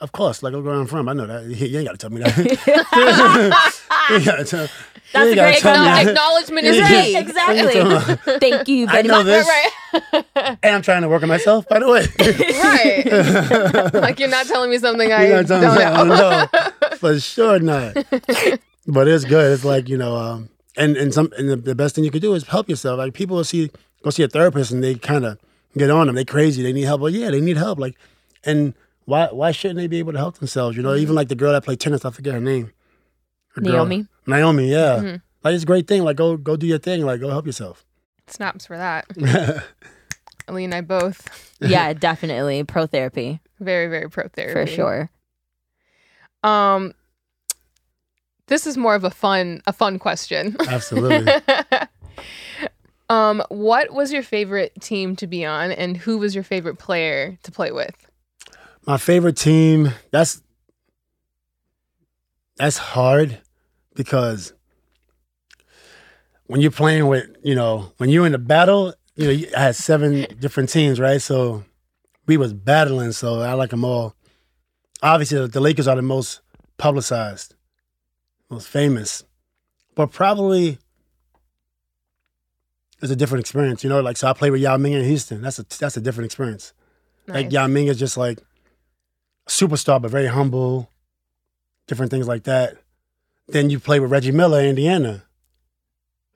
"Of 0.00 0.12
course, 0.12 0.42
like 0.42 0.52
look 0.52 0.64
where 0.64 0.74
I'm 0.74 0.86
from. 0.86 1.08
I 1.08 1.12
know 1.12 1.26
that. 1.26 1.44
You 1.46 1.78
ain't 1.78 1.86
got 1.88 1.92
to 1.92 1.98
tell 1.98 2.10
me 2.10 2.22
that." 2.22 3.70
You 4.10 4.16
ain't 4.16 4.24
gotta 4.26 4.44
tell- 4.44 4.62
you 4.64 4.68
That's 5.14 5.26
ain't 5.28 5.32
a 5.32 5.36
gotta 5.36 5.50
great 5.52 5.58
tell 5.60 5.82
me 6.04 6.10
acknowledgement 6.10 6.66
is 6.66 6.76
Yeah. 6.76 6.88
key. 7.04 7.16
exactly. 7.16 7.80
Exactly. 7.80 8.38
Thank 8.38 8.68
you 8.68 8.86
I 8.88 9.00
know 9.02 9.22
much. 9.22 9.26
this. 9.26 9.48
Right, 9.48 10.24
And 10.62 10.74
I'm 10.76 10.82
trying 10.82 11.02
to 11.02 11.08
work 11.08 11.22
on 11.22 11.28
myself, 11.30 11.66
by 11.68 11.78
the 11.78 11.88
way. 11.88 12.06
right. 12.62 13.94
like 13.94 14.18
you're 14.20 14.28
not 14.28 14.46
telling 14.46 14.70
me 14.70 14.78
something 14.78 15.10
I 15.12 15.22
You 15.22 15.28
know 15.30 15.42
what 15.42 15.50
I'm 15.52 15.60
don't 15.62 15.76
saying? 15.78 16.08
know. 16.08 16.46
No, 16.90 16.96
for 16.98 17.18
sure 17.20 17.58
not. 17.60 17.94
but 18.86 19.08
it's 19.08 19.24
good. 19.24 19.52
It's 19.52 19.64
like 19.64 19.88
you 19.88 19.96
know, 19.96 20.16
um, 20.16 20.48
and 20.76 20.96
and 20.96 21.14
some 21.14 21.30
and 21.38 21.48
the, 21.48 21.56
the 21.56 21.74
best 21.74 21.94
thing 21.94 22.04
you 22.04 22.10
could 22.10 22.22
do 22.22 22.34
is 22.34 22.46
help 22.46 22.68
yourself. 22.68 22.98
Like 22.98 23.14
people 23.14 23.36
will 23.36 23.44
see 23.44 23.70
go 24.02 24.10
see 24.10 24.22
a 24.24 24.28
therapist 24.28 24.70
and 24.70 24.82
they 24.84 24.96
kind 24.96 25.24
of 25.24 25.38
get 25.78 25.90
on 25.90 26.08
them. 26.08 26.16
They 26.16 26.24
crazy. 26.26 26.62
They 26.62 26.72
need 26.72 26.84
help. 26.84 27.00
Well, 27.00 27.10
yeah, 27.12 27.30
they 27.30 27.40
need 27.40 27.56
help. 27.56 27.78
Like, 27.78 27.96
and 28.44 28.74
why 29.04 29.28
why 29.30 29.50
shouldn't 29.52 29.78
they 29.78 29.86
be 29.86 29.98
able 29.98 30.12
to 30.12 30.18
help 30.18 30.38
themselves? 30.38 30.76
You 30.76 30.82
know, 30.82 30.94
even 30.94 31.14
like 31.14 31.28
the 31.28 31.34
girl 31.34 31.52
that 31.52 31.64
played 31.64 31.80
tennis, 31.80 32.04
I 32.04 32.10
forget 32.10 32.34
her 32.34 32.40
name. 32.40 32.72
Her 33.54 33.60
girl- 33.60 33.72
Naomi. 33.86 34.06
Naomi, 34.26 34.70
yeah. 34.70 34.98
Mhm. 35.00 35.22
Like 35.42 35.54
it's 35.54 35.64
a 35.64 35.66
great 35.66 35.86
thing. 35.86 36.02
Like 36.04 36.16
go 36.16 36.36
go 36.36 36.56
do 36.56 36.66
your 36.66 36.78
thing. 36.78 37.04
Like 37.04 37.20
go 37.20 37.28
help 37.28 37.46
yourself. 37.46 37.84
Snaps 38.26 38.66
for 38.66 38.76
that. 38.76 39.06
Ali 40.48 40.64
and 40.64 40.74
I 40.74 40.80
both 40.80 41.56
Yeah, 41.60 41.92
definitely 41.92 42.64
pro 42.64 42.86
therapy 42.86 43.40
very 43.60 43.88
very 43.88 44.08
pro 44.08 44.28
therapy 44.28 44.52
for 44.52 44.66
sure. 44.66 45.10
Um, 46.42 46.92
this 48.46 48.66
is 48.66 48.76
more 48.76 48.94
of 48.94 49.04
a 49.04 49.10
fun 49.10 49.62
a 49.66 49.72
fun 49.72 49.98
question. 49.98 50.56
Absolutely. 50.68 51.32
um, 53.08 53.42
what 53.48 53.92
was 53.92 54.12
your 54.12 54.22
favorite 54.22 54.72
team 54.80 55.16
to 55.16 55.26
be 55.26 55.44
on, 55.44 55.72
and 55.72 55.96
who 55.96 56.18
was 56.18 56.34
your 56.34 56.44
favorite 56.44 56.78
player 56.78 57.38
to 57.42 57.50
play 57.50 57.72
with? 57.72 57.94
My 58.86 58.96
favorite 58.98 59.36
team. 59.36 59.90
That's 60.10 60.42
that's 62.56 62.76
hard 62.78 63.40
because 63.94 64.52
when 66.46 66.60
you're 66.60 66.70
playing 66.70 67.06
with, 67.08 67.26
you 67.42 67.54
know, 67.54 67.92
when 67.96 68.10
you're 68.10 68.26
in 68.26 68.32
the 68.32 68.38
battle, 68.38 68.94
you 69.16 69.24
know, 69.24 69.30
you- 69.32 69.48
I 69.56 69.60
had 69.60 69.76
seven 69.76 70.26
different 70.38 70.68
teams, 70.68 71.00
right? 71.00 71.20
So 71.20 71.64
we 72.26 72.36
was 72.36 72.52
battling. 72.52 73.12
So 73.12 73.40
I 73.40 73.54
like 73.54 73.70
them 73.70 73.84
all. 73.84 74.14
Obviously, 75.02 75.46
the 75.48 75.60
Lakers 75.60 75.88
are 75.88 75.96
the 75.96 76.02
most 76.02 76.40
publicized, 76.78 77.54
most 78.50 78.68
famous, 78.68 79.24
but 79.94 80.10
probably 80.12 80.78
it's 83.02 83.10
a 83.10 83.16
different 83.16 83.40
experience. 83.40 83.82
You 83.82 83.90
know, 83.90 84.00
like 84.00 84.16
so 84.16 84.28
I 84.28 84.32
played 84.32 84.50
with 84.50 84.60
Yao 84.60 84.76
Ming 84.76 84.92
in 84.92 85.04
Houston. 85.04 85.42
That's 85.42 85.58
a 85.58 85.64
that's 85.78 85.96
a 85.96 86.00
different 86.00 86.26
experience. 86.26 86.72
Like 87.26 87.46
Nice. 87.46 87.52
Yao 87.52 87.66
Ming 87.66 87.86
is 87.88 87.98
just 87.98 88.16
like 88.16 88.38
superstar, 89.46 90.00
but 90.00 90.10
very 90.10 90.26
humble, 90.26 90.90
different 91.86 92.10
things 92.10 92.28
like 92.28 92.44
that. 92.44 92.76
Then 93.48 93.70
you 93.70 93.78
play 93.78 94.00
with 94.00 94.10
Reggie 94.10 94.32
Miller 94.32 94.60
in 94.60 94.66
Indiana, 94.70 95.24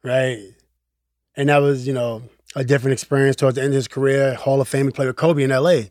right? 0.03 0.39
And 1.37 1.49
that 1.49 1.59
was, 1.59 1.87
you 1.87 1.95
know, 1.95 2.23
a 2.55 2.65
different 2.65 2.93
experience 2.93 3.37
towards 3.37 3.57
the 3.57 3.63
end 3.63 3.73
of 3.73 3.77
his 3.77 3.89
career. 3.89 4.35
Hall 4.35 4.61
of 4.61 4.69
Fame, 4.69 4.87
he 4.87 4.93
played 4.93 5.07
with 5.07 5.17
Kobe 5.17 5.43
in 5.43 5.51
LA. 5.51 5.83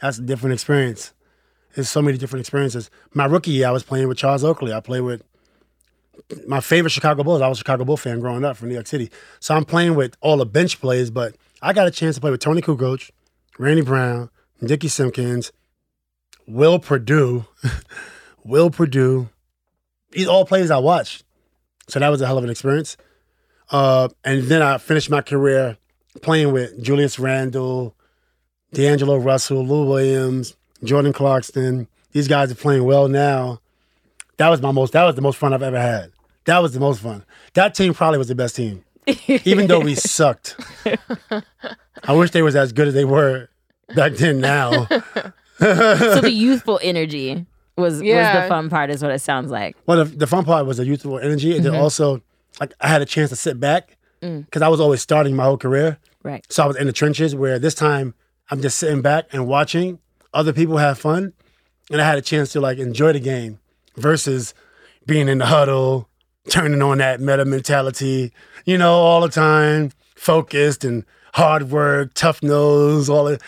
That's 0.00 0.18
a 0.18 0.22
different 0.22 0.54
experience. 0.54 1.12
There's 1.74 1.88
so 1.88 2.02
many 2.02 2.18
different 2.18 2.40
experiences. 2.40 2.90
My 3.14 3.26
rookie 3.26 3.50
year, 3.52 3.68
I 3.68 3.70
was 3.70 3.82
playing 3.82 4.08
with 4.08 4.18
Charles 4.18 4.42
Oakley. 4.42 4.72
I 4.72 4.80
played 4.80 5.02
with 5.02 5.22
my 6.46 6.60
favorite 6.60 6.90
Chicago 6.90 7.22
Bulls. 7.22 7.40
I 7.40 7.48
was 7.48 7.58
a 7.58 7.60
Chicago 7.60 7.84
Bull 7.84 7.96
fan 7.96 8.20
growing 8.20 8.44
up 8.44 8.56
from 8.56 8.68
New 8.68 8.74
York 8.74 8.86
City. 8.86 9.10
So 9.40 9.54
I'm 9.54 9.64
playing 9.64 9.94
with 9.94 10.16
all 10.20 10.36
the 10.36 10.46
bench 10.46 10.80
players, 10.80 11.10
but 11.10 11.36
I 11.62 11.72
got 11.72 11.86
a 11.86 11.90
chance 11.90 12.16
to 12.16 12.20
play 12.20 12.30
with 12.30 12.40
Toni 12.40 12.60
Kukoc, 12.60 13.10
Randy 13.58 13.82
Brown, 13.82 14.30
Dickie 14.64 14.88
Simpkins, 14.88 15.52
Will 16.48 16.78
Perdue, 16.78 17.44
Will 18.44 18.70
Perdue. 18.70 19.28
These 20.12 20.26
all 20.26 20.46
players 20.46 20.70
I 20.70 20.78
watched. 20.78 21.24
So 21.88 22.00
that 22.00 22.08
was 22.08 22.20
a 22.22 22.26
hell 22.26 22.38
of 22.38 22.44
an 22.44 22.50
experience. 22.50 22.96
Uh, 23.70 24.08
and 24.24 24.44
then 24.44 24.62
I 24.62 24.78
finished 24.78 25.10
my 25.10 25.20
career 25.20 25.76
playing 26.22 26.52
with 26.52 26.82
Julius 26.82 27.18
Randle, 27.18 27.94
D'Angelo 28.72 29.18
Russell, 29.18 29.64
Lou 29.64 29.86
Williams, 29.86 30.56
Jordan 30.82 31.12
Clarkson. 31.12 31.86
These 32.12 32.28
guys 32.28 32.50
are 32.50 32.56
playing 32.56 32.84
well 32.84 33.08
now. 33.08 33.60
That 34.38 34.48
was 34.48 34.62
my 34.62 34.72
most. 34.72 34.94
That 34.94 35.04
was 35.04 35.16
the 35.16 35.22
most 35.22 35.36
fun 35.36 35.52
I've 35.52 35.62
ever 35.62 35.80
had. 35.80 36.12
That 36.46 36.60
was 36.60 36.72
the 36.72 36.80
most 36.80 37.02
fun. 37.02 37.24
That 37.52 37.74
team 37.74 37.92
probably 37.92 38.18
was 38.18 38.28
the 38.28 38.34
best 38.34 38.56
team, 38.56 38.84
even 39.26 39.66
though 39.66 39.80
we 39.80 39.94
sucked. 39.94 40.56
I 42.04 42.12
wish 42.12 42.30
they 42.30 42.42
was 42.42 42.56
as 42.56 42.72
good 42.72 42.88
as 42.88 42.94
they 42.94 43.04
were 43.04 43.48
back 43.94 44.14
then. 44.14 44.40
Now, 44.40 44.86
so 45.98 46.20
the 46.20 46.30
youthful 46.30 46.78
energy 46.82 47.46
was 47.76 47.94
was 47.94 48.02
the 48.02 48.46
fun 48.48 48.68
part, 48.70 48.90
is 48.90 49.02
what 49.02 49.12
it 49.12 49.20
sounds 49.20 49.50
like. 49.50 49.76
well, 49.86 50.04
the, 50.04 50.16
the 50.16 50.26
fun 50.26 50.44
part 50.44 50.66
was 50.66 50.78
the 50.78 50.86
youthful 50.86 51.18
energy, 51.18 51.56
and 51.56 51.64
then 51.64 51.74
also 51.74 52.22
like 52.60 52.72
I 52.80 52.88
had 52.88 53.02
a 53.02 53.06
chance 53.06 53.30
to 53.30 53.36
sit 53.36 53.58
back 53.60 53.96
Mm. 54.20 54.44
because 54.46 54.62
I 54.62 54.68
was 54.68 54.80
always 54.80 55.00
starting 55.00 55.36
my 55.36 55.44
whole 55.44 55.56
career. 55.56 55.96
Right. 56.24 56.44
So 56.50 56.64
I 56.64 56.66
was 56.66 56.74
in 56.76 56.88
the 56.88 56.92
trenches 56.92 57.36
where 57.36 57.60
this 57.60 57.72
time 57.74 58.14
I'm 58.50 58.60
just 58.60 58.76
sitting 58.76 59.00
back 59.00 59.26
and 59.32 59.46
watching 59.46 60.00
other 60.34 60.52
people 60.52 60.76
have 60.78 60.98
fun. 60.98 61.32
And 61.92 62.02
I 62.02 62.04
had 62.04 62.18
a 62.18 62.20
chance 62.20 62.50
to 62.54 62.60
like 62.60 62.78
enjoy 62.78 63.12
the 63.12 63.20
game 63.20 63.60
versus 63.96 64.54
being 65.06 65.28
in 65.28 65.38
the 65.38 65.46
huddle, 65.46 66.08
turning 66.50 66.82
on 66.82 66.98
that 66.98 67.20
Metta 67.20 67.44
mentality, 67.44 68.32
you 68.64 68.76
know, 68.76 68.92
all 68.94 69.20
the 69.20 69.28
time, 69.28 69.92
focused 70.16 70.84
and 70.84 71.04
hard 71.34 71.70
work, 71.70 72.12
tough 72.14 72.42
nose, 72.42 73.08
all 73.08 73.28
it, 73.28 73.40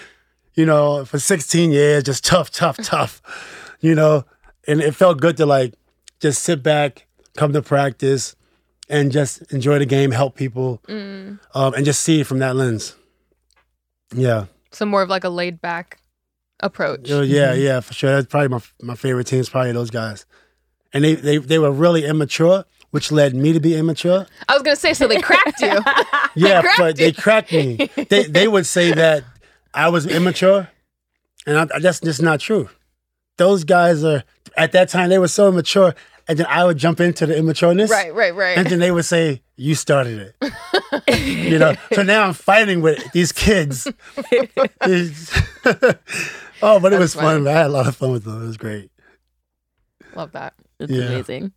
you 0.54 0.66
know, 0.66 1.04
for 1.04 1.18
16 1.18 1.70
years, 1.72 2.02
just 2.04 2.24
tough, 2.24 2.50
tough, 2.50 2.76
tough, 2.82 3.22
you 3.80 3.94
know. 3.94 4.24
And 4.66 4.80
it 4.80 4.94
felt 4.94 5.20
good 5.20 5.36
to 5.38 5.46
like 5.46 5.74
just 6.20 6.42
sit 6.42 6.62
back, 6.62 7.06
come 7.36 7.52
to 7.52 7.62
practice, 7.62 8.36
and 8.88 9.10
just 9.10 9.42
enjoy 9.52 9.78
the 9.78 9.86
game, 9.86 10.10
help 10.10 10.34
people, 10.34 10.82
um, 10.88 11.38
and 11.54 11.84
just 11.84 12.02
see 12.02 12.20
it 12.20 12.26
from 12.26 12.40
that 12.40 12.56
lens. 12.56 12.94
Yeah. 14.14 14.46
So 14.72 14.84
more 14.86 15.02
of 15.02 15.08
like 15.08 15.24
a 15.24 15.28
laid 15.28 15.60
back 15.60 15.98
approach. 16.60 17.10
Oh, 17.10 17.22
yeah, 17.22 17.54
yeah, 17.54 17.80
for 17.80 17.94
sure. 17.94 18.10
That's 18.10 18.26
probably 18.26 18.48
my 18.48 18.60
my 18.82 18.94
favorite 18.94 19.26
teams. 19.26 19.48
Probably 19.48 19.72
those 19.72 19.90
guys, 19.90 20.26
and 20.92 21.04
they 21.04 21.14
they 21.14 21.38
they 21.38 21.58
were 21.58 21.70
really 21.72 22.04
immature, 22.04 22.64
which 22.90 23.10
led 23.10 23.34
me 23.34 23.52
to 23.52 23.60
be 23.60 23.74
immature. 23.76 24.26
I 24.48 24.54
was 24.54 24.62
gonna 24.62 24.76
say, 24.76 24.94
so 24.94 25.08
they 25.08 25.20
cracked 25.20 25.60
you. 25.60 25.80
Yeah, 26.36 26.60
cracked 26.62 26.78
but 26.78 26.96
they 26.96 27.10
cracked 27.10 27.52
me. 27.52 27.90
They 28.08 28.22
they 28.24 28.46
would 28.46 28.64
say 28.64 28.92
that 28.92 29.24
I 29.74 29.88
was 29.88 30.06
immature, 30.06 30.68
and 31.46 31.58
I, 31.72 31.78
that's 31.78 32.00
just 32.00 32.22
not 32.22 32.40
true. 32.40 32.68
Those 33.36 33.64
guys 33.64 34.04
are 34.04 34.24
at 34.56 34.72
that 34.72 34.88
time 34.88 35.08
they 35.10 35.18
were 35.18 35.28
so 35.28 35.48
immature, 35.48 35.94
and 36.28 36.38
then 36.38 36.46
I 36.48 36.64
would 36.64 36.76
jump 36.76 37.00
into 37.00 37.26
the 37.26 37.34
immatureness, 37.34 37.88
right, 37.88 38.14
right, 38.14 38.34
right. 38.34 38.58
and 38.58 38.66
then 38.68 38.78
they 38.80 38.90
would 38.90 39.04
say, 39.04 39.42
"You 39.56 39.74
started 39.74 40.34
it." 40.40 41.16
you 41.48 41.58
know. 41.58 41.74
So 41.92 42.02
now 42.02 42.24
I'm 42.26 42.34
fighting 42.34 42.80
with 42.82 43.12
these 43.12 43.32
kids. 43.32 43.86
Oh, 46.62 46.78
but 46.78 46.88
it 46.92 46.98
That's 46.98 47.00
was 47.00 47.14
fun. 47.14 47.48
I 47.48 47.52
had 47.52 47.66
a 47.66 47.68
lot 47.70 47.86
of 47.86 47.96
fun 47.96 48.12
with 48.12 48.24
them. 48.24 48.42
It 48.42 48.46
was 48.46 48.58
great. 48.58 48.90
Love 50.14 50.32
that. 50.32 50.52
It's 50.78 50.92
Yeah. 50.92 51.04
amazing. 51.04 51.52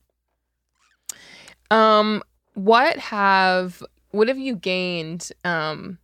Um, 1.70 2.24
what 2.54 2.98
have 2.98 3.84
what 4.12 4.28
have 4.28 4.38
you 4.38 4.56
gained 4.56 5.30
um 5.44 5.98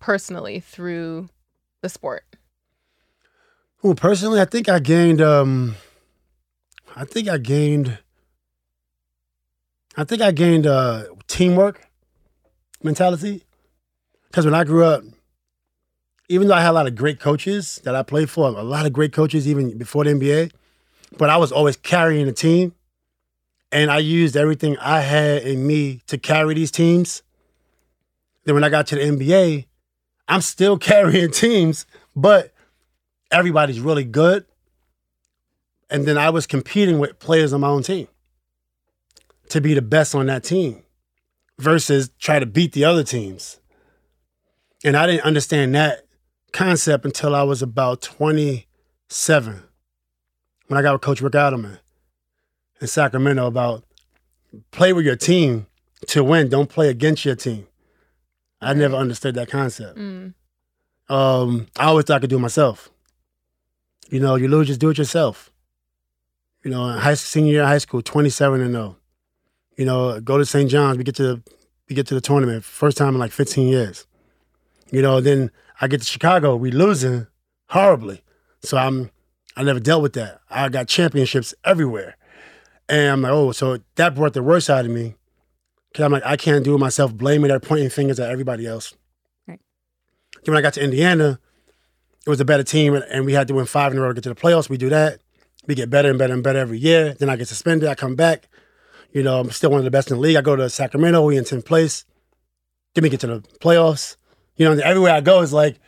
personally 0.00 0.60
through 0.60 1.28
the 1.80 1.88
sport? 1.88 2.24
Well, 3.82 3.94
personally, 3.94 4.40
I 4.40 4.44
think 4.44 4.68
I 4.68 4.78
gained. 4.78 5.20
um 5.20 5.76
I 6.96 7.04
think 7.04 7.28
I 7.28 7.38
gained. 7.38 7.98
I 9.96 10.04
think 10.04 10.22
I 10.22 10.32
gained 10.32 10.66
uh 10.66 11.04
teamwork 11.26 11.86
mentality. 12.82 13.44
Because 14.26 14.44
when 14.44 14.54
I 14.54 14.64
grew 14.64 14.84
up, 14.84 15.02
even 16.28 16.48
though 16.48 16.54
I 16.54 16.60
had 16.60 16.70
a 16.70 16.72
lot 16.72 16.86
of 16.86 16.94
great 16.94 17.18
coaches 17.18 17.80
that 17.84 17.94
I 17.94 18.02
played 18.02 18.28
for, 18.28 18.48
a 18.48 18.62
lot 18.62 18.84
of 18.84 18.92
great 18.92 19.12
coaches 19.12 19.48
even 19.48 19.78
before 19.78 20.04
the 20.04 20.10
NBA, 20.10 20.52
but 21.16 21.30
I 21.30 21.38
was 21.38 21.50
always 21.50 21.76
carrying 21.76 22.26
the 22.26 22.32
team, 22.32 22.74
and 23.72 23.90
I 23.90 23.98
used 23.98 24.36
everything 24.36 24.76
I 24.78 25.00
had 25.00 25.42
in 25.42 25.66
me 25.66 26.02
to 26.08 26.18
carry 26.18 26.54
these 26.54 26.70
teams. 26.70 27.22
Then 28.44 28.54
when 28.54 28.64
I 28.64 28.68
got 28.68 28.86
to 28.88 28.96
the 28.96 29.00
NBA, 29.00 29.67
I'm 30.28 30.40
still 30.40 30.78
carrying 30.78 31.30
teams, 31.30 31.86
but 32.14 32.52
everybody's 33.30 33.80
really 33.80 34.04
good. 34.04 34.44
And 35.90 36.06
then 36.06 36.18
I 36.18 36.30
was 36.30 36.46
competing 36.46 36.98
with 36.98 37.18
players 37.18 37.52
on 37.52 37.62
my 37.62 37.68
own 37.68 37.82
team 37.82 38.08
to 39.48 39.60
be 39.60 39.72
the 39.72 39.82
best 39.82 40.14
on 40.14 40.26
that 40.26 40.44
team 40.44 40.82
versus 41.58 42.10
try 42.18 42.38
to 42.38 42.46
beat 42.46 42.72
the 42.72 42.84
other 42.84 43.02
teams. 43.02 43.58
And 44.84 44.96
I 44.96 45.06
didn't 45.06 45.24
understand 45.24 45.74
that 45.74 46.06
concept 46.52 47.04
until 47.04 47.34
I 47.34 47.42
was 47.42 47.62
about 47.62 48.02
27 48.02 49.62
when 50.66 50.78
I 50.78 50.82
got 50.82 50.92
with 50.92 51.02
Coach 51.02 51.20
Rick 51.20 51.32
Adelman 51.32 51.78
in 52.80 52.86
Sacramento 52.86 53.46
about 53.46 53.84
play 54.70 54.92
with 54.92 55.04
your 55.04 55.16
team 55.16 55.66
to 56.08 56.22
win, 56.22 56.48
don't 56.48 56.68
play 56.68 56.88
against 56.88 57.24
your 57.24 57.34
team. 57.34 57.67
I 58.60 58.74
never 58.74 58.96
understood 58.96 59.34
that 59.36 59.48
concept 59.50 59.96
Mm. 59.98 60.34
um, 61.08 61.66
I 61.78 61.84
always 61.86 62.04
thought 62.04 62.16
I 62.16 62.20
could 62.20 62.30
do 62.30 62.36
it 62.36 62.40
myself. 62.40 62.90
You 64.10 64.20
know, 64.20 64.34
you 64.36 64.48
lose, 64.48 64.66
just 64.66 64.80
do 64.80 64.90
it 64.90 64.98
yourself. 64.98 65.50
You 66.64 66.70
know, 66.70 66.82
high 66.88 67.14
senior 67.14 67.52
year 67.52 67.62
of 67.62 67.68
high 67.68 67.78
school, 67.78 68.02
twenty 68.02 68.30
seven 68.30 68.60
and 68.60 68.72
zero. 68.72 68.96
You 69.76 69.84
know, 69.84 70.20
go 70.20 70.38
to 70.38 70.44
St. 70.46 70.68
John's. 70.70 70.98
We 70.98 71.04
get 71.04 71.14
to 71.16 71.22
the, 71.22 71.42
we 71.88 71.94
get 71.94 72.06
to 72.08 72.14
the 72.14 72.20
tournament 72.20 72.64
first 72.64 72.96
time 72.96 73.14
in 73.14 73.20
like 73.20 73.32
fifteen 73.32 73.68
years. 73.68 74.06
You 74.90 75.02
know, 75.02 75.20
then 75.20 75.50
I 75.80 75.86
get 75.88 76.00
to 76.00 76.06
Chicago. 76.06 76.56
We 76.56 76.70
losing 76.70 77.26
horribly. 77.68 78.22
So 78.62 78.76
I'm 78.76 79.10
I 79.56 79.62
never 79.62 79.78
dealt 79.80 80.02
with 80.02 80.14
that. 80.14 80.40
I 80.50 80.68
got 80.68 80.88
championships 80.88 81.54
everywhere, 81.64 82.16
and 82.88 83.12
I'm 83.12 83.22
like, 83.22 83.32
oh, 83.32 83.52
so 83.52 83.78
that 83.96 84.14
brought 84.14 84.32
the 84.32 84.42
worst 84.42 84.68
out 84.70 84.84
of 84.84 84.90
me. 84.90 85.14
Cause 85.94 86.04
I'm 86.04 86.12
like, 86.12 86.24
I 86.24 86.36
can't 86.36 86.64
do 86.64 86.74
it 86.74 86.78
myself, 86.78 87.14
blaming 87.14 87.50
or 87.50 87.58
pointing 87.60 87.88
fingers 87.90 88.20
at 88.20 88.30
everybody 88.30 88.66
else. 88.66 88.94
Right. 89.46 89.60
Then 90.44 90.54
when 90.54 90.58
I 90.58 90.62
got 90.62 90.74
to 90.74 90.84
Indiana, 90.84 91.38
it 92.26 92.30
was 92.30 92.40
a 92.40 92.44
better 92.44 92.62
team, 92.62 92.94
and- 92.94 93.04
and 93.04 93.24
we 93.24 93.32
had 93.32 93.48
to 93.48 93.54
win 93.54 93.64
five 93.66 93.92
in 93.92 93.98
a 93.98 94.02
row 94.02 94.08
to 94.08 94.14
get 94.14 94.22
to 94.24 94.28
the 94.28 94.34
playoffs. 94.34 94.68
We 94.68 94.76
do 94.76 94.90
that. 94.90 95.20
We 95.66 95.74
get 95.74 95.88
better 95.90 96.10
and 96.10 96.18
better 96.18 96.34
and 96.34 96.42
better 96.42 96.58
every 96.58 96.78
year. 96.78 97.14
Then 97.14 97.28
I 97.30 97.36
get 97.36 97.48
suspended. 97.48 97.88
I 97.88 97.94
come 97.94 98.14
back. 98.16 98.48
You 99.12 99.22
know, 99.22 99.40
I'm 99.40 99.50
still 99.50 99.70
one 99.70 99.78
of 99.78 99.84
the 99.84 99.90
best 99.90 100.10
in 100.10 100.16
the 100.18 100.20
league. 100.20 100.36
I 100.36 100.42
go 100.42 100.56
to 100.56 100.68
Sacramento. 100.68 101.24
We 101.24 101.36
in 101.38 101.44
10th 101.44 101.64
place. 101.64 102.04
Then 102.94 103.02
we 103.02 103.08
get 103.08 103.20
to 103.20 103.26
the 103.26 103.40
playoffs. 103.60 104.16
You 104.56 104.66
know, 104.66 104.82
everywhere 104.82 105.14
I 105.14 105.20
go, 105.22 105.40
it's 105.40 105.52
like 105.52 105.78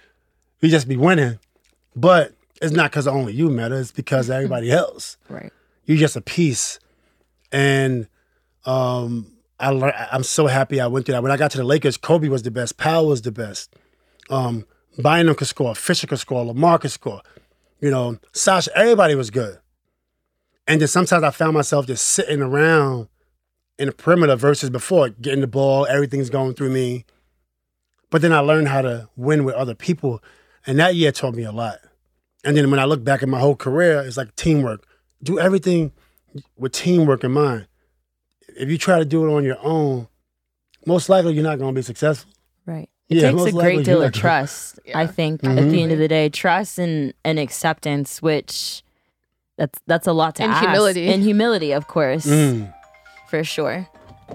we 0.62 0.70
just 0.70 0.88
be 0.88 0.96
winning. 0.96 1.38
But 1.94 2.32
it's 2.62 2.72
not 2.72 2.90
because 2.90 3.06
only 3.06 3.34
you 3.34 3.50
matter. 3.50 3.78
It's 3.78 3.90
because 3.92 4.30
everybody 4.30 4.70
else 4.72 5.18
Right. 5.28 5.52
you're 5.84 5.98
just 5.98 6.16
a 6.16 6.20
piece. 6.22 6.78
And 7.52 8.08
um, 8.64 9.32
I 9.60 9.70
lear- 9.70 10.08
I'm 10.10 10.22
so 10.22 10.46
happy 10.46 10.80
I 10.80 10.86
went 10.86 11.06
through 11.06 11.14
that. 11.14 11.22
When 11.22 11.32
I 11.32 11.36
got 11.36 11.50
to 11.52 11.58
the 11.58 11.64
Lakers, 11.64 11.96
Kobe 11.96 12.28
was 12.28 12.42
the 12.42 12.50
best. 12.50 12.78
Pau 12.78 13.04
was 13.04 13.22
the 13.22 13.32
best. 13.32 13.74
Um, 14.30 14.66
Bynum 14.98 15.34
could 15.34 15.48
score. 15.48 15.74
Fisher 15.74 16.06
could 16.06 16.18
score. 16.18 16.44
Lamar 16.44 16.78
could 16.78 16.90
score. 16.90 17.22
You 17.80 17.90
know, 17.90 18.18
Sasha, 18.32 18.70
everybody 18.76 19.14
was 19.14 19.30
good. 19.30 19.58
And 20.66 20.80
then 20.80 20.88
sometimes 20.88 21.22
I 21.22 21.30
found 21.30 21.54
myself 21.54 21.86
just 21.86 22.06
sitting 22.06 22.42
around 22.42 23.08
in 23.78 23.86
the 23.86 23.92
perimeter 23.92 24.36
versus 24.36 24.70
before, 24.70 25.08
getting 25.08 25.40
the 25.40 25.46
ball, 25.46 25.86
everything's 25.86 26.30
going 26.30 26.54
through 26.54 26.70
me. 26.70 27.06
But 28.10 28.22
then 28.22 28.32
I 28.32 28.40
learned 28.40 28.68
how 28.68 28.82
to 28.82 29.08
win 29.16 29.44
with 29.44 29.54
other 29.54 29.74
people. 29.74 30.22
And 30.66 30.78
that 30.78 30.94
year 30.94 31.12
taught 31.12 31.34
me 31.34 31.44
a 31.44 31.52
lot. 31.52 31.78
And 32.44 32.56
then 32.56 32.70
when 32.70 32.80
I 32.80 32.84
look 32.84 33.02
back 33.02 33.22
at 33.22 33.28
my 33.28 33.40
whole 33.40 33.56
career, 33.56 34.00
it's 34.00 34.16
like 34.16 34.36
teamwork. 34.36 34.86
Do 35.22 35.38
everything 35.38 35.92
with 36.56 36.72
teamwork 36.72 37.24
in 37.24 37.32
mind. 37.32 37.66
If 38.56 38.68
you 38.68 38.78
try 38.78 38.98
to 38.98 39.04
do 39.04 39.26
it 39.26 39.32
on 39.34 39.44
your 39.44 39.58
own, 39.62 40.08
most 40.86 41.08
likely 41.08 41.34
you're 41.34 41.42
not 41.44 41.58
going 41.58 41.74
to 41.74 41.78
be 41.78 41.82
successful. 41.82 42.30
Right. 42.66 42.88
It 43.08 43.16
Yeah, 43.18 43.30
takes 43.32 43.44
a 43.46 43.52
great 43.52 43.84
deal 43.84 44.02
of 44.02 44.04
not 44.04 44.12
gonna- 44.12 44.20
trust, 44.22 44.78
I 44.94 45.06
think, 45.06 45.42
at 45.44 45.50
Mhm. 45.50 45.70
the 45.70 45.82
end 45.82 45.92
of 45.92 45.98
the 45.98 46.08
day. 46.08 46.28
Trust 46.28 46.78
and, 46.78 47.12
and 47.24 47.38
acceptance, 47.38 48.22
which 48.22 48.82
that's 49.58 49.78
that's 49.86 50.06
a 50.06 50.12
lot 50.12 50.36
to 50.36 50.44
And 50.44 50.52
ask. 50.52 50.62
humility. 50.64 51.08
And 51.08 51.22
humility, 51.22 51.72
of 51.72 51.86
course. 51.88 52.24
Mm. 52.26 52.72
For 53.28 53.42
sure. 53.44 53.88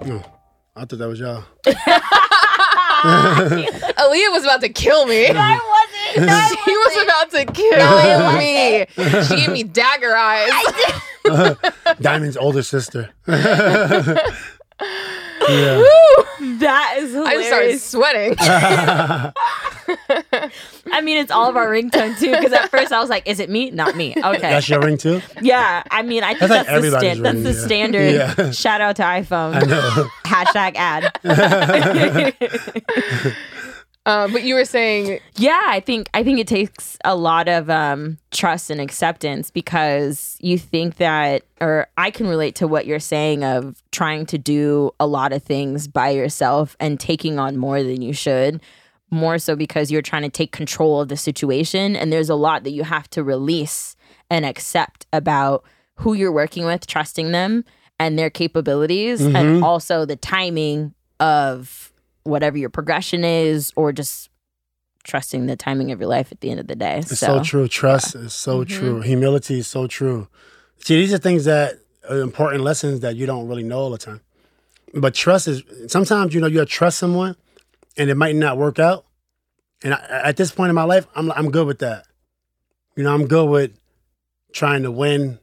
No, 0.04 0.22
I 0.76 0.84
thought 0.84 0.98
that 0.98 1.08
was 1.08 1.20
y'all. 1.20 1.44
Aliyah 3.06 4.32
was 4.32 4.44
about 4.44 4.60
to 4.62 4.68
kill 4.68 5.06
me. 5.06 5.22
wasn't. 5.30 6.58
she 6.64 6.76
was 6.76 7.02
about 7.04 7.30
to 7.30 7.44
kill 7.52 8.32
me. 8.38 8.86
She 9.26 9.36
gave 9.36 9.50
me 9.52 9.62
dagger 9.62 10.14
eyes. 10.16 10.50
Diamond's 12.00 12.36
older 12.36 12.62
sister. 12.62 13.10
yeah. 13.26 14.22
That 16.58 16.96
is 16.98 17.14
I 17.14 17.34
just 17.34 17.46
started 17.48 17.80
sweating. 17.80 18.36
I 20.92 21.00
mean, 21.02 21.18
it's 21.18 21.30
all 21.30 21.48
of 21.48 21.56
our 21.56 21.68
ringtone 21.68 22.18
too. 22.18 22.30
Because 22.34 22.52
at 22.52 22.70
first 22.70 22.92
I 22.92 23.00
was 23.00 23.08
like, 23.10 23.26
"Is 23.26 23.40
it 23.40 23.50
me? 23.50 23.70
Not 23.70 23.96
me." 23.96 24.14
Okay. 24.16 24.38
That's 24.38 24.68
your 24.68 24.80
ring 24.80 24.98
too? 24.98 25.20
yeah. 25.40 25.82
I 25.90 26.02
mean, 26.02 26.22
I 26.22 26.34
think 26.34 26.40
That's 26.40 26.50
like 26.50 26.66
that's, 26.66 26.68
the, 26.68 26.74
everybody's 26.74 27.18
stand- 27.18 27.24
that's 27.24 27.34
ring, 27.34 27.44
the 27.44 27.52
yeah. 27.52 27.64
standard. 27.66 28.14
Yeah. 28.38 28.50
Shout 28.52 28.80
out 28.80 28.96
to 28.96 29.02
iPhone. 29.02 29.54
I 29.54 29.60
know. 29.60 30.08
Hashtag 30.24 30.74
ad. 30.76 31.12
Uh, 34.06 34.28
but 34.28 34.44
you 34.44 34.54
were 34.54 34.64
saying, 34.64 35.18
Yeah, 35.34 35.60
I 35.66 35.80
think 35.80 36.08
I 36.14 36.22
think 36.22 36.38
it 36.38 36.46
takes 36.46 36.96
a 37.04 37.16
lot 37.16 37.48
of 37.48 37.68
um, 37.68 38.18
trust 38.30 38.70
and 38.70 38.80
acceptance 38.80 39.50
because 39.50 40.38
you 40.40 40.58
think 40.58 40.96
that, 40.96 41.42
or 41.60 41.88
I 41.98 42.12
can 42.12 42.28
relate 42.28 42.54
to 42.56 42.68
what 42.68 42.86
you're 42.86 43.00
saying 43.00 43.42
of 43.42 43.82
trying 43.90 44.24
to 44.26 44.38
do 44.38 44.92
a 45.00 45.08
lot 45.08 45.32
of 45.32 45.42
things 45.42 45.88
by 45.88 46.10
yourself 46.10 46.76
and 46.78 47.00
taking 47.00 47.40
on 47.40 47.56
more 47.56 47.82
than 47.82 48.00
you 48.00 48.12
should. 48.12 48.62
More 49.10 49.38
so 49.38 49.54
because 49.56 49.90
you're 49.90 50.02
trying 50.02 50.22
to 50.22 50.28
take 50.28 50.52
control 50.52 51.00
of 51.00 51.08
the 51.08 51.16
situation, 51.16 51.94
and 51.96 52.12
there's 52.12 52.30
a 52.30 52.34
lot 52.34 52.62
that 52.64 52.70
you 52.70 52.84
have 52.84 53.08
to 53.10 53.22
release 53.24 53.96
and 54.30 54.44
accept 54.44 55.06
about 55.12 55.64
who 55.96 56.14
you're 56.14 56.32
working 56.32 56.64
with, 56.64 56.86
trusting 56.86 57.32
them 57.32 57.64
and 57.98 58.18
their 58.18 58.30
capabilities, 58.30 59.20
and 59.20 59.64
also 59.64 60.04
the 60.04 60.16
timing 60.16 60.92
of 61.20 61.92
whatever 62.26 62.58
your 62.58 62.70
progression 62.70 63.24
is, 63.24 63.72
or 63.76 63.92
just 63.92 64.28
trusting 65.04 65.46
the 65.46 65.56
timing 65.56 65.92
of 65.92 66.00
your 66.00 66.08
life 66.08 66.32
at 66.32 66.40
the 66.40 66.50
end 66.50 66.58
of 66.60 66.66
the 66.66 66.74
day. 66.74 66.98
It's 66.98 67.18
so, 67.20 67.42
true. 67.42 67.68
Trust 67.68 68.14
is 68.16 68.32
so 68.34 68.64
Mm-hmm. 68.64 68.78
true. 68.78 69.00
Humility 69.02 69.58
is 69.60 69.66
so 69.66 69.86
true. 69.86 70.28
See, 70.78 70.96
these 70.96 71.12
are 71.14 71.18
things 71.18 71.44
that 71.44 71.78
are 72.08 72.18
important 72.20 72.62
lessons 72.64 73.00
that 73.00 73.16
you 73.16 73.26
don't 73.26 73.48
really 73.48 73.62
know 73.62 73.78
all 73.78 73.90
the 73.90 73.98
time. 73.98 74.20
But 74.94 75.14
trust 75.14 75.48
is 75.48 75.62
sometimes 75.88 76.34
you 76.34 76.40
know 76.40 76.46
you 76.46 76.64
trust 76.64 76.98
someone, 76.98 77.36
and 77.96 78.10
it 78.10 78.16
might 78.16 78.36
not 78.36 78.56
work 78.56 78.78
out. 78.78 79.04
And 79.82 79.94
I, 79.94 79.98
at 80.24 80.36
this 80.36 80.50
point 80.50 80.70
in 80.70 80.74
my 80.74 80.84
life, 80.84 81.06
I'm 81.14 81.30
I'm 81.32 81.50
good 81.50 81.66
with 81.66 81.80
that. 81.80 82.06
You 82.96 83.02
know, 83.04 83.12
I'm 83.12 83.26
good 83.26 83.48
with 83.50 83.72
trying 84.52 84.82
to 84.84 84.90
win 84.90 85.38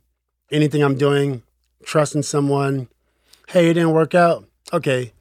anything 0.51 0.81
I'm 0.83 0.97
doing, 0.97 1.43
trusting 1.85 2.23
someone. 2.23 2.87
Hey, 3.49 3.69
it 3.69 3.73
didn't 3.75 3.91
work 3.91 4.15
out. 4.15 4.45
Okay, 4.71 5.13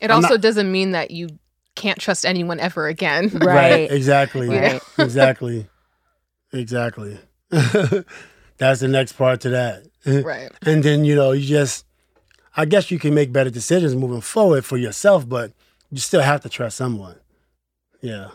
it 0.00 0.10
I'm 0.10 0.16
also 0.16 0.30
not- 0.34 0.40
doesn't 0.40 0.70
mean 0.70 0.92
that 0.92 1.10
you 1.10 1.28
can't 1.76 1.98
trust 1.98 2.26
anyone 2.26 2.58
ever 2.60 2.88
again. 2.88 3.28
Right. 3.28 3.90
exactly. 3.90 4.48
Right. 4.48 4.80
Exactly. 4.98 5.66
Exactly. 6.52 7.16
That's 7.50 8.80
the 8.80 8.88
next 8.88 9.12
part 9.12 9.40
to 9.42 9.50
that. 9.50 9.84
right. 10.06 10.50
And 10.62 10.82
then, 10.82 11.04
you 11.04 11.14
know, 11.14 11.30
you 11.32 11.46
just, 11.46 11.86
I 12.56 12.64
guess 12.64 12.90
you 12.90 12.98
can 12.98 13.14
make 13.14 13.32
better 13.32 13.50
decisions 13.50 13.94
moving 13.94 14.20
forward 14.20 14.64
for 14.64 14.76
yourself, 14.76 15.28
but 15.28 15.52
you 15.90 15.98
still 15.98 16.22
have 16.22 16.40
to 16.42 16.48
trust 16.48 16.76
someone. 16.76 17.16
Yeah. 18.00 18.30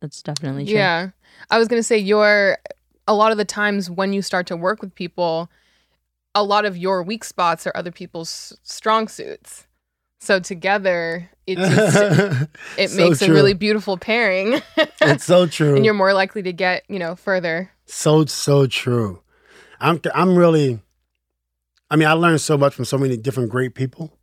That's 0.00 0.22
definitely 0.22 0.64
true. 0.64 0.74
Yeah. 0.74 1.10
I 1.50 1.58
was 1.58 1.68
going 1.68 1.78
to 1.78 1.84
say, 1.86 1.98
your, 1.98 2.58
a 3.06 3.14
lot 3.14 3.30
of 3.32 3.38
the 3.38 3.44
times 3.44 3.88
when 3.88 4.12
you 4.12 4.22
start 4.22 4.46
to 4.48 4.56
work 4.56 4.80
with 4.82 4.94
people, 4.94 5.48
a 6.34 6.42
lot 6.42 6.64
of 6.64 6.76
your 6.76 7.02
weak 7.02 7.22
spots 7.24 7.66
are 7.66 7.72
other 7.76 7.92
people's 7.92 8.58
strong 8.62 9.06
suits. 9.08 9.66
So 10.20 10.38
together, 10.38 11.28
it 11.46 11.56
just, 11.58 12.48
it 12.78 12.90
So 12.90 12.96
makes 12.96 13.22
a 13.22 13.32
really 13.32 13.54
beautiful 13.54 13.96
pairing. 13.96 14.60
it's 15.00 15.24
so 15.24 15.46
true. 15.46 15.76
and 15.76 15.84
you're 15.84 15.94
more 15.94 16.12
likely 16.12 16.42
to 16.42 16.52
get, 16.52 16.84
you 16.88 16.98
know, 16.98 17.16
further. 17.16 17.70
So 17.86 18.24
so 18.26 18.66
true. 18.66 19.22
I'm 19.80 20.00
I'm 20.14 20.36
really 20.36 20.80
I 21.90 21.96
mean, 21.96 22.06
I 22.06 22.12
learned 22.12 22.40
so 22.40 22.56
much 22.56 22.74
from 22.74 22.84
so 22.84 22.98
many 22.98 23.16
different 23.16 23.50
great 23.50 23.74
people. 23.74 24.16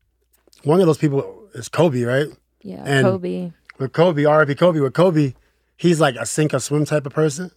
One 0.63 0.79
of 0.79 0.85
those 0.85 0.97
people 0.97 1.49
is 1.53 1.67
Kobe, 1.67 2.03
right? 2.03 2.27
Yeah. 2.61 2.83
And- 2.85 3.05
Kobe. 3.05 3.51
With 3.79 3.93
Kobe, 3.93 4.25
R.I.P. 4.25 4.55
Kobe, 4.55 4.79
with 4.79 4.93
Kobe, 4.95 5.35
he's 5.75 5.99
like 5.99 6.15
a 6.15 6.25
sink 6.25 6.51
or 6.51 6.59
swim 6.59 6.83
type 6.83 7.05
of 7.05 7.13
person, 7.13 7.51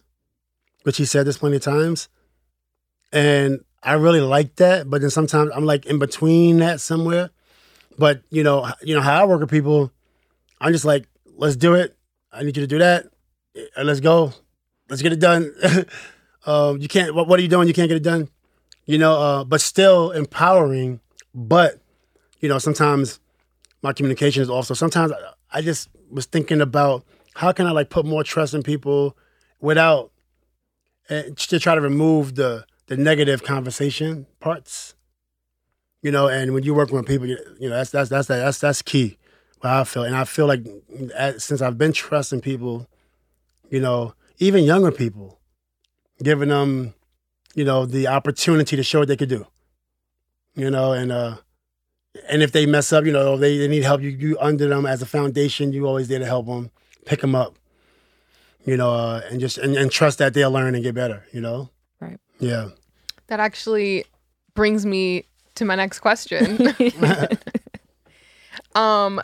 which 0.83 0.97
he 0.97 1.05
said 1.05 1.25
this 1.25 1.39
plenty 1.39 1.55
of 1.55 1.63
times. 1.63 2.09
And 3.11 3.61
I 3.81 3.93
really 3.93 4.21
like 4.21 4.57
that, 4.57 4.87
but 4.87 5.01
then 5.01 5.09
sometimes 5.09 5.49
I'm 5.55 5.65
like 5.65 5.87
in 5.87 5.97
between 5.97 6.57
that 6.59 6.79
somewhere. 6.79 7.31
But 8.01 8.23
you 8.31 8.41
know, 8.41 8.67
you 8.81 8.95
know 8.95 9.01
how 9.01 9.21
I 9.21 9.25
work 9.25 9.41
with 9.41 9.51
people, 9.51 9.91
I'm 10.59 10.73
just 10.73 10.85
like, 10.85 11.05
let's 11.37 11.55
do 11.55 11.75
it. 11.75 11.95
I 12.31 12.41
need 12.41 12.57
you 12.57 12.63
to 12.63 12.67
do 12.67 12.79
that. 12.79 13.05
And 13.75 13.85
let's 13.87 13.99
go. 13.99 14.33
Let's 14.89 15.03
get 15.03 15.13
it 15.13 15.19
done. 15.19 15.53
um, 16.47 16.79
you 16.79 16.87
can't. 16.87 17.13
What, 17.13 17.27
what 17.27 17.37
are 17.37 17.43
you 17.43 17.47
doing? 17.47 17.67
You 17.67 17.75
can't 17.75 17.89
get 17.89 17.97
it 17.97 18.03
done. 18.03 18.27
You 18.87 18.97
know, 18.97 19.13
uh, 19.21 19.43
but 19.43 19.61
still 19.61 20.09
empowering. 20.09 20.99
But 21.35 21.79
you 22.39 22.49
know, 22.49 22.57
sometimes 22.57 23.19
my 23.83 23.93
communication 23.93 24.41
is 24.41 24.49
off. 24.49 24.65
So 24.65 24.73
sometimes 24.73 25.11
I- 25.11 25.59
I 25.59 25.61
just 25.61 25.89
was 26.09 26.25
thinking 26.25 26.59
about 26.59 27.05
how 27.35 27.51
can 27.51 27.67
I 27.67 27.71
like 27.71 27.91
put 27.91 28.05
more 28.05 28.23
trust 28.23 28.55
in 28.55 28.63
people 28.63 29.15
without 29.59 30.11
uh, 31.07 31.23
to 31.35 31.59
try 31.59 31.75
to 31.75 31.81
remove 31.81 32.33
the 32.33 32.65
the 32.87 32.97
negative 32.97 33.43
conversation 33.43 34.25
parts. 34.39 34.95
You 36.01 36.11
know, 36.11 36.27
and 36.27 36.53
when 36.53 36.63
you 36.63 36.73
work 36.73 36.91
with 36.91 37.05
people, 37.05 37.27
you, 37.27 37.37
know 37.59 37.69
that's 37.69 37.91
that's 37.91 38.09
that's 38.09 38.27
that's 38.27 38.59
that's 38.59 38.81
key. 38.81 39.17
What 39.59 39.71
I 39.71 39.83
feel, 39.83 40.03
and 40.03 40.15
I 40.15 40.23
feel 40.23 40.47
like 40.47 40.65
since 41.37 41.61
I've 41.61 41.77
been 41.77 41.93
trusting 41.93 42.41
people, 42.41 42.87
you 43.69 43.79
know, 43.79 44.15
even 44.39 44.63
younger 44.63 44.91
people, 44.91 45.39
giving 46.23 46.49
them, 46.49 46.95
you 47.53 47.63
know, 47.63 47.85
the 47.85 48.07
opportunity 48.07 48.75
to 48.75 48.83
show 48.83 48.99
what 48.99 49.07
they 49.07 49.17
could 49.17 49.29
do. 49.29 49.45
You 50.55 50.71
know, 50.71 50.93
and 50.93 51.11
uh, 51.11 51.37
and 52.27 52.41
if 52.41 52.51
they 52.51 52.65
mess 52.65 52.91
up, 52.91 53.05
you 53.05 53.11
know, 53.11 53.37
they, 53.37 53.59
they 53.59 53.67
need 53.67 53.83
help. 53.83 54.01
You 54.01 54.09
you 54.09 54.37
under 54.39 54.67
them 54.67 54.87
as 54.87 55.03
a 55.03 55.05
foundation. 55.05 55.71
You 55.71 55.87
always 55.87 56.07
there 56.07 56.19
to 56.19 56.25
help 56.25 56.47
them, 56.47 56.71
pick 57.05 57.21
them 57.21 57.35
up. 57.35 57.55
You 58.65 58.77
know, 58.77 58.93
uh, 58.93 59.21
and 59.29 59.39
just 59.39 59.59
and, 59.59 59.75
and 59.75 59.91
trust 59.91 60.17
that 60.17 60.33
they'll 60.33 60.51
learn 60.51 60.73
and 60.73 60.83
get 60.83 60.95
better. 60.95 61.25
You 61.31 61.41
know. 61.41 61.69
Right. 61.99 62.19
Yeah. 62.39 62.69
That 63.27 63.39
actually 63.39 64.05
brings 64.55 64.85
me 64.85 65.25
to 65.61 65.65
my 65.65 65.75
next 65.75 65.99
question. 65.99 66.73
um, 68.75 69.21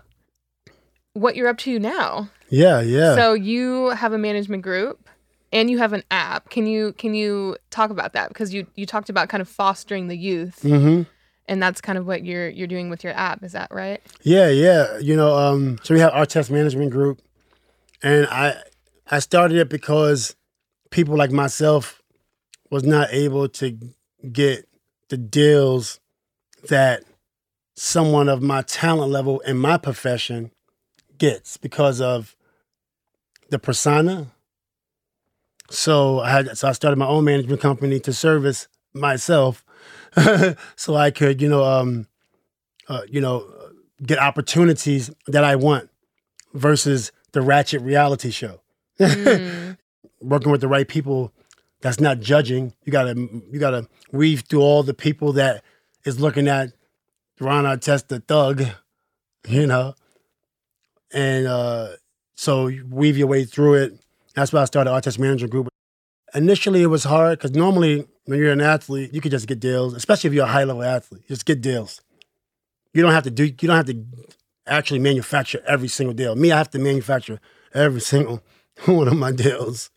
what 1.14 1.36
you're 1.36 1.48
up 1.48 1.58
to 1.58 1.80
now? 1.80 2.30
Yeah. 2.50 2.80
Yeah. 2.82 3.16
So 3.16 3.34
you 3.34 3.90
have 3.90 4.14
a 4.14 4.20
management 4.20 4.62
group 4.62 5.10
and 5.52 5.70
you 5.70 5.80
have 5.80 5.94
an 5.94 6.04
app. 6.12 6.52
Can 6.52 6.68
you 6.68 6.94
can 6.94 7.16
you 7.16 7.58
talk 7.72 7.90
about 7.90 8.14
that? 8.14 8.30
Because 8.30 8.54
you 8.54 8.68
you 8.76 8.86
talked 8.86 9.10
about 9.10 9.30
kind 9.30 9.42
of 9.42 9.50
fostering 9.50 10.08
the 10.08 10.16
youth 10.16 10.62
mm-hmm. 10.62 11.10
and 11.48 11.64
that's 11.64 11.82
kind 11.82 11.98
of 11.98 12.06
what 12.06 12.24
you're 12.24 12.50
you're 12.50 12.68
doing 12.68 12.92
with 12.92 13.04
your 13.04 13.14
app. 13.14 13.44
Is 13.44 13.54
that 13.54 13.70
right? 13.72 14.00
Yeah, 14.22 14.50
yeah. 14.50 15.00
You 15.00 15.16
know, 15.16 15.36
um, 15.36 15.80
so 15.82 15.96
we 15.96 16.00
have 16.02 16.14
our 16.14 16.28
test 16.28 16.52
management 16.52 16.92
group, 16.92 17.20
and 18.04 18.28
I 18.28 18.62
I 19.10 19.20
started 19.20 19.58
it 19.58 19.70
because 19.70 20.36
people 20.92 21.18
like 21.18 21.32
myself 21.32 22.04
was 22.70 22.84
not 22.84 23.12
able 23.12 23.50
to 23.50 23.76
get 24.32 24.68
the 25.10 25.18
deals 25.18 26.00
that 26.68 27.04
someone 27.76 28.28
of 28.28 28.42
my 28.42 28.62
talent 28.64 29.12
level 29.12 29.40
in 29.42 29.58
my 29.58 29.78
profession 29.78 30.52
gets 31.18 31.58
because 31.58 32.02
of 32.02 32.36
the 33.50 33.60
persona. 33.60 34.28
So 35.70 36.20
I 36.20 36.32
had 36.32 36.58
so 36.58 36.68
I 36.68 36.72
started 36.72 36.98
my 36.98 37.08
own 37.08 37.24
management 37.24 37.62
company 37.62 38.00
to 38.02 38.14
service 38.14 38.68
myself, 38.94 39.66
so 40.76 40.96
I 40.96 41.12
could 41.12 41.42
you 41.42 41.50
know 41.50 41.64
um, 41.64 42.08
uh, 42.88 43.02
you 43.08 43.22
know 43.22 43.46
get 44.04 44.20
opportunities 44.20 45.12
that 45.28 45.44
I 45.44 45.56
want 45.56 45.90
versus 46.54 47.12
the 47.34 47.42
ratchet 47.42 47.82
reality 47.82 48.32
show. 48.32 48.62
Mm. 49.00 49.78
Working 50.22 50.52
with 50.52 50.62
the 50.62 50.68
right 50.68 50.88
people 50.88 51.32
that's 51.82 52.00
not 52.00 52.20
judging. 52.20 52.74
You 52.86 52.92
gotta 52.92 53.16
you 53.52 53.60
gotta 53.60 53.88
weave 54.12 54.42
through 54.42 54.62
all 54.62 54.84
the 54.84 54.94
people 54.94 55.34
that 55.34 55.64
is 56.08 56.20
looking 56.20 56.48
at 56.48 56.72
Ron 57.40 57.66
Artest 57.66 58.08
the 58.08 58.20
thug, 58.20 58.64
you 59.48 59.68
know. 59.68 59.94
And 61.14 61.48
uh 61.48 61.90
so 62.36 62.68
you 62.68 62.86
weave 62.90 63.18
your 63.18 63.28
way 63.28 63.46
through 63.46 63.76
it. 63.76 63.94
That's 64.36 64.54
why 64.54 64.62
I 64.62 64.66
started 64.66 64.92
Artest 64.92 65.20
Management 65.20 65.52
Group. 65.52 65.70
Initially 66.34 66.84
it 66.84 66.88
was 66.88 67.04
hard 67.04 67.38
because 67.38 67.52
normally 67.52 68.08
when 68.26 68.40
you're 68.40 68.52
an 68.52 68.62
athlete, 68.62 69.14
you 69.14 69.22
could 69.22 69.32
just 69.32 69.48
get 69.48 69.60
deals, 69.60 69.94
especially 69.94 70.30
if 70.30 70.34
you're 70.34 70.46
a 70.46 70.50
high 70.50 70.64
level 70.64 70.84
athlete. 70.84 71.28
Just 71.28 71.46
get 71.46 71.62
deals. 71.62 72.02
You 72.94 73.02
don't 73.02 73.12
have 73.12 73.24
to 73.24 73.32
do 73.32 73.46
you 73.46 73.52
don't 73.52 73.76
have 73.76 73.86
to 73.88 74.04
actually 74.66 75.00
manufacture 75.00 75.62
every 75.68 75.88
single 75.88 76.14
deal. 76.14 76.36
Me, 76.36 76.52
I 76.52 76.58
have 76.58 76.70
to 76.72 76.80
manufacture 76.80 77.40
every 77.74 78.02
single 78.02 78.42
one 78.86 79.08
of 79.08 79.18
my 79.18 79.32
deals. 79.32 79.90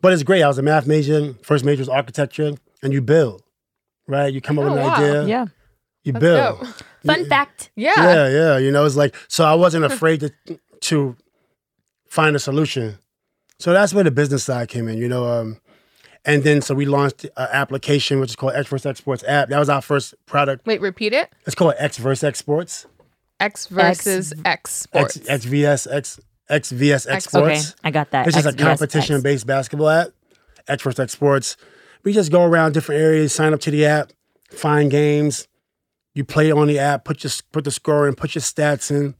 But 0.00 0.12
it's 0.12 0.24
great. 0.24 0.42
I 0.42 0.48
was 0.48 0.58
a 0.58 0.62
math 0.62 0.86
major. 0.86 1.34
First 1.42 1.64
major 1.64 1.80
was 1.80 1.88
architecture, 1.88 2.54
and 2.82 2.92
you 2.92 3.00
build, 3.00 3.42
right? 4.06 4.32
You 4.32 4.40
come 4.40 4.58
up 4.58 4.64
Oh, 4.66 4.68
with 4.72 4.78
an 4.78 4.86
wow. 4.86 4.94
idea, 4.96 5.24
Yeah. 5.26 5.46
you 6.04 6.12
That's 6.12 6.20
build. 6.22 6.60
dope. 6.60 6.68
Fun 7.04 7.26
fact. 7.26 7.70
Yeah. 7.76 7.92
Yeah, 7.96 8.28
yeah. 8.28 8.58
You 8.58 8.70
know, 8.70 8.84
it's 8.84 8.96
like 8.96 9.14
so. 9.28 9.44
I 9.44 9.54
wasn't 9.54 9.84
afraid 9.92 10.20
to 10.20 10.32
to 10.82 11.16
find 12.08 12.36
a 12.36 12.38
solution. 12.38 12.98
So 13.58 13.72
that's 13.72 13.94
where 13.94 14.04
the 14.04 14.10
business 14.10 14.44
side 14.44 14.68
came 14.68 14.88
in. 14.88 14.98
You 14.98 15.08
know, 15.08 15.26
um, 15.28 15.60
and 16.24 16.42
then 16.44 16.62
so 16.62 16.74
we 16.74 16.84
launched 16.86 17.24
an 17.24 17.30
application 17.52 18.20
which 18.20 18.30
is 18.30 18.36
called 18.36 18.54
X 18.54 18.68
vs 18.68 18.86
X 18.86 18.98
Sports 18.98 19.24
app. 19.26 19.48
That 19.48 19.58
was 19.58 19.68
our 19.68 19.82
first 19.82 20.14
product. 20.26 20.66
Wait, 20.66 20.80
repeat 20.80 21.12
it. 21.12 21.32
It's 21.46 21.54
called 21.54 21.74
X 21.78 21.96
vs 21.98 22.22
X 22.24 22.38
Sports. 22.38 22.86
X 23.40 23.66
versus 23.66 24.32
X 24.44 24.86
X. 24.92 25.18
XVS 25.18 25.92
X 25.92 26.20
XVS 26.50 27.06
Exports. 27.08 27.70
Okay, 27.70 27.78
I 27.84 27.90
got 27.90 28.10
that. 28.12 28.26
It's 28.28 28.36
just 28.36 28.46
a 28.46 28.50
X- 28.50 28.56
yes, 28.58 28.66
competition 28.68 29.20
based 29.22 29.46
basketball 29.46 29.88
app, 29.88 30.08
X 30.68 30.82
vs. 30.82 31.56
We 32.04 32.12
just 32.12 32.32
go 32.32 32.42
around 32.42 32.72
different 32.72 33.00
areas, 33.00 33.32
sign 33.32 33.52
up 33.52 33.60
to 33.60 33.70
the 33.70 33.86
app, 33.86 34.12
find 34.50 34.90
games. 34.90 35.48
You 36.14 36.24
play 36.24 36.50
on 36.52 36.66
the 36.66 36.78
app, 36.78 37.04
put 37.04 37.24
your 37.24 37.32
put 37.52 37.64
the 37.64 37.70
score 37.70 38.06
in, 38.06 38.14
put 38.14 38.34
your 38.34 38.42
stats 38.42 38.90
in. 38.90 39.14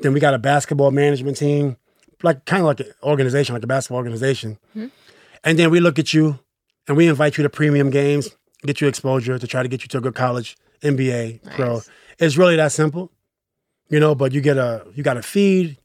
Then 0.00 0.12
we 0.12 0.20
got 0.20 0.34
a 0.34 0.38
basketball 0.38 0.90
management 0.90 1.36
team, 1.36 1.76
like 2.22 2.44
kind 2.44 2.60
of 2.60 2.66
like 2.66 2.80
an 2.80 2.92
organization, 3.02 3.54
like 3.54 3.62
a 3.62 3.66
basketball 3.66 3.98
organization. 3.98 4.58
Mm-hmm. 4.70 4.88
And 5.44 5.58
then 5.58 5.70
we 5.70 5.80
look 5.80 5.98
at 5.98 6.12
you 6.12 6.38
and 6.88 6.96
we 6.96 7.08
invite 7.08 7.38
you 7.38 7.42
to 7.42 7.48
premium 7.48 7.90
games, 7.90 8.28
get 8.62 8.80
you 8.80 8.88
exposure 8.88 9.38
to 9.38 9.46
try 9.46 9.62
to 9.62 9.68
get 9.68 9.82
you 9.82 9.88
to 9.88 9.98
a 9.98 10.00
good 10.00 10.14
college, 10.14 10.56
NBA, 10.82 11.54
pro. 11.54 11.80
It's 12.18 12.36
really 12.36 12.56
that 12.56 12.72
simple, 12.72 13.10
you 13.88 14.00
know. 14.00 14.14
But 14.14 14.32
you 14.32 14.40
get 14.40 14.56
a 14.56 14.86
you 14.94 15.02
got 15.02 15.16
a 15.16 15.22
feed 15.22 15.78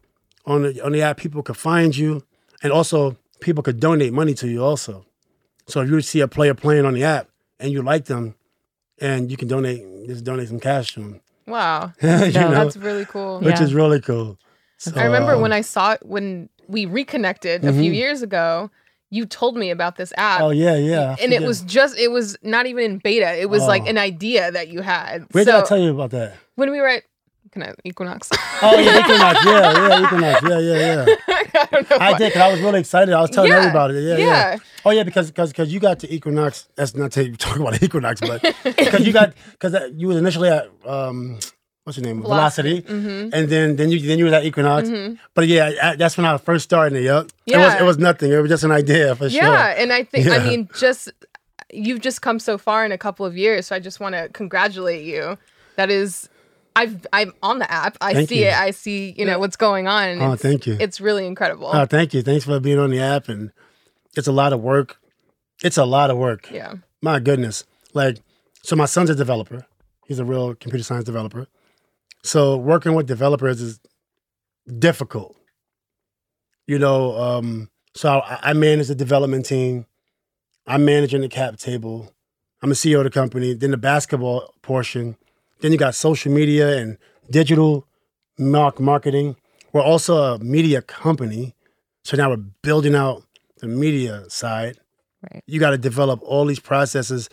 on 0.45 0.64
the 0.64 0.84
on 0.84 0.91
the 0.91 1.02
app. 1.02 1.18
People 1.18 1.43
could 1.43 1.58
find 1.58 1.95
you, 1.95 2.24
and 2.64 2.72
also 2.72 3.18
people 3.39 3.64
could 3.64 3.80
donate 3.80 4.14
money 4.14 4.34
to 4.36 4.47
you 4.47 4.64
also. 4.64 5.06
So 5.70 5.82
if 5.82 5.90
you 5.90 6.02
see 6.02 6.20
a 6.22 6.28
player 6.28 6.54
playing 6.54 6.86
on 6.86 6.94
the 6.94 7.04
app 7.04 7.28
and 7.60 7.72
you 7.72 7.82
like 7.82 8.06
them, 8.06 8.36
and 9.02 9.32
you 9.32 9.38
can 9.38 9.48
donate 9.48 10.08
just 10.08 10.24
donate 10.24 10.48
some 10.50 10.60
cash 10.60 10.94
to 10.96 11.00
them, 11.02 11.22
Wow. 11.48 11.94
you 12.02 12.08
No, 12.10 12.26
know, 12.30 12.52
That's 12.52 12.78
really 12.78 13.06
cool. 13.06 13.40
which 13.40 13.56
Yeah. 13.60 13.64
is 13.64 13.74
really 13.74 14.02
cool. 14.02 14.38
I 14.96 15.04
remember 15.06 15.34
So, 15.34 15.40
when 15.42 15.52
I 15.54 15.62
saw 15.62 15.94
it 15.94 16.06
when 16.06 16.50
we 16.68 16.86
reconnected 16.86 17.66
a 17.66 17.74
few 17.74 17.92
Mhm. 17.92 17.96
years 17.96 18.22
ago. 18.22 18.70
You 19.12 19.26
told 19.26 19.58
me 19.58 19.72
about 19.72 19.96
this 19.96 20.14
app. 20.18 20.40
Oh 20.40 20.52
yeah, 20.52 20.76
yeah. 20.76 21.16
And 21.20 21.34
it 21.34 21.42
was 21.42 21.62
just 21.62 21.98
it 21.98 22.12
was 22.12 22.38
not 22.44 22.68
even 22.68 22.84
in 22.86 22.98
beta. 23.00 23.34
It 23.42 23.50
was 23.50 23.66
like 23.66 23.82
Oh. 23.84 23.90
an 23.90 23.98
idea 23.98 24.52
that 24.52 24.68
you 24.68 24.82
had. 24.82 25.26
Where 25.32 25.44
so 25.44 25.52
did 25.54 25.64
I 25.64 25.66
tell 25.66 25.80
you 25.80 25.90
about 25.90 26.12
that? 26.12 26.36
when 26.56 26.70
we 26.70 26.80
were 26.80 26.88
at 26.88 27.04
Equinox. 27.84 28.30
Oh 28.62 28.78
yeah, 28.78 29.00
Equinox. 29.00 29.45
Yeah, 29.45 29.88
yeah, 29.88 30.04
Equinox. 30.06 30.41
Yeah, 30.43 30.60
yeah, 30.60 31.06
yeah. 31.06 31.16
I 31.28 31.68
don't 31.72 31.89
know. 31.89 31.97
I 31.97 32.12
why. 32.12 32.18
did 32.18 32.28
because 32.34 32.41
I 32.41 32.52
was 32.52 32.60
really 32.62 32.80
excited. 32.82 33.14
I 33.14 33.22
was 33.22 33.30
telling 33.30 33.52
Yeah, 33.52 33.58
everybody. 33.60 33.93
Yeah, 34.00 34.18
yeah, 34.18 34.26
yeah. 34.26 34.58
Oh 34.86 34.91
yeah, 34.91 35.04
because 35.04 35.28
because 35.32 35.50
because 35.52 35.72
you 35.74 35.80
got 35.80 36.00
to 36.00 36.14
Equinox. 36.14 36.68
That's 36.76 36.95
not 36.95 37.12
to 37.14 37.32
talk 37.38 37.58
about 37.58 37.82
Equinox, 37.82 38.20
but 38.22 38.41
because 38.64 39.06
you 39.08 39.14
got 39.14 39.34
because 39.52 39.76
you 39.95 40.08
was 40.08 40.18
initially 40.18 40.50
at 40.50 40.70
um 40.86 41.39
what's 41.86 41.97
your 41.97 42.06
name 42.06 42.22
Velocity, 42.22 42.82
Mhm. 42.82 43.30
and 43.34 43.47
then 43.50 43.76
then 43.78 43.89
you 43.89 44.00
then 44.06 44.20
you 44.20 44.26
was 44.26 44.34
at 44.34 44.43
Equinox. 44.43 44.89
Mhm. 44.89 45.18
But 45.34 45.47
yeah, 45.47 45.72
I, 45.82 45.95
that's 45.95 46.18
when 46.18 46.26
I 46.26 46.38
first 46.38 46.66
started 46.66 46.97
it. 46.97 47.04
Yup. 47.04 47.28
It 47.45 47.58
was 47.58 47.74
it 47.80 47.84
was 47.84 47.97
nothing. 47.97 48.32
It 48.32 48.38
was 48.41 48.50
just 48.50 48.64
an 48.66 48.72
idea 48.72 49.16
for 49.16 49.30
sure. 49.30 49.41
Yeah, 49.41 49.76
and 49.78 49.93
I 49.93 50.04
think 50.04 50.28
I 50.28 50.39
mean 50.39 50.68
just 50.78 51.12
you've 51.72 52.02
just 52.02 52.22
come 52.22 52.39
so 52.39 52.58
far 52.58 52.84
in 52.86 52.91
a 52.91 52.97
couple 52.97 53.26
of 53.26 53.38
years. 53.38 53.68
So 53.68 53.76
I 53.76 53.80
just 53.80 54.00
want 54.00 54.16
to 54.16 54.28
congratulate 54.34 55.06
you. 55.06 55.38
That 55.76 55.89
is, 55.89 56.28
I've 56.80 57.06
I'm 57.12 57.34
on 57.44 57.60
the 57.60 57.70
app. 57.70 57.98
I 58.00 58.14
Thank 58.14 58.30
see 58.30 58.42
you. 58.42 58.48
it. 58.48 58.54
I 58.54 58.72
see 58.72 59.14
you 59.18 59.26
know 59.26 59.38
what's 59.38 59.58
going 59.58 59.88
on. 59.88 60.22
Oh, 60.22 60.32
it's, 60.34 60.42
thank 60.42 60.66
you. 60.66 60.78
It's 60.80 61.02
really 61.02 61.28
incredible. 61.28 61.70
Oh, 61.74 61.86
thank 61.86 62.14
you. 62.14 62.22
Thanks 62.22 62.46
for 62.46 62.58
being 62.62 62.80
on 62.80 62.90
the 62.90 63.02
app, 63.02 63.28
and 63.28 63.52
it's 64.16 64.28
a 64.28 64.32
lot 64.32 64.54
of 64.54 64.62
work. 64.62 64.98
It's 65.62 65.78
a 65.78 65.84
lot 65.86 66.10
of 66.10 66.18
work. 66.18 66.50
yeah. 66.50 66.76
My 67.02 67.20
goodness. 67.20 67.66
Like, 67.94 68.22
so 68.64 68.76
my 68.78 68.86
son's 68.86 69.10
a 69.10 69.16
developer. 69.16 69.66
He's 70.08 70.20
a 70.20 70.26
real 70.26 70.56
computer 70.56 70.84
science 70.84 71.04
developer. 71.04 71.48
So 72.24 72.56
working 72.56 72.94
with 72.94 73.08
developers 73.08 73.62
is 73.62 73.80
difficult. 74.78 75.36
You 76.66 76.80
know, 76.80 77.18
um, 77.18 77.70
so 77.94 78.20
I, 78.20 78.40
I 78.42 78.54
manage 78.54 78.88
the 78.88 78.96
development 78.96 79.46
team. 79.46 79.86
I'm 80.66 80.86
managing 80.86 81.22
the 81.22 81.30
cap 81.30 81.58
table. 81.58 82.14
I'm 82.62 82.70
the 82.70 82.76
CEO 82.76 83.00
of 83.00 83.04
the 83.06 83.10
company. 83.10 83.54
Then 83.54 83.72
the 83.72 83.78
basketball 83.78 84.54
portion. 84.62 85.18
Then 85.62 85.72
you 85.72 85.78
got 85.78 85.95
social 85.95 86.32
media 86.32 86.78
and 86.78 86.97
digital 87.30 87.86
mark 88.38 88.80
marketing. 88.80 89.36
We're 89.74 89.84
also 89.84 90.36
a 90.36 90.39
media 90.39 90.82
company. 90.82 91.55
So 92.03 92.18
now 92.18 92.30
we're 92.30 92.38
building 92.64 92.95
out 92.95 93.24
the 93.57 93.68
media 93.68 94.24
side. 94.30 94.78
Right. 95.32 95.43
You 95.45 95.60
got 95.60 95.72
to 95.72 95.78
develop 95.78 96.22
all 96.24 96.45
these 96.45 96.60
processes. 96.60 97.30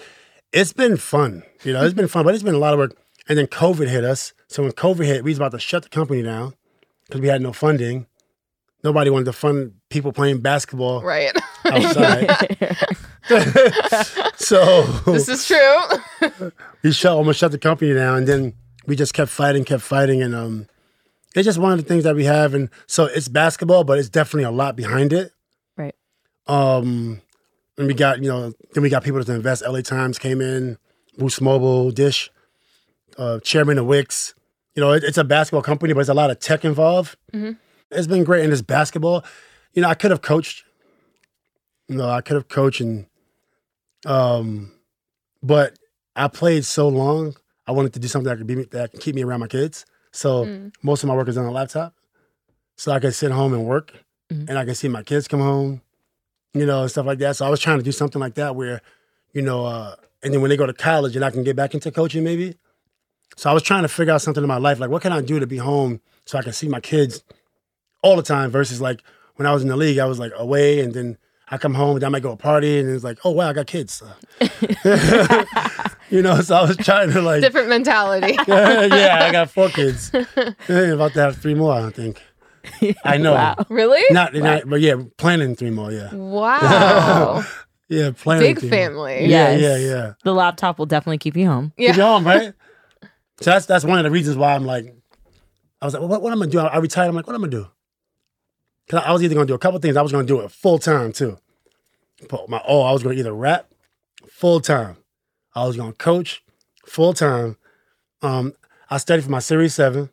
It's 0.53 0.73
been 0.73 0.97
fun. 0.97 1.45
You 1.65 1.73
know, 1.73 1.85
it's 1.85 1.95
been 1.95 2.09
fun, 2.09 2.25
but 2.25 2.35
it's 2.35 2.43
been 2.43 2.55
a 2.55 2.59
lot 2.59 2.73
of 2.75 2.79
work. 2.79 2.97
And 3.29 3.39
then 3.39 3.47
COVID 3.47 3.89
hit 3.89 4.05
us. 4.05 4.33
So 4.49 4.63
when 4.65 4.73
COVID 4.73 5.05
hit, 5.05 5.25
we 5.25 5.31
was 5.31 5.39
about 5.39 5.53
to 5.53 5.59
shut 5.59 5.83
the 5.85 5.89
company 5.89 6.23
down 6.23 6.55
because 7.07 7.21
we 7.21 7.29
had 7.29 7.41
no 7.43 7.53
funding. 7.53 8.07
Nobody 8.85 9.11
wanted 9.11 9.25
to 9.27 9.33
fund 9.33 9.75
people 9.89 10.13
playing 10.13 10.41
basketball 10.41 11.03
Right. 11.03 11.33
outside. 11.65 12.77
so 14.37 14.83
this 15.07 15.29
is 15.29 15.47
true. 15.47 16.51
we 16.83 16.93
shut 16.93 17.13
almost 17.13 17.39
shut 17.41 17.53
the 17.53 17.59
company 17.59 17.93
down 17.95 18.19
and 18.19 18.27
then 18.29 18.55
we 18.87 18.95
just 18.97 19.15
kept 19.15 19.31
fighting 19.31 19.65
kept 19.65 19.83
fighting 19.83 20.23
and 20.23 20.35
um 20.35 20.67
it's 21.35 21.45
just 21.45 21.59
one 21.59 21.73
of 21.73 21.79
the 21.79 21.85
things 21.85 22.05
that 22.05 22.15
we 22.15 22.25
have 22.25 22.55
and 22.55 22.71
so 22.87 23.05
it's 23.07 23.29
basketball 23.29 23.85
but 23.85 23.99
it's 23.99 24.09
definitely 24.09 24.45
a 24.45 24.51
lot 24.51 24.77
behind 24.77 25.13
it 25.13 25.33
Right. 25.77 25.95
um 26.47 27.21
and 27.79 27.87
we 27.87 27.95
got 27.95 28.23
you 28.23 28.29
know 28.29 28.53
then 28.75 28.83
we 28.83 28.89
got 28.89 29.03
people 29.05 29.23
to 29.23 29.33
invest 29.35 29.63
la 29.67 29.81
times 29.81 30.19
came 30.19 30.41
in 30.41 30.79
boost 31.19 31.41
mobile 31.41 31.91
dish 31.91 32.31
uh 33.19 33.41
chairman 33.41 33.79
of 33.79 33.87
wix 33.87 34.35
you 34.75 34.81
know 34.83 34.93
it, 34.93 35.03
it's 35.05 35.19
a 35.19 35.25
basketball 35.25 35.63
company 35.63 35.93
but 35.93 35.99
there's 35.99 36.09
a 36.09 36.15
lot 36.15 36.31
of 36.31 36.39
tech 36.39 36.65
involved 36.65 37.17
Mhm. 37.35 37.57
it's 37.91 38.07
been 38.07 38.25
great 38.25 38.45
in 38.45 38.51
this 38.51 38.63
basketball 38.63 39.25
you 39.75 39.83
know 39.83 39.89
i 39.89 39.95
could 39.95 40.11
have 40.11 40.23
coached 40.23 40.65
you 41.89 41.97
know 41.97 42.09
i 42.09 42.21
could 42.21 42.35
have 42.35 42.49
coached 42.49 42.81
and 42.81 43.07
um 44.07 44.73
but 45.43 45.79
I 46.15 46.29
played 46.29 46.65
so 46.65 46.89
long. 46.89 47.35
I 47.67 47.73
wanted 47.73 47.93
to 47.95 47.99
do 48.01 48.09
something 48.09 48.29
that 48.29 48.39
could 48.39 48.47
be 48.47 48.65
that 48.67 48.93
can 48.93 49.01
keep 49.01 49.15
me 49.15 49.23
around 49.25 49.41
my 49.41 49.49
kids. 49.49 49.85
So 50.13 50.47
Mm. 50.47 50.73
most 50.83 51.03
of 51.03 51.09
my 51.09 51.15
work 51.15 51.29
is 51.29 51.37
on 51.37 51.45
a 51.45 51.51
laptop, 51.51 51.95
so 52.77 52.93
I 52.93 53.01
can 53.01 53.13
sit 53.13 53.31
home 53.33 53.53
and 53.53 53.65
work, 53.67 53.93
Mhm. 54.33 54.49
and 54.49 54.59
I 54.59 54.65
can 54.65 54.75
see 54.75 54.89
my 54.89 55.03
kids 55.03 55.29
come 55.29 55.41
home, 55.41 55.83
you 56.55 56.65
know, 56.65 56.83
and 56.83 56.91
stuff 56.91 57.05
like 57.07 57.19
that. 57.19 57.37
So 57.37 57.45
I 57.47 57.51
was 57.51 57.61
trying 57.61 57.79
to 57.79 57.85
do 57.85 57.93
something 57.93 58.21
like 58.21 58.35
that 58.35 58.57
where, 58.57 58.81
you 59.33 59.43
know, 59.43 59.67
uh, 59.67 59.97
and 60.23 60.33
then 60.33 60.41
when 60.41 60.49
they 60.49 60.57
go 60.57 60.67
to 60.67 60.73
college 60.73 61.17
and 61.17 61.25
I 61.25 61.31
can 61.31 61.43
get 61.45 61.55
back 61.57 61.75
into 61.75 61.91
coaching 61.91 62.25
maybe. 62.25 62.57
So 63.37 63.51
I 63.51 63.53
was 63.53 63.63
trying 63.63 63.83
to 63.83 63.89
figure 63.89 64.15
out 64.15 64.23
something 64.23 64.43
in 64.43 64.49
my 64.49 64.57
life, 64.57 64.79
like 64.81 64.89
what 64.91 65.03
can 65.03 65.13
I 65.13 65.21
do 65.21 65.39
to 65.39 65.47
be 65.47 65.59
home 65.59 66.01
so 66.25 66.39
I 66.39 66.43
can 66.43 66.53
see 66.55 66.69
my 66.69 66.81
kids 66.81 67.23
all 68.03 68.17
the 68.17 68.23
time 68.23 68.51
versus 68.51 68.81
like 68.81 69.03
when 69.35 69.47
I 69.47 69.53
was 69.53 69.63
in 69.63 69.69
the 69.69 69.77
league, 69.77 69.99
I 69.99 70.07
was 70.07 70.19
like 70.19 70.33
away 70.37 70.81
and 70.81 70.95
then 70.95 71.19
I 71.49 71.59
come 71.59 71.75
home 71.75 71.97
and 71.97 72.05
I 72.05 72.09
might 72.09 72.23
go 72.23 72.31
to 72.31 72.35
a 72.35 72.37
party 72.37 72.79
and 72.81 72.89
it's 72.91 73.05
like, 73.05 73.19
oh 73.25 73.31
wow, 73.31 73.49
I 73.49 73.53
got 73.53 73.67
kids. 73.67 74.03
you 76.11 76.23
know, 76.23 76.41
so 76.41 76.57
I 76.57 76.63
was 76.67 76.77
trying 76.79 77.11
to 77.13 77.21
like 77.23 77.41
Different 77.41 77.69
mentality. 77.69 78.37
yeah, 78.49 78.83
yeah, 78.87 79.19
I 79.23 79.33
got 79.33 79.51
four 79.51 79.69
kids. 79.69 80.11
about 80.13 81.13
to 81.13 81.21
have 81.21 81.37
three 81.37 81.55
more, 81.55 81.73
I 81.73 81.91
think. 81.91 82.21
I 83.05 83.17
know. 83.17 83.35
Wow. 83.35 83.57
really? 83.69 84.03
Not, 84.11 84.35
not, 84.35 84.69
but 84.69 84.81
yeah, 84.81 84.97
planning 85.19 85.55
three 85.55 85.71
more. 85.71 85.93
Yeah, 85.93 86.13
Wow. 86.15 87.45
yeah, 87.89 88.11
planning. 88.11 88.43
Big 88.55 88.59
three 88.59 88.69
more. 88.71 88.79
family. 88.79 89.21
Yeah, 89.27 89.53
Yes. 89.57 89.61
yeah, 89.61 89.77
yeah. 89.95 90.13
The 90.25 90.35
laptop 90.35 90.79
will 90.79 90.87
definitely 90.87 91.19
keep 91.19 91.37
you 91.37 91.47
home. 91.47 91.73
Yeah. 91.77 91.91
Keep 91.91 91.97
you 91.99 92.03
home, 92.03 92.25
right? 92.27 92.55
So 93.41 93.51
that's 93.51 93.67
that's 93.67 93.85
one 93.85 93.99
of 93.99 94.05
the 94.05 94.11
reasons 94.11 94.37
why 94.37 94.55
I'm 94.55 94.65
like, 94.65 94.93
I 95.81 95.85
was 95.85 95.95
like, 95.95 96.01
well, 96.01 96.09
what, 96.09 96.23
what 96.23 96.33
am 96.33 96.41
I 96.43 96.47
gonna 96.47 96.53
do? 96.53 96.59
I, 96.59 96.67
I 96.69 96.79
retired. 96.79 97.09
I'm 97.09 97.15
like, 97.15 97.27
what 97.27 97.35
am 97.37 97.45
I 97.45 97.49
gonna 97.49 97.65
do? 97.65 97.71
Cause 98.89 99.03
I 99.05 99.13
was 99.13 99.23
either 99.23 99.35
gonna 99.35 99.47
do 99.47 99.55
a 99.55 99.59
couple 99.59 99.79
things. 99.81 99.97
I 99.97 100.03
was 100.03 100.13
gonna 100.13 100.27
do 100.27 100.41
it 100.41 100.51
full 100.51 100.79
time 100.79 101.13
too. 101.13 101.39
But 102.29 102.49
my 102.49 102.61
oh, 102.67 102.83
I 102.83 102.93
was 102.93 103.03
gonna 103.03 103.17
either 103.17 103.33
rap 103.35 103.69
full 104.29 104.61
time. 104.61 104.97
I 105.55 105.67
was 105.67 105.77
gonna 105.77 105.93
coach 105.93 106.43
full 106.87 107.13
time. 107.13 107.57
Um, 108.23 108.55
I 108.89 108.99
studied 108.99 109.25
for 109.25 109.31
my 109.31 109.41
Series 109.41 109.75
Seven, 109.75 110.09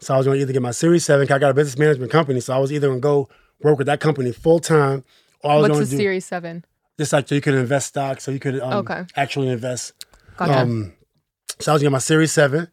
so 0.00 0.14
I 0.14 0.16
was 0.16 0.26
gonna 0.26 0.38
either 0.38 0.52
get 0.52 0.62
my 0.62 0.70
Series 0.70 1.04
Seven. 1.04 1.26
'cause 1.26 1.34
I 1.34 1.38
got 1.38 1.50
a 1.50 1.54
business 1.54 1.78
management 1.78 2.10
company, 2.10 2.40
so 2.40 2.54
I 2.54 2.58
was 2.58 2.72
either 2.72 2.88
gonna 2.88 3.00
go 3.00 3.28
work 3.62 3.76
with 3.78 3.86
that 3.88 4.00
company 4.00 4.32
full 4.32 4.58
time, 4.58 5.04
or 5.42 5.50
I 5.52 5.56
was 5.56 5.62
What's 5.68 5.74
gonna 5.74 5.84
the 5.84 5.90
do 5.90 5.96
Series 5.98 6.24
7? 6.24 6.64
just 6.98 7.12
like 7.12 7.28
so 7.28 7.34
you 7.34 7.40
could 7.40 7.54
invest 7.54 7.88
stock, 7.88 8.20
so 8.20 8.30
you 8.30 8.38
could 8.40 8.58
um, 8.60 8.86
Okay. 8.88 9.04
actually 9.16 9.48
invest. 9.48 9.92
Gotcha. 10.36 10.60
Um, 10.60 10.94
so 11.60 11.72
I 11.72 11.74
was 11.74 11.82
getting 11.82 11.92
my 11.92 11.98
Series 11.98 12.32
Seven, 12.32 12.68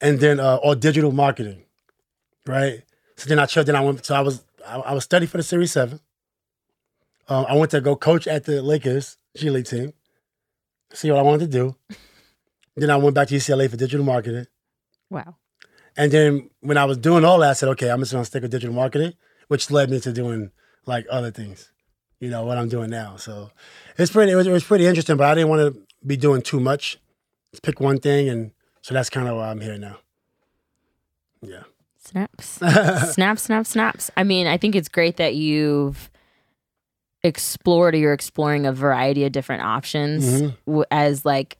and 0.00 0.18
then 0.18 0.40
uh, 0.40 0.56
or 0.56 0.74
digital 0.74 1.12
marketing, 1.12 1.64
right? 2.46 2.82
So 3.16 3.28
then 3.28 3.38
I 3.38 3.46
chose. 3.46 3.66
Then 3.66 3.76
I 3.76 3.80
went. 3.80 4.04
So 4.04 4.14
I 4.14 4.20
was 4.20 4.42
I, 4.66 4.76
I 4.78 4.92
was 4.94 5.04
studying 5.04 5.28
for 5.28 5.36
the 5.36 5.42
Series 5.42 5.72
Seven. 5.72 6.00
Um, 7.28 7.46
I 7.48 7.56
went 7.56 7.70
to 7.70 7.80
go 7.80 7.96
coach 7.96 8.26
at 8.26 8.44
the 8.44 8.62
Lakers 8.62 9.16
G 9.36 9.50
League 9.50 9.66
team. 9.66 9.92
See 10.92 11.10
what 11.10 11.18
I 11.18 11.22
wanted 11.22 11.50
to 11.50 11.58
do. 11.58 11.76
then 12.76 12.90
I 12.90 12.96
went 12.96 13.14
back 13.14 13.28
to 13.28 13.34
UCLA 13.34 13.70
for 13.70 13.76
digital 13.76 14.04
marketing. 14.04 14.46
Wow. 15.10 15.36
And 15.96 16.10
then 16.10 16.50
when 16.60 16.76
I 16.76 16.84
was 16.84 16.98
doing 16.98 17.24
all 17.24 17.38
that, 17.38 17.50
I 17.50 17.52
said, 17.54 17.68
okay, 17.70 17.90
I'm 17.90 18.00
just 18.00 18.12
gonna 18.12 18.24
stick 18.24 18.42
with 18.42 18.50
digital 18.50 18.74
marketing, 18.74 19.14
which 19.48 19.70
led 19.70 19.90
me 19.90 20.00
to 20.00 20.12
doing 20.12 20.50
like 20.86 21.06
other 21.10 21.30
things, 21.30 21.72
you 22.20 22.30
know, 22.30 22.44
what 22.44 22.58
I'm 22.58 22.68
doing 22.68 22.90
now. 22.90 23.16
So 23.16 23.50
it's 23.96 24.10
pretty, 24.10 24.32
it 24.32 24.36
was, 24.36 24.46
it 24.46 24.52
was 24.52 24.64
pretty 24.64 24.86
interesting, 24.86 25.16
but 25.16 25.28
I 25.28 25.34
didn't 25.34 25.50
want 25.50 25.74
to 25.74 25.82
be 26.06 26.16
doing 26.16 26.42
too 26.42 26.60
much. 26.60 26.98
Just 27.52 27.62
pick 27.62 27.80
one 27.80 27.98
thing, 27.98 28.28
and 28.28 28.50
so 28.82 28.94
that's 28.94 29.08
kind 29.08 29.28
of 29.28 29.36
why 29.36 29.50
I'm 29.50 29.60
here 29.60 29.78
now. 29.78 29.98
Yeah. 31.40 31.62
Snaps. 32.04 32.46
snaps, 33.14 33.42
snaps, 33.42 33.70
snaps. 33.70 34.10
I 34.16 34.24
mean, 34.24 34.46
I 34.46 34.56
think 34.58 34.74
it's 34.74 34.88
great 34.88 35.16
that 35.16 35.34
you've 35.34 36.10
explored 37.22 37.94
or 37.94 37.98
you're 37.98 38.12
exploring 38.12 38.66
a 38.66 38.72
variety 38.72 39.24
of 39.24 39.32
different 39.32 39.62
options 39.62 40.24
Mhm. 40.42 40.56
w- 40.66 40.84
as 40.90 41.24
like 41.24 41.56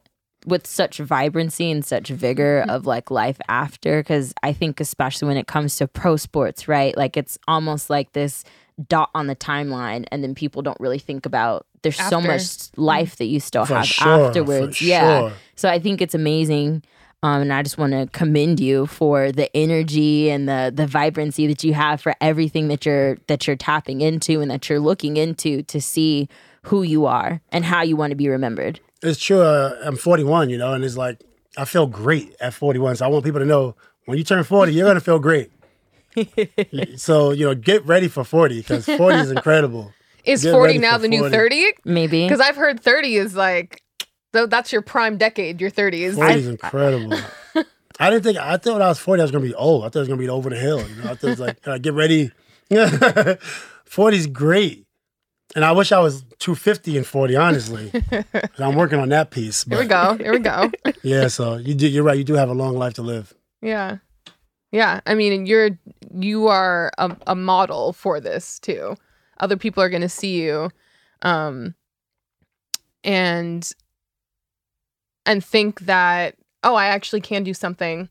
with 0.46 0.66
such 0.66 0.98
vibrancy 0.98 1.70
and 1.70 1.82
such 1.82 2.08
vigor 2.10 2.66
of 2.68 2.84
like 2.84 3.10
life 3.10 3.38
after 3.48 4.00
because 4.00 4.34
i 4.42 4.52
think 4.52 4.78
especially 4.78 5.26
when 5.26 5.38
it 5.38 5.46
comes 5.46 5.76
to 5.76 5.88
pro 5.88 6.16
sports 6.16 6.68
right 6.68 6.94
like 6.98 7.16
it's 7.16 7.38
almost 7.48 7.88
like 7.88 8.12
this 8.12 8.44
dot 8.90 9.08
on 9.14 9.26
the 9.26 9.34
timeline 9.34 10.04
and 10.12 10.22
then 10.22 10.34
people 10.34 10.60
don't 10.60 10.78
really 10.80 10.98
think 10.98 11.24
about 11.24 11.64
there's 11.82 11.96
so 11.96 12.20
much 12.20 12.44
life 12.76 13.16
that 13.16 13.24
you 13.24 13.40
still 13.40 13.64
For 13.64 13.76
have 13.76 13.86
sure, 13.86 14.26
afterwards 14.26 14.82
yeah 14.82 15.20
sure. 15.20 15.32
so 15.56 15.70
I 15.70 15.78
think 15.78 16.02
it's 16.02 16.14
amazing. 16.14 16.82
Um, 17.24 17.40
and 17.40 17.54
I 17.54 17.62
just 17.62 17.78
want 17.78 17.94
to 17.94 18.06
commend 18.12 18.60
you 18.60 18.84
for 18.84 19.32
the 19.32 19.48
energy 19.56 20.30
and 20.30 20.46
the 20.46 20.70
the 20.74 20.86
vibrancy 20.86 21.46
that 21.46 21.64
you 21.64 21.72
have 21.72 22.02
for 22.02 22.14
everything 22.20 22.68
that 22.68 22.84
you're 22.84 23.16
that 23.28 23.46
you're 23.46 23.56
tapping 23.56 24.02
into 24.02 24.42
and 24.42 24.50
that 24.50 24.68
you're 24.68 24.78
looking 24.78 25.16
into 25.16 25.62
to 25.62 25.80
see 25.80 26.28
who 26.64 26.82
you 26.82 27.06
are 27.06 27.40
and 27.50 27.64
how 27.64 27.80
you 27.80 27.96
want 27.96 28.10
to 28.10 28.14
be 28.14 28.28
remembered. 28.28 28.78
It's 29.02 29.18
true. 29.18 29.40
Uh, 29.40 29.74
I'm 29.82 29.96
41, 29.96 30.50
you 30.50 30.58
know, 30.58 30.74
and 30.74 30.84
it's 30.84 30.98
like 30.98 31.18
I 31.56 31.64
feel 31.64 31.86
great 31.86 32.36
at 32.40 32.52
41. 32.52 32.96
So 32.96 33.06
I 33.06 33.08
want 33.08 33.24
people 33.24 33.40
to 33.40 33.46
know 33.46 33.74
when 34.04 34.18
you 34.18 34.24
turn 34.24 34.44
40, 34.44 34.74
you're 34.74 34.86
gonna 34.86 35.00
feel 35.00 35.18
great. 35.18 35.50
so 36.96 37.30
you 37.30 37.46
know, 37.46 37.54
get 37.54 37.86
ready 37.86 38.08
for 38.08 38.22
40 38.22 38.58
because 38.58 38.84
40 38.84 39.16
is 39.16 39.30
incredible. 39.30 39.94
Is 40.24 40.42
Get 40.42 40.52
40 40.52 40.78
now 40.78 40.96
for 40.96 41.02
the 41.02 41.08
new 41.08 41.28
30? 41.28 41.66
Maybe 41.84 42.24
Because 42.24 42.40
I've 42.40 42.56
heard 42.56 42.80
30 42.80 43.16
is 43.16 43.36
like, 43.36 43.82
th- 44.34 44.50
that's 44.50 44.72
your 44.72 44.82
prime 44.82 45.16
decade, 45.16 45.60
your 45.60 45.70
30s. 45.70 46.16
40 46.16 46.34
is 46.34 46.48
incredible. 46.48 47.18
I 47.98 48.10
didn't 48.10 48.24
think 48.24 48.38
I 48.38 48.56
thought 48.58 48.74
when 48.74 48.82
I 48.82 48.88
was 48.88 48.98
40 48.98 49.22
I 49.22 49.24
was 49.24 49.30
gonna 49.30 49.44
be 49.44 49.54
old. 49.54 49.84
I 49.84 49.88
thought 49.88 49.96
it 49.96 50.00
was 50.00 50.08
gonna 50.08 50.20
be 50.20 50.28
over 50.28 50.50
the 50.50 50.58
hill. 50.58 50.86
You 50.86 50.96
know, 50.96 51.10
I 51.10 51.14
thought 51.14 51.24
it 51.24 51.38
was 51.38 51.40
like 51.40 51.82
get 51.82 51.94
ready. 51.94 52.30
40 53.84 54.16
is 54.16 54.26
great. 54.26 54.84
And 55.54 55.64
I 55.64 55.70
wish 55.72 55.92
I 55.92 56.00
was 56.00 56.22
250 56.40 56.96
and 56.96 57.06
40, 57.06 57.36
honestly. 57.36 57.92
I'm 58.58 58.74
working 58.74 58.98
on 58.98 59.10
that 59.10 59.30
piece. 59.30 59.62
Here 59.64 59.78
we 59.78 59.86
go. 59.86 60.16
Here 60.16 60.32
we 60.32 60.40
go. 60.40 60.70
Yeah, 61.02 61.28
so 61.28 61.56
you 61.56 61.74
do 61.74 61.86
you're 61.86 62.02
right, 62.02 62.16
you 62.18 62.24
do 62.24 62.34
have 62.34 62.48
a 62.48 62.54
long 62.54 62.76
life 62.76 62.94
to 62.94 63.02
live. 63.02 63.34
Yeah. 63.60 63.98
Yeah. 64.72 65.00
I 65.06 65.14
mean, 65.14 65.46
you're, 65.46 65.78
you 66.12 66.48
are 66.48 66.90
a, 66.98 67.16
a 67.26 67.34
model 67.36 67.92
for 67.92 68.20
this 68.20 68.58
too. 68.58 68.96
Other 69.38 69.56
people 69.56 69.82
are 69.82 69.90
going 69.90 70.02
to 70.02 70.08
see 70.08 70.42
you. 70.42 70.70
Um, 71.22 71.74
and, 73.04 73.70
and 75.26 75.44
think 75.44 75.80
that, 75.80 76.34
oh, 76.62 76.74
I 76.74 76.86
actually 76.86 77.20
can 77.20 77.42
do 77.44 77.54
something 77.54 78.08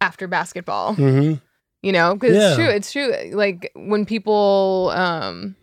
after 0.00 0.26
basketball. 0.28 0.94
hmm 0.94 1.34
you 1.82 1.92
know 1.92 2.14
because 2.14 2.36
Yeah. 2.36 2.48
it's 2.48 2.56
true 2.56 2.68
it's 2.68 2.92
true 2.92 3.34
like 3.34 3.70
when 3.74 4.04
people 4.04 4.90
um 4.94 5.56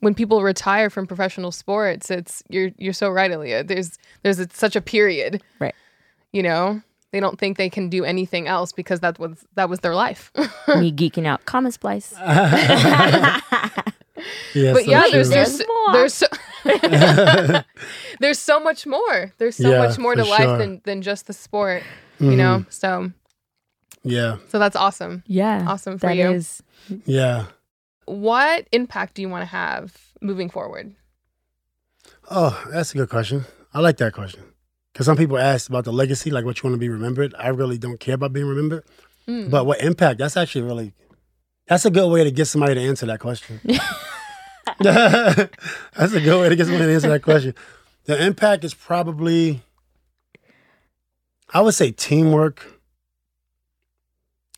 when 0.00 0.12
people 0.12 0.42
retire 0.42 0.90
from 0.90 1.06
professional 1.06 1.52
sports 1.52 2.10
it's 2.10 2.42
you're 2.48 2.70
you're 2.78 2.92
so 2.92 3.08
right 3.08 3.30
Aliyah. 3.30 3.68
there's 3.68 3.96
there's 4.24 4.40
a, 4.40 4.48
such 4.52 4.74
a 4.74 4.80
period 4.80 5.40
Right. 5.60 5.74
you 6.32 6.42
know 6.42 6.82
they 7.12 7.20
don't 7.20 7.38
think 7.38 7.58
they 7.58 7.70
can 7.70 7.88
do 7.88 8.04
anything 8.04 8.48
else 8.48 8.72
because 8.72 8.98
that 9.00 9.20
was 9.20 9.44
that 9.54 9.68
was 9.68 9.78
their 9.80 9.94
life 9.94 10.32
me 10.80 10.90
geeking 10.90 11.26
out. 11.26 11.44
Comma 11.44 11.70
splice. 11.70 12.12
Yeah, 14.54 14.72
but 14.74 14.84
so 14.84 14.90
yeah 14.90 15.02
true. 15.02 15.10
there's 15.12 15.30
There's 15.30 15.58
there's 15.58 15.61
more. 15.86 15.92
there's 15.92 16.14
so, 16.14 16.26
there's 18.20 18.38
so 18.38 18.60
much 18.60 18.86
more 18.86 19.32
there's 19.38 19.56
so 19.56 19.70
Yeah, 19.70 19.78
much 19.78 19.98
more 19.98 20.14
to 20.14 20.22
for 20.24 20.30
life 20.30 20.42
sure. 20.42 20.58
than 20.58 20.80
than 20.84 21.02
just 21.02 21.26
the 21.26 21.32
sport 21.32 21.82
you 22.20 22.36
know 22.36 22.64
so 22.68 23.10
yeah, 24.04 24.38
so 24.48 24.58
that's 24.58 24.74
awesome 24.76 25.22
Yeah, 25.26 25.64
awesome 25.68 25.98
for 25.98 26.06
that 26.08 26.16
you 26.16 26.30
is. 26.32 26.62
yeah. 27.04 27.46
what 28.06 28.66
impact 28.72 29.14
do 29.14 29.22
you 29.22 29.28
want 29.28 29.42
to 29.42 29.46
have 29.46 29.96
moving 30.20 30.50
forward 30.50 30.94
Oh, 32.30 32.64
that's 32.72 32.94
a 32.94 32.96
good 32.98 33.10
question. 33.10 33.44
I 33.74 33.80
like 33.80 33.96
that 33.98 34.12
question. 34.14 34.42
Because 34.92 35.06
some 35.06 35.16
people 35.16 35.36
ask 35.38 35.68
about 35.68 35.84
the 35.84 35.92
legacy, 35.92 36.30
like 36.30 36.44
what 36.46 36.56
you 36.62 36.68
want 36.68 36.74
to 36.74 36.78
be 36.78 36.88
remembered. 36.88 37.34
I 37.38 37.48
really 37.48 37.76
don't 37.78 37.98
care 38.00 38.14
about 38.14 38.32
being 38.32 38.46
remembered. 38.46 38.84
Mm. 39.28 39.50
But 39.50 39.66
what 39.66 39.80
impact? 39.82 40.18
That's 40.18 40.36
actually 40.36 40.62
really, 40.62 40.94
that's 41.66 41.84
a 41.84 41.90
good 41.90 42.08
way 42.10 42.24
to 42.24 42.30
get 42.30 42.46
somebody 42.46 42.74
to 42.74 42.80
answer 42.80 43.04
that 43.06 43.20
question. 43.20 43.60
that's 44.78 46.12
a 46.12 46.20
good 46.20 46.40
way 46.40 46.48
to 46.48 46.56
get 46.56 46.66
someone 46.66 46.82
to 46.82 46.92
answer 46.92 47.08
that 47.08 47.22
question. 47.22 47.54
The 48.04 48.24
impact 48.24 48.64
is 48.64 48.74
probably, 48.74 49.62
I 51.52 51.60
would 51.60 51.74
say 51.74 51.90
teamwork. 51.90 52.80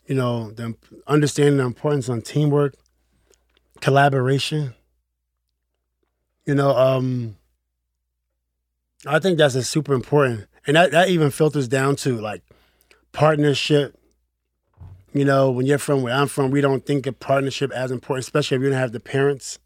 You 0.06 0.14
know, 0.14 0.50
the 0.50 0.74
understanding 1.06 1.56
the 1.56 1.64
importance 1.64 2.10
on 2.10 2.20
teamwork, 2.20 2.74
collaboration. 3.80 4.74
You 6.44 6.54
know, 6.54 6.76
um, 6.76 7.36
I 9.06 9.18
think 9.18 9.38
that's 9.38 9.54
a 9.54 9.62
super 9.62 9.94
important, 9.94 10.46
and 10.66 10.76
that 10.76 10.90
that 10.90 11.08
even 11.08 11.30
filters 11.30 11.68
down 11.68 11.96
to 11.96 12.20
like 12.20 12.42
partnership. 13.12 13.98
You 15.14 15.24
know, 15.24 15.50
when 15.50 15.64
you're 15.64 15.78
from 15.78 16.02
where 16.02 16.12
I'm 16.12 16.26
from, 16.26 16.50
we 16.50 16.60
don't 16.60 16.84
think 16.84 17.06
of 17.06 17.18
partnership 17.18 17.70
as 17.70 17.90
important, 17.90 18.24
especially 18.24 18.56
if 18.56 18.62
you 18.62 18.70
don't 18.70 18.78
have 18.78 18.92
the 18.92 19.00
parents 19.00 19.58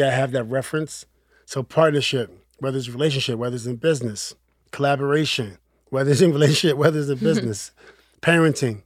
that 0.00 0.12
have 0.12 0.32
that 0.32 0.44
reference. 0.44 1.06
So 1.46 1.62
partnership, 1.62 2.30
whether 2.58 2.78
it's 2.78 2.88
relationship, 2.88 3.38
whether 3.38 3.56
it's 3.56 3.66
in 3.66 3.76
business, 3.76 4.34
collaboration, 4.70 5.58
whether 5.90 6.10
it's 6.10 6.20
in 6.20 6.32
relationship, 6.38 6.76
whether 6.76 6.98
it's 6.98 7.08
in 7.08 7.18
business, 7.30 7.72
parenting, 8.20 8.82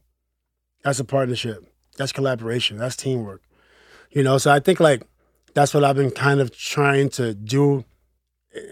that's 0.83 0.99
a 0.99 1.03
partnership. 1.03 1.67
That's 1.97 2.11
collaboration. 2.11 2.77
That's 2.77 2.95
teamwork. 2.95 3.41
You 4.11 4.23
know, 4.23 4.37
so 4.37 4.51
I 4.51 4.59
think 4.59 4.79
like 4.79 5.03
that's 5.53 5.73
what 5.73 5.83
I've 5.83 5.95
been 5.95 6.11
kind 6.11 6.39
of 6.39 6.55
trying 6.55 7.09
to 7.11 7.33
do 7.33 7.85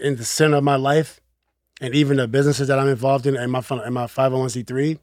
in 0.02 0.16
the 0.16 0.24
center 0.24 0.58
of 0.58 0.64
my 0.64 0.76
life, 0.76 1.20
and 1.80 1.94
even 1.94 2.16
the 2.18 2.28
businesses 2.28 2.68
that 2.68 2.78
I'm 2.78 2.88
involved 2.88 3.26
in, 3.26 3.36
and 3.36 3.50
my 3.50 3.62
and 3.70 3.94
my 3.94 4.04
501c3. 4.04 4.98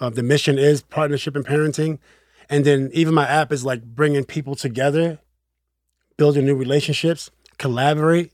Uh, 0.00 0.10
the 0.10 0.22
mission 0.22 0.58
is 0.58 0.82
partnership 0.82 1.36
and 1.36 1.46
parenting, 1.46 1.98
and 2.50 2.64
then 2.64 2.90
even 2.92 3.14
my 3.14 3.26
app 3.26 3.52
is 3.52 3.64
like 3.64 3.82
bringing 3.82 4.24
people 4.24 4.54
together, 4.54 5.18
building 6.16 6.44
new 6.44 6.54
relationships, 6.54 7.30
collaborate. 7.58 8.32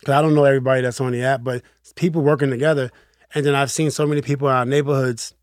Because 0.00 0.14
I 0.14 0.22
don't 0.22 0.34
know 0.34 0.44
everybody 0.44 0.82
that's 0.82 1.00
on 1.00 1.12
the 1.12 1.22
app, 1.22 1.42
but 1.42 1.62
people 1.94 2.22
working 2.22 2.50
together. 2.50 2.90
And 3.34 3.44
then 3.44 3.54
I've 3.54 3.70
seen 3.70 3.90
so 3.90 4.06
many 4.06 4.22
people 4.22 4.48
in 4.48 4.54
our 4.54 4.66
neighborhoods. 4.66 5.34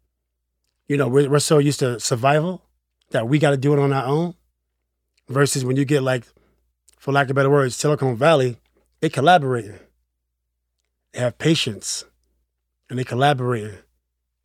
You 0.87 0.97
know, 0.97 1.07
we're, 1.07 1.29
we're 1.29 1.39
so 1.39 1.57
used 1.57 1.79
to 1.79 1.99
survival 1.99 2.63
that 3.11 3.27
we 3.27 3.39
got 3.39 3.51
to 3.51 3.57
do 3.57 3.73
it 3.73 3.79
on 3.79 3.91
our 3.93 4.05
own. 4.05 4.35
Versus 5.29 5.63
when 5.63 5.77
you 5.77 5.85
get 5.85 6.03
like 6.03 6.25
for 6.97 7.11
lack 7.11 7.29
of 7.29 7.35
better 7.35 7.49
words, 7.49 7.75
Silicon 7.75 8.15
Valley, 8.15 8.57
they 8.99 9.09
collaborate. 9.09 9.71
They 11.13 11.19
have 11.19 11.37
patience 11.37 12.03
and 12.89 12.99
they 12.99 13.03
collaborate. 13.03 13.71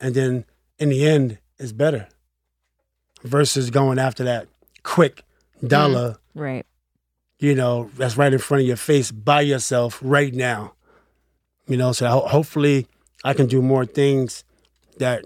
And 0.01 0.15
then 0.15 0.45
in 0.79 0.91
the 0.91 1.07
end, 1.07 1.39
it's 1.59 1.73
better 1.73 2.09
versus 3.23 3.71
going 3.71 3.99
after 3.99 4.25
that 4.25 4.49
quick 4.83 5.23
mm, 5.63 5.69
dollar, 5.69 6.17
Right. 6.35 6.67
You 7.39 7.55
know, 7.55 7.91
that's 7.97 8.17
right 8.17 8.33
in 8.33 8.39
front 8.39 8.63
of 8.63 8.67
your 8.67 8.77
face 8.77 9.11
by 9.11 9.41
yourself 9.41 9.99
right 10.03 10.35
now. 10.35 10.75
You 11.67 11.77
know, 11.77 11.93
so 11.93 12.09
ho- 12.09 12.27
hopefully 12.27 12.87
I 13.25 13.35
can 13.35 13.47
do 13.47 13.63
more 13.63 13.85
things 13.85 14.45
that 14.99 15.25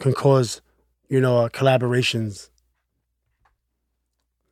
can 0.00 0.12
cause, 0.12 0.60
you 1.08 1.20
know, 1.20 1.38
uh, 1.38 1.48
collaborations. 1.48 2.50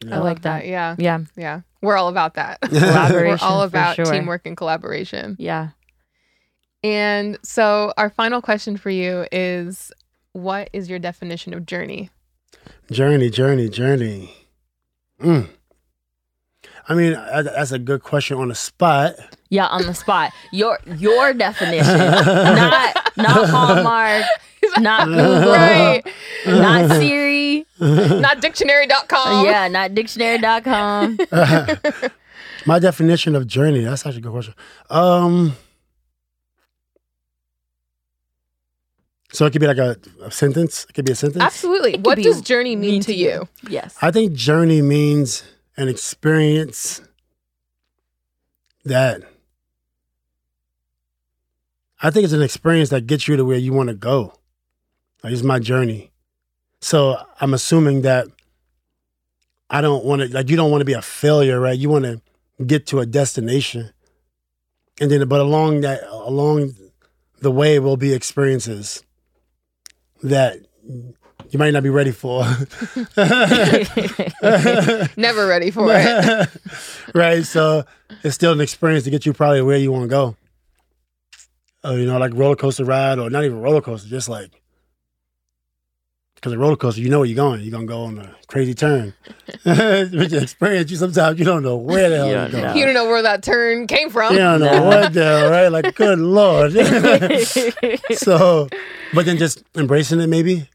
You 0.03 0.13
I 0.13 0.19
like 0.19 0.43
that. 0.43 0.67
Yeah. 0.67 0.95
Yeah. 0.99 1.21
Yeah. 1.37 1.63
We're 1.83 1.97
all 1.97 2.09
about 2.09 2.35
that. 2.35 2.61
Collaboration. 2.61 3.39
We're 3.49 3.55
all 3.55 3.63
about 3.63 3.97
sure. 3.97 4.05
teamwork 4.07 4.43
and 4.47 4.57
collaboration. 4.57 5.37
Yeah. 5.39 5.71
And 6.85 7.39
so, 7.43 7.93
our 7.97 8.09
final 8.09 8.41
question 8.41 8.77
for 8.77 8.91
you 8.91 9.27
is 9.33 9.91
what 10.33 10.71
is 10.73 10.89
your 10.89 11.01
definition 11.01 11.53
of 11.53 11.67
journey? 11.67 12.11
Journey, 12.93 13.31
journey, 13.31 13.69
journey. 13.69 14.33
Mm. 15.21 15.49
I 16.89 16.95
mean, 16.95 17.15
uh, 17.15 17.43
that's 17.43 17.71
a 17.73 17.79
good 17.79 18.03
question 18.03 18.39
on 18.39 18.49
the 18.49 18.55
spot. 18.55 19.15
Yeah, 19.51 19.67
on 19.67 19.83
the 19.83 19.95
spot. 19.95 20.33
Your 20.53 20.79
your 20.97 21.35
definition. 21.35 21.99
not 21.99 22.97
not 23.17 23.49
Hallmark, 23.49 24.25
not 24.79 25.07
Google, 25.07 25.53
right. 25.53 26.03
not 26.47 26.91
Siri. 26.97 27.67
Not 27.79 28.41
dictionary.com. 28.41 29.45
Yeah, 29.45 29.69
not 29.69 29.95
dictionary.com. 29.95 31.19
My 32.67 32.79
definition 32.79 33.35
of 33.37 33.47
journey, 33.47 33.85
that's 33.85 34.05
actually 34.05 34.19
a 34.19 34.23
good 34.23 34.33
question. 34.33 34.55
Um, 34.91 35.57
so 39.31 39.47
it 39.47 39.53
could 39.53 39.61
be 39.61 39.67
like 39.67 39.79
a, 39.79 39.97
a 40.23 40.31
sentence. 40.31 40.87
It 40.89 40.95
could 40.95 41.05
be 41.05 41.13
a 41.13 41.15
sentence. 41.15 41.43
Absolutely. 41.43 41.93
could 41.93 42.07
What 42.07 42.19
does 42.19 42.41
journey 42.41 42.77
mean, 42.77 43.01
to 43.03 43.15
you? 43.15 43.49
Yes. 43.69 43.97
I 44.03 44.11
think 44.11 44.33
journey 44.33 44.83
means 44.83 45.45
an 45.79 45.89
experience 45.89 47.01
that 48.85 49.23
I 52.03 52.11
think 52.11 52.25
it's 52.25 52.33
an 52.33 52.43
experience 52.43 52.91
that 52.91 53.07
gets 53.07 53.29
you 53.29 53.37
to 53.37 53.45
where 53.45 53.57
you 53.57 53.73
want 53.73 53.89
to 53.89 53.95
go. 53.95 54.35
Like 55.23 55.33
it's 55.33 55.43
my 55.45 55.61
journey. 55.61 56.11
So 56.81 57.17
I'm 57.41 57.55
assuming 57.55 58.03
that 58.03 58.27
I 59.71 59.81
don't 59.81 60.05
want 60.05 60.23
to 60.23 60.29
like 60.29 60.51
you 60.51 60.57
don't 60.57 60.73
want 60.73 60.81
to 60.81 60.85
be 60.85 60.95
a 60.95 61.03
failure, 61.03 61.61
right? 61.61 61.79
You 61.79 61.91
want 61.91 62.05
to 62.05 62.21
get 62.67 62.87
to 62.89 62.99
a 62.99 63.07
destination. 63.07 63.93
And 65.01 65.13
then 65.13 65.29
but 65.29 65.41
along 65.41 65.83
that 65.83 66.03
along 66.11 66.75
the 67.41 67.53
way 67.53 67.79
will 67.79 67.97
be 67.97 68.13
experiences 68.13 69.05
that 70.25 70.59
you 71.53 71.59
might 71.59 71.73
not 71.73 71.83
be 71.83 71.91
ready 71.91 72.11
for. 72.13 72.43
Never 75.17 75.47
ready 75.47 75.71
for 75.71 75.89
it. 75.91 76.49
right? 77.15 77.45
So 77.45 77.85
it's 78.23 78.35
still 78.35 78.53
an 78.53 78.61
experience 78.61 79.05
to 79.05 79.11
get 79.11 79.27
you 79.27 79.33
probably 79.33 79.63
where 79.63 79.77
you 79.77 79.93
want 79.93 80.05
to 80.05 80.09
go. 80.09 80.37
Uh, 81.85 81.93
you 81.93 82.07
know, 82.07 82.19
like 82.19 82.33
roller 82.35 82.57
coaster 82.57 82.85
ride, 82.85 83.19
or 83.19 83.31
not 83.31 83.45
even 83.45 83.61
roller 83.61 83.81
coaster, 83.81 84.09
just 84.09 84.29
like 84.29 84.51
because 86.35 86.53
a 86.53 86.59
roller 86.59 86.77
coaster, 86.77 87.01
you 87.01 87.09
know 87.09 87.19
where 87.21 87.27
you're 87.27 87.37
going. 87.37 87.61
You're 87.63 87.71
gonna 87.73 87.87
go 87.87 88.03
on 88.05 88.19
a 88.19 88.35
crazy 88.47 88.75
turn. 88.75 89.15
With 89.65 90.33
your 90.33 90.43
experience, 90.43 90.91
you 90.91 90.97
sometimes 90.97 91.39
you 91.39 91.45
don't 91.45 91.63
know 91.63 91.77
where 91.77 92.09
the 92.11 92.17
hell 92.17 92.27
You 92.27 92.33
you're 92.33 92.49
going. 92.49 92.77
You 92.77 92.85
don't 92.85 92.95
know 92.95 93.07
where 93.07 93.23
that 93.23 93.43
turn 93.43 93.87
came 93.87 94.11
from. 94.11 94.33
You 94.33 94.39
don't 94.41 94.61
know 94.61 94.73
No. 94.73 94.85
what 94.87 95.13
the 95.13 95.25
hell, 95.25 95.51
right? 95.51 95.69
Like, 95.69 95.95
good 95.95 96.19
lord. 96.19 96.73
so, 98.17 98.69
but 99.15 99.25
then 99.27 99.37
just 99.37 99.63
embracing 99.77 100.21
it, 100.21 100.29
maybe. 100.29 100.69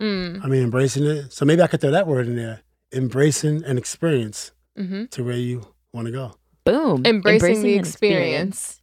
Mm, 0.00 0.44
I 0.44 0.48
mean, 0.48 0.62
embracing 0.62 1.04
it. 1.04 1.32
So 1.32 1.44
maybe 1.44 1.62
I 1.62 1.66
could 1.66 1.80
throw 1.80 1.90
that 1.90 2.06
word 2.06 2.26
in 2.26 2.36
there: 2.36 2.62
embracing 2.92 3.64
an 3.64 3.78
experience 3.78 4.52
hmm 4.76 5.04
to 5.06 5.22
where 5.24 5.36
you 5.36 5.66
want 5.92 6.06
to 6.06 6.12
go. 6.12 6.34
Boom. 6.64 7.04
Embracing 7.04 7.62
the 7.62 7.74
an 7.74 7.80
experience. 7.80 8.80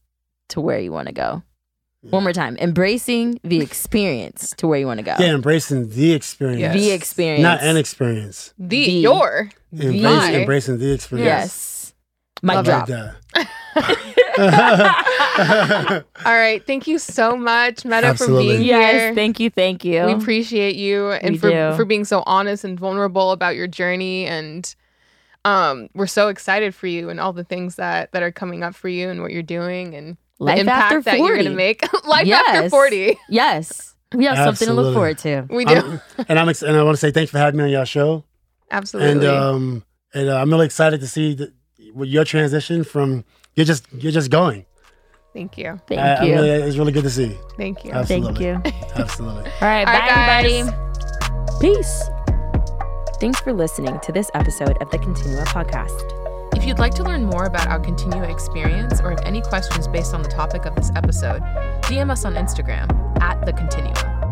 to 0.49 0.61
where 0.61 0.79
you 0.79 0.91
want 0.91 1.07
to 1.07 1.13
go. 1.13 1.43
One 2.01 2.23
more 2.23 2.33
time. 2.33 2.55
Embracing 2.57 3.39
the 3.43 3.59
experience 3.67 4.53
to 4.57 4.67
where 4.67 4.79
you 4.79 4.85
want 4.87 4.99
to 4.99 5.03
go. 5.03 5.15
Yeah, 5.19 5.33
embracing 5.33 5.89
the 5.89 6.13
experience, 6.13 6.61
Yes. 6.61 6.73
The 6.75 6.91
experience. 6.91 7.41
not 7.43 7.61
an 7.61 7.75
experience. 7.77 8.53
The, 8.57 8.85
The- 8.85 8.91
your. 8.91 9.49
Embrace, 9.73 10.01
My. 10.01 10.33
embracing 10.35 10.77
the 10.77 10.91
experience. 10.93 11.25
Yes. 11.27 11.76
Mic 12.43 12.55
Love 12.55 12.65
drop. 12.65 12.89
Like 12.89 13.47
All 16.25 16.33
right. 16.33 16.65
Thank 16.65 16.87
you 16.87 16.97
so 16.99 17.35
much, 17.35 17.85
Metta, 17.85 18.07
Absolutely. 18.07 18.47
for 18.47 18.57
being 18.57 18.67
Yes. 18.67 18.91
here. 18.93 19.15
Thank 19.15 19.39
you. 19.39 19.49
Thank 19.49 19.83
you. 19.85 20.05
We 20.05 20.13
appreciate 20.13 20.75
you 20.75 21.11
and 21.11 21.33
We 21.33 21.37
for 21.37 21.49
do. 21.49 21.73
for 21.75 21.85
being 21.85 22.05
so 22.05 22.23
honest 22.25 22.63
and 22.63 22.79
vulnerable 22.79 23.31
about 23.31 23.55
your 23.55 23.67
journey 23.67 24.25
and 24.25 24.73
um 25.45 25.89
we're 25.93 26.07
so 26.07 26.27
excited 26.27 26.73
for 26.75 26.87
you 26.87 27.09
and 27.09 27.19
all 27.19 27.31
the 27.33 27.43
things 27.43 27.75
that 27.75 28.11
that 28.11 28.23
are 28.23 28.31
coming 28.31 28.63
up 28.63 28.75
for 28.75 28.89
you 28.89 29.09
and 29.09 29.21
what 29.21 29.31
you're 29.31 29.43
doing 29.43 29.93
and 29.95 30.17
Life 30.39 30.55
the 30.55 30.61
impact 30.61 30.81
after 30.83 31.01
that 31.01 31.17
40. 31.17 31.23
you're 31.27 31.35
going 31.37 31.49
to 31.49 31.55
make 31.55 31.81
life 32.05 32.27
after 32.29 32.61
Yes. 32.63 32.69
40. 32.71 33.17
Yes. 33.29 33.93
We 34.13 34.25
have 34.25 34.37
something 34.37 34.67
to 34.67 34.73
look 34.73 34.93
forward 34.93 35.17
to. 35.19 35.45
We 35.49 35.65
do. 35.65 35.73
I'm- 35.75 36.01
and 36.29 36.39
I'm 36.39 36.47
ex- 36.49 36.61
and 36.63 36.75
I 36.77 36.83
want 36.83 36.95
to 36.95 36.99
say 36.99 37.11
thanks 37.11 37.31
for 37.31 37.37
having 37.39 37.57
me 37.57 37.63
on 37.65 37.69
your 37.69 37.85
show. 37.85 38.23
Absolutely. 38.71 39.11
And 39.11 39.23
um 39.25 39.83
and 40.13 40.29
uh, 40.29 40.37
I'm 40.37 40.49
really 40.49 40.65
excited 40.65 40.99
to 41.01 41.07
see 41.07 41.33
the, 41.35 41.45
with 41.45 41.53
your 41.95 42.23
transition 42.23 42.83
from 42.83 43.23
you're 43.55 43.65
just 43.65 43.85
you're 43.93 44.11
just 44.11 44.29
going. 44.31 44.65
Thank 45.33 45.57
you. 45.57 45.79
Thank 45.87 46.01
I- 46.01 46.13
I 46.15 46.23
you. 46.23 46.33
really- 46.35 46.49
it's 46.49 46.77
really 46.77 46.91
good 46.91 47.03
to 47.03 47.09
see. 47.09 47.25
You. 47.27 47.39
Thank 47.57 47.85
you. 47.85 47.91
Absolutely. 47.91 48.45
Thank 48.45 48.65
you. 48.65 48.81
Absolutely. 48.95 49.43
All 49.61 49.67
right. 49.67 49.87
All 49.87 49.93
bye, 49.93 50.07
guys. 50.07 50.55
everybody. 50.55 51.57
Peace. 51.61 52.03
Thanks 53.19 53.39
for 53.41 53.51
listening 53.53 53.99
to 54.01 54.11
this 54.11 54.29
episode 54.35 54.77
of 54.81 54.89
the 54.91 54.97
Continua 54.99 55.43
podcast. 55.45 56.13
If 56.55 56.65
you'd 56.65 56.79
like 56.79 56.93
to 56.95 57.03
learn 57.03 57.23
more 57.25 57.45
about 57.45 57.67
our 57.67 57.79
Continua 57.79 58.29
experience 58.29 58.99
or 59.01 59.09
have 59.11 59.21
any 59.25 59.41
questions 59.41 59.87
based 59.87 60.13
on 60.13 60.21
the 60.23 60.29
topic 60.29 60.65
of 60.65 60.75
this 60.75 60.91
episode, 60.95 61.41
DM 61.83 62.09
us 62.11 62.25
on 62.25 62.33
Instagram 62.35 62.87
at 63.21 63.43
The 63.45 63.53
Continua. 63.53 64.26